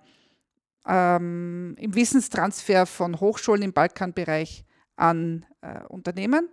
ähm, 0.88 1.76
im 1.80 1.96
Wissenstransfer 1.96 2.86
von 2.86 3.20
Hochschulen 3.20 3.62
im 3.64 3.74
Balkanbereich 3.74 4.66
an 4.96 5.46
äh, 5.62 5.84
Unternehmen. 5.88 6.50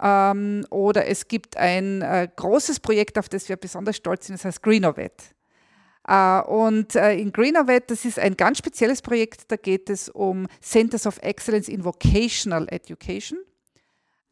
Ähm, 0.00 0.66
oder 0.70 1.06
es 1.06 1.28
gibt 1.28 1.56
ein 1.56 2.02
äh, 2.02 2.28
großes 2.34 2.80
Projekt, 2.80 3.18
auf 3.18 3.28
das 3.28 3.48
wir 3.48 3.56
besonders 3.56 3.96
stolz 3.96 4.26
sind, 4.26 4.38
das 4.38 4.44
heißt 4.44 4.62
Greenovet. 4.62 5.34
Äh, 6.08 6.40
und 6.42 6.94
äh, 6.96 7.14
in 7.14 7.32
Greenervet, 7.32 7.90
das 7.90 8.04
ist 8.04 8.18
ein 8.18 8.36
ganz 8.36 8.58
spezielles 8.58 9.02
Projekt, 9.02 9.50
da 9.52 9.56
geht 9.56 9.88
es 9.88 10.08
um 10.08 10.48
Centers 10.60 11.06
of 11.06 11.18
Excellence 11.22 11.68
in 11.68 11.84
Vocational 11.84 12.66
Education, 12.68 13.38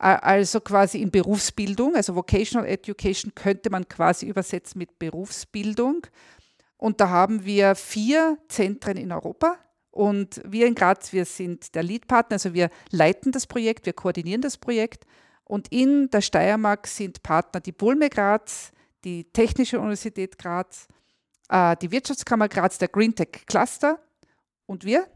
äh, 0.01 0.07
also 0.07 0.61
quasi 0.61 1.01
in 1.01 1.11
Berufsbildung. 1.11 1.95
Also 1.95 2.17
Vocational 2.17 2.69
Education 2.69 3.33
könnte 3.35 3.71
man 3.71 3.89
quasi 3.89 4.27
übersetzen 4.27 4.79
mit 4.79 4.99
Berufsbildung. 4.99 6.07
Und 6.81 6.99
da 6.99 7.11
haben 7.11 7.45
wir 7.45 7.75
vier 7.75 8.39
Zentren 8.49 8.97
in 8.97 9.13
Europa. 9.13 9.59
Und 9.91 10.41
wir 10.47 10.67
in 10.67 10.75
Graz, 10.75 11.13
wir 11.13 11.27
sind 11.27 11.75
der 11.75 11.83
Leadpartner, 11.83 12.37
also 12.37 12.55
wir 12.55 12.71
leiten 12.91 13.33
das 13.33 13.47
Projekt, 13.47 13.85
wir 13.85 13.93
koordinieren 13.93 14.41
das 14.41 14.57
Projekt. 14.57 15.05
Und 15.45 15.71
in 15.71 16.09
der 16.09 16.23
Steiermark 16.23 16.87
sind 16.87 17.23
Partner 17.23 17.61
die 17.61 17.73
Bulme 17.73 18.09
Graz, 18.09 18.73
die 19.05 19.25
Technische 19.25 19.79
Universität 19.79 20.39
Graz, 20.39 20.89
äh, 21.51 21.77
die 21.77 21.91
Wirtschaftskammer 21.91 22.49
Graz, 22.49 22.79
der 22.79 22.89
Greentech 22.89 23.45
Cluster 23.47 24.01
und 24.65 24.83
wir. 24.87 25.07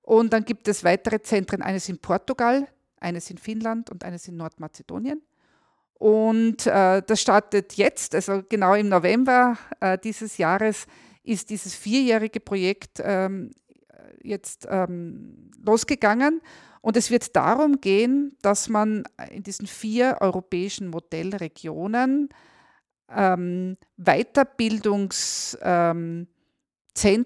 Und 0.00 0.32
dann 0.32 0.46
gibt 0.46 0.68
es 0.68 0.84
weitere 0.84 1.20
Zentren, 1.20 1.60
eines 1.60 1.90
in 1.90 1.98
Portugal, 1.98 2.66
eines 2.98 3.28
in 3.28 3.36
Finnland 3.36 3.90
und 3.90 4.04
eines 4.04 4.26
in 4.26 4.38
Nordmazedonien. 4.38 5.20
Und 5.98 6.66
äh, 6.66 7.02
das 7.02 7.20
startet 7.20 7.74
jetzt, 7.74 8.14
also 8.14 8.42
genau 8.48 8.72
im 8.72 8.88
November 8.88 9.58
äh, 9.80 9.98
dieses 9.98 10.38
Jahres 10.38 10.86
ist 11.22 11.50
dieses 11.50 11.74
vierjährige 11.74 12.40
Projekt 12.40 13.00
ähm, 13.02 13.50
jetzt 14.22 14.66
ähm, 14.70 15.50
losgegangen. 15.64 16.40
Und 16.82 16.96
es 16.96 17.10
wird 17.10 17.36
darum 17.36 17.80
gehen, 17.80 18.36
dass 18.42 18.68
man 18.68 19.04
in 19.30 19.42
diesen 19.42 19.66
vier 19.66 20.18
europäischen 20.20 20.88
Modellregionen 20.88 22.28
ähm, 23.10 23.76
Weiterbildungszentren 23.96 26.26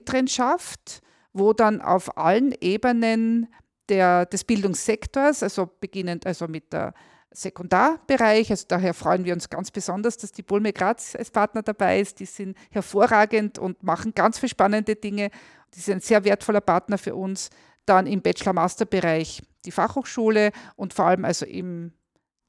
ähm, 0.09 0.29
schafft, 0.29 1.03
wo 1.33 1.53
dann 1.53 1.81
auf 1.81 2.17
allen 2.17 2.55
Ebenen 2.61 3.49
der, 3.89 4.27
des 4.27 4.45
Bildungssektors, 4.45 5.43
also 5.43 5.69
beginnend 5.81 6.27
also 6.27 6.47
mit 6.49 6.73
der 6.73 6.95
Sekundarbereich, 7.35 8.51
also 8.51 8.65
daher 8.69 8.95
freuen 8.95 9.25
wir 9.25 9.35
uns 9.35 9.51
ganz 9.51 9.71
besonders, 9.71 10.17
dass 10.17 10.33
die 10.33 10.43
Bulme 10.43 10.73
Graz 10.73 11.17
als 11.17 11.31
Partner 11.31 11.63
dabei 11.63 12.01
ist. 12.01 12.21
Die 12.21 12.27
sind 12.27 12.57
hervorragend 12.71 13.59
und 13.59 13.83
machen 13.83 14.15
ganz 14.15 14.39
viele 14.39 14.51
spannende 14.51 14.97
Dinge. 14.97 15.31
Die 15.75 15.81
sind 15.81 15.97
ein 15.97 16.01
sehr 16.01 16.25
wertvoller 16.25 16.61
Partner 16.61 16.97
für 16.97 17.15
uns. 17.15 17.51
Dann 17.87 18.07
im 18.07 18.23
Bachelor-Master-Bereich 18.23 19.43
die 19.65 19.73
Fachhochschule 19.73 20.53
und 20.77 20.95
vor 20.95 21.07
allem 21.07 21.25
also 21.25 21.45
im 21.45 21.93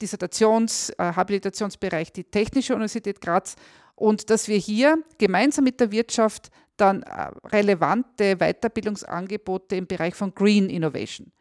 Dissertations-, 0.00 0.90
äh, 0.98 1.12
Habilitationsbereich 1.14 2.12
die 2.12 2.24
Technische 2.24 2.74
Universität 2.74 3.20
Graz 3.20 3.56
und 3.94 4.30
dass 4.30 4.46
wir 4.48 4.58
hier 4.58 4.98
gemeinsam 5.18 5.64
mit 5.64 5.80
der 5.80 5.90
Wirtschaft 5.90 6.50
dann 6.76 7.02
äh, 7.02 7.30
relevante 7.46 8.36
Weiterbildungsangebote 8.36 9.76
im 9.76 9.86
Bereich 9.86 10.14
von 10.14 10.34
Green 10.34 10.68
Innovation, 10.68 11.32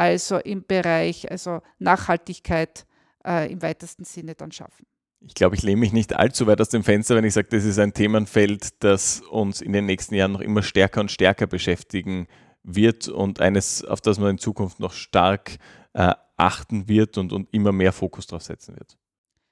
also 0.00 0.38
im 0.38 0.64
Bereich 0.66 1.30
also 1.30 1.60
Nachhaltigkeit 1.78 2.86
äh, 3.22 3.52
im 3.52 3.60
weitesten 3.60 4.04
Sinne 4.04 4.34
dann 4.34 4.50
schaffen. 4.50 4.86
Ich 5.20 5.34
glaube, 5.34 5.56
ich 5.56 5.62
lehne 5.62 5.78
mich 5.78 5.92
nicht 5.92 6.16
allzu 6.16 6.46
weit 6.46 6.58
aus 6.62 6.70
dem 6.70 6.82
Fenster, 6.82 7.16
wenn 7.16 7.24
ich 7.26 7.34
sage, 7.34 7.48
das 7.50 7.66
ist 7.66 7.78
ein 7.78 7.92
Themenfeld, 7.92 8.82
das 8.82 9.20
uns 9.20 9.60
in 9.60 9.74
den 9.74 9.84
nächsten 9.84 10.14
Jahren 10.14 10.32
noch 10.32 10.40
immer 10.40 10.62
stärker 10.62 11.02
und 11.02 11.10
stärker 11.10 11.46
beschäftigen 11.46 12.28
wird 12.62 13.08
und 13.08 13.40
eines, 13.40 13.84
auf 13.84 14.00
das 14.00 14.18
man 14.18 14.30
in 14.30 14.38
Zukunft 14.38 14.80
noch 14.80 14.94
stark 14.94 15.58
äh, 15.92 16.14
achten 16.38 16.88
wird 16.88 17.18
und, 17.18 17.34
und 17.34 17.52
immer 17.52 17.72
mehr 17.72 17.92
Fokus 17.92 18.26
drauf 18.26 18.42
setzen 18.42 18.76
wird. 18.76 18.96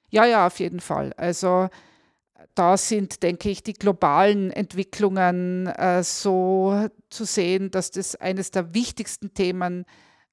Ja, 0.09 0.25
ja, 0.25 0.47
auf 0.47 0.59
jeden 0.59 0.79
Fall. 0.79 1.13
Also 1.13 1.69
da 2.55 2.75
sind, 2.75 3.21
denke 3.21 3.51
ich, 3.51 3.61
die 3.61 3.73
globalen 3.73 4.49
Entwicklungen 4.49 5.67
äh, 5.67 6.01
so 6.01 6.87
zu 7.11 7.25
sehen, 7.25 7.69
dass 7.69 7.91
das 7.91 8.15
eines 8.15 8.49
der 8.49 8.73
wichtigsten 8.73 9.35
Themen 9.35 9.85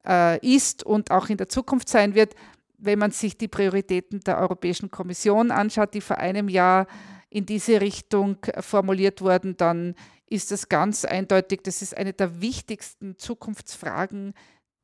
äh, 0.06 0.38
ist 0.46 0.84
und 0.84 1.10
auch 1.10 1.28
in 1.28 1.36
der 1.36 1.48
Zukunft 1.48 1.88
sein 1.88 2.14
wird. 2.14 2.34
Wenn 2.78 2.98
man 2.98 3.10
sich 3.10 3.38
die 3.38 3.48
Prioritäten 3.48 4.20
der 4.20 4.38
Europäischen 4.38 4.90
Kommission 4.90 5.50
anschaut, 5.50 5.94
die 5.94 6.00
vor 6.00 6.18
einem 6.18 6.48
Jahr 6.48 6.86
in 7.30 7.46
diese 7.46 7.80
Richtung 7.80 8.38
formuliert 8.60 9.20
wurden, 9.20 9.56
dann 9.56 9.94
ist 10.28 10.50
das 10.50 10.68
ganz 10.68 11.04
eindeutig, 11.04 11.60
das 11.62 11.82
ist 11.82 11.96
eine 11.96 12.12
der 12.12 12.40
wichtigsten 12.40 13.16
Zukunftsfragen, 13.18 14.34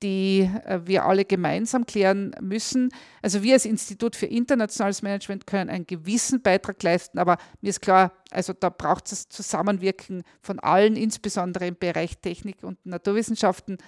die 0.02 0.50
äh, 0.64 0.80
wir 0.84 1.04
alle 1.04 1.24
gemeinsam 1.24 1.86
klären 1.86 2.34
müssen. 2.40 2.90
Also 3.22 3.42
wir 3.42 3.54
als 3.54 3.64
Institut 3.64 4.16
für 4.16 4.26
internationales 4.26 5.02
Management 5.02 5.46
können 5.46 5.70
einen 5.70 5.86
gewissen 5.86 6.42
Beitrag 6.42 6.82
leisten, 6.82 7.18
aber 7.18 7.38
mir 7.60 7.70
ist 7.70 7.80
klar, 7.80 8.12
also 8.30 8.52
da 8.52 8.68
braucht 8.68 9.10
es 9.12 9.28
Zusammenwirken 9.28 10.22
von 10.40 10.58
allen, 10.58 10.96
insbesondere 10.96 11.66
im 11.66 11.76
Bereich 11.76 12.18
Technik 12.18 12.62
und 12.62 12.84
Naturwissenschaften. 12.84 13.78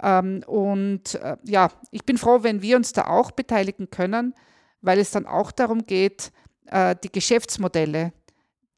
Ähm, 0.00 0.42
und 0.46 1.14
äh, 1.16 1.36
ja, 1.44 1.70
ich 1.90 2.04
bin 2.04 2.18
froh, 2.18 2.42
wenn 2.42 2.62
wir 2.62 2.76
uns 2.76 2.92
da 2.92 3.06
auch 3.06 3.30
beteiligen 3.30 3.90
können, 3.90 4.34
weil 4.80 4.98
es 4.98 5.10
dann 5.10 5.26
auch 5.26 5.52
darum 5.52 5.84
geht, 5.84 6.32
äh, 6.66 6.96
die 7.02 7.12
Geschäftsmodelle, 7.12 8.12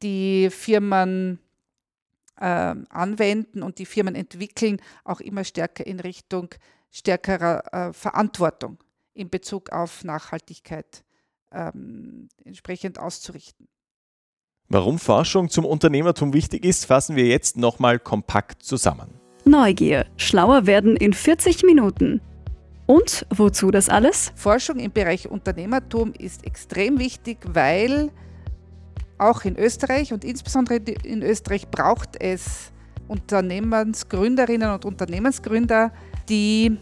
die 0.01 0.49
Firmen 0.49 1.39
äh, 2.37 2.75
anwenden 2.89 3.63
und 3.63 3.79
die 3.79 3.85
Firmen 3.85 4.15
entwickeln, 4.15 4.81
auch 5.03 5.19
immer 5.19 5.43
stärker 5.43 5.85
in 5.85 5.99
Richtung 5.99 6.49
stärkerer 6.91 7.73
äh, 7.73 7.93
Verantwortung 7.93 8.77
in 9.13 9.29
Bezug 9.29 9.71
auf 9.71 10.03
Nachhaltigkeit 10.03 11.03
ähm, 11.51 12.29
entsprechend 12.43 12.99
auszurichten. 12.99 13.67
Warum 14.67 14.97
Forschung 14.97 15.49
zum 15.49 15.65
Unternehmertum 15.65 16.33
wichtig 16.33 16.65
ist, 16.65 16.85
fassen 16.85 17.15
wir 17.15 17.27
jetzt 17.27 17.57
nochmal 17.57 17.99
kompakt 17.99 18.63
zusammen. 18.63 19.24
Neugier. 19.45 20.05
Schlauer 20.17 20.65
werden 20.65 20.97
in 20.97 21.13
40 21.13 21.63
Minuten. 21.63 22.19
Und 22.87 23.25
wozu 23.29 23.69
das 23.69 23.89
alles? 23.89 24.31
Forschung 24.35 24.79
im 24.79 24.91
Bereich 24.91 25.29
Unternehmertum 25.29 26.13
ist 26.17 26.45
extrem 26.45 26.99
wichtig, 26.99 27.37
weil 27.47 28.11
auch 29.17 29.45
in 29.45 29.55
Österreich 29.57 30.13
und 30.13 30.23
insbesondere 30.23 30.77
in 31.03 31.21
Österreich 31.21 31.67
braucht 31.69 32.19
es 32.19 32.71
Unternehmensgründerinnen 33.07 34.71
und 34.71 34.83
Unternehmensgründer, 34.83 35.91
die 36.27 36.77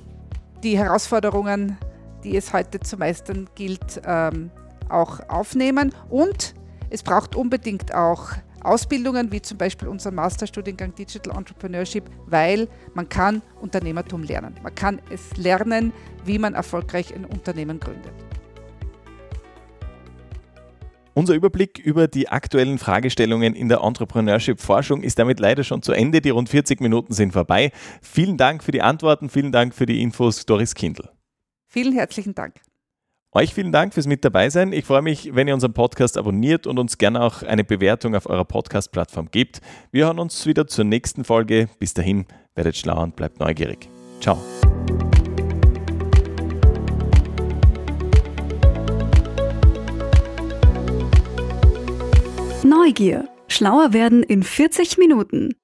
die 0.64 0.78
Herausforderungen, 0.78 1.78
die 2.24 2.38
es 2.38 2.54
heute 2.54 2.80
zu 2.80 2.96
meistern 2.98 3.50
gilt, 3.56 4.02
ähm, 4.06 4.52
auch 4.90 5.20
aufnehmen. 5.28 5.94
Und 6.10 6.56
es 6.90 7.04
braucht 7.04 7.36
unbedingt 7.36 7.94
auch 7.94 8.32
Ausbildungen, 8.64 9.32
wie 9.32 9.42
zum 9.42 9.58
Beispiel 9.58 9.88
unseren 9.88 10.16
Masterstudiengang 10.16 10.96
Digital 10.96 11.38
Entrepreneurship, 11.38 12.10
weil 12.26 12.68
man 12.94 13.10
kann 13.10 13.42
Unternehmertum 13.62 14.24
lernen. 14.24 14.56
Man 14.64 14.74
kann 14.74 15.02
es 15.10 15.36
lernen, 15.38 15.94
wie 16.26 16.40
man 16.40 16.54
erfolgreich 16.54 17.14
ein 17.14 17.26
Unternehmen 17.26 17.80
gründet. 17.80 18.14
Unser 21.16 21.36
Überblick 21.36 21.78
über 21.78 22.08
die 22.08 22.30
aktuellen 22.30 22.80
Fragestellungen 22.80 23.54
in 23.54 23.70
der 23.70 23.82
Entrepreneurship-Forschung 23.82 25.04
ist 25.04 25.20
damit 25.20 25.40
leider 25.40 25.64
schon 25.64 25.84
zu 25.84 25.92
Ende. 25.92 26.22
Die 26.22 26.32
rund 26.32 26.50
40 26.50 26.82
Minuten 26.82 27.14
sind 27.14 27.34
vorbei. 27.34 27.72
Vielen 28.02 28.38
Dank 28.38 28.64
für 28.64 28.72
die 28.72 28.82
Antworten, 28.82 29.30
vielen 29.30 29.52
Dank 29.52 29.76
für 29.76 29.86
die 29.86 30.02
Infos, 30.02 30.48
Doris 30.48 30.74
Kindl. 30.74 31.10
Vielen 31.68 31.94
herzlichen 31.94 32.34
Dank. 32.34 32.56
Euch 33.36 33.56
vielen 33.56 33.72
Dank 33.72 33.96
fürs 33.96 34.06
Mit 34.06 34.24
dabei 34.24 34.52
sein. 34.52 34.74
Ich 34.74 34.86
freue 34.86 35.02
mich, 35.02 35.34
wenn 35.34 35.48
ihr 35.48 35.56
unseren 35.56 35.74
Podcast 35.74 36.20
abonniert 36.20 36.68
und 36.68 36.78
uns 36.78 37.00
gerne 37.00 37.24
auch 37.24 37.42
eine 37.42 37.64
Bewertung 37.64 38.14
auf 38.14 38.30
eurer 38.30 38.46
Podcast-Plattform 38.46 39.32
gebt. 39.32 39.60
Wir 39.92 40.06
hören 40.06 40.20
uns 40.20 40.46
wieder 40.46 40.68
zur 40.68 40.86
nächsten 40.86 41.24
Folge. 41.24 41.68
Bis 41.80 41.96
dahin, 41.96 42.26
werdet 42.54 42.78
schlau 42.78 43.02
und 43.02 43.16
bleibt 43.16 43.40
neugierig. 43.40 43.90
Ciao. 44.22 44.38
Neugier. 52.64 53.28
Schlauer 53.48 53.94
werden 53.94 54.22
in 54.22 54.44
40 54.44 55.00
Minuten. 55.00 55.56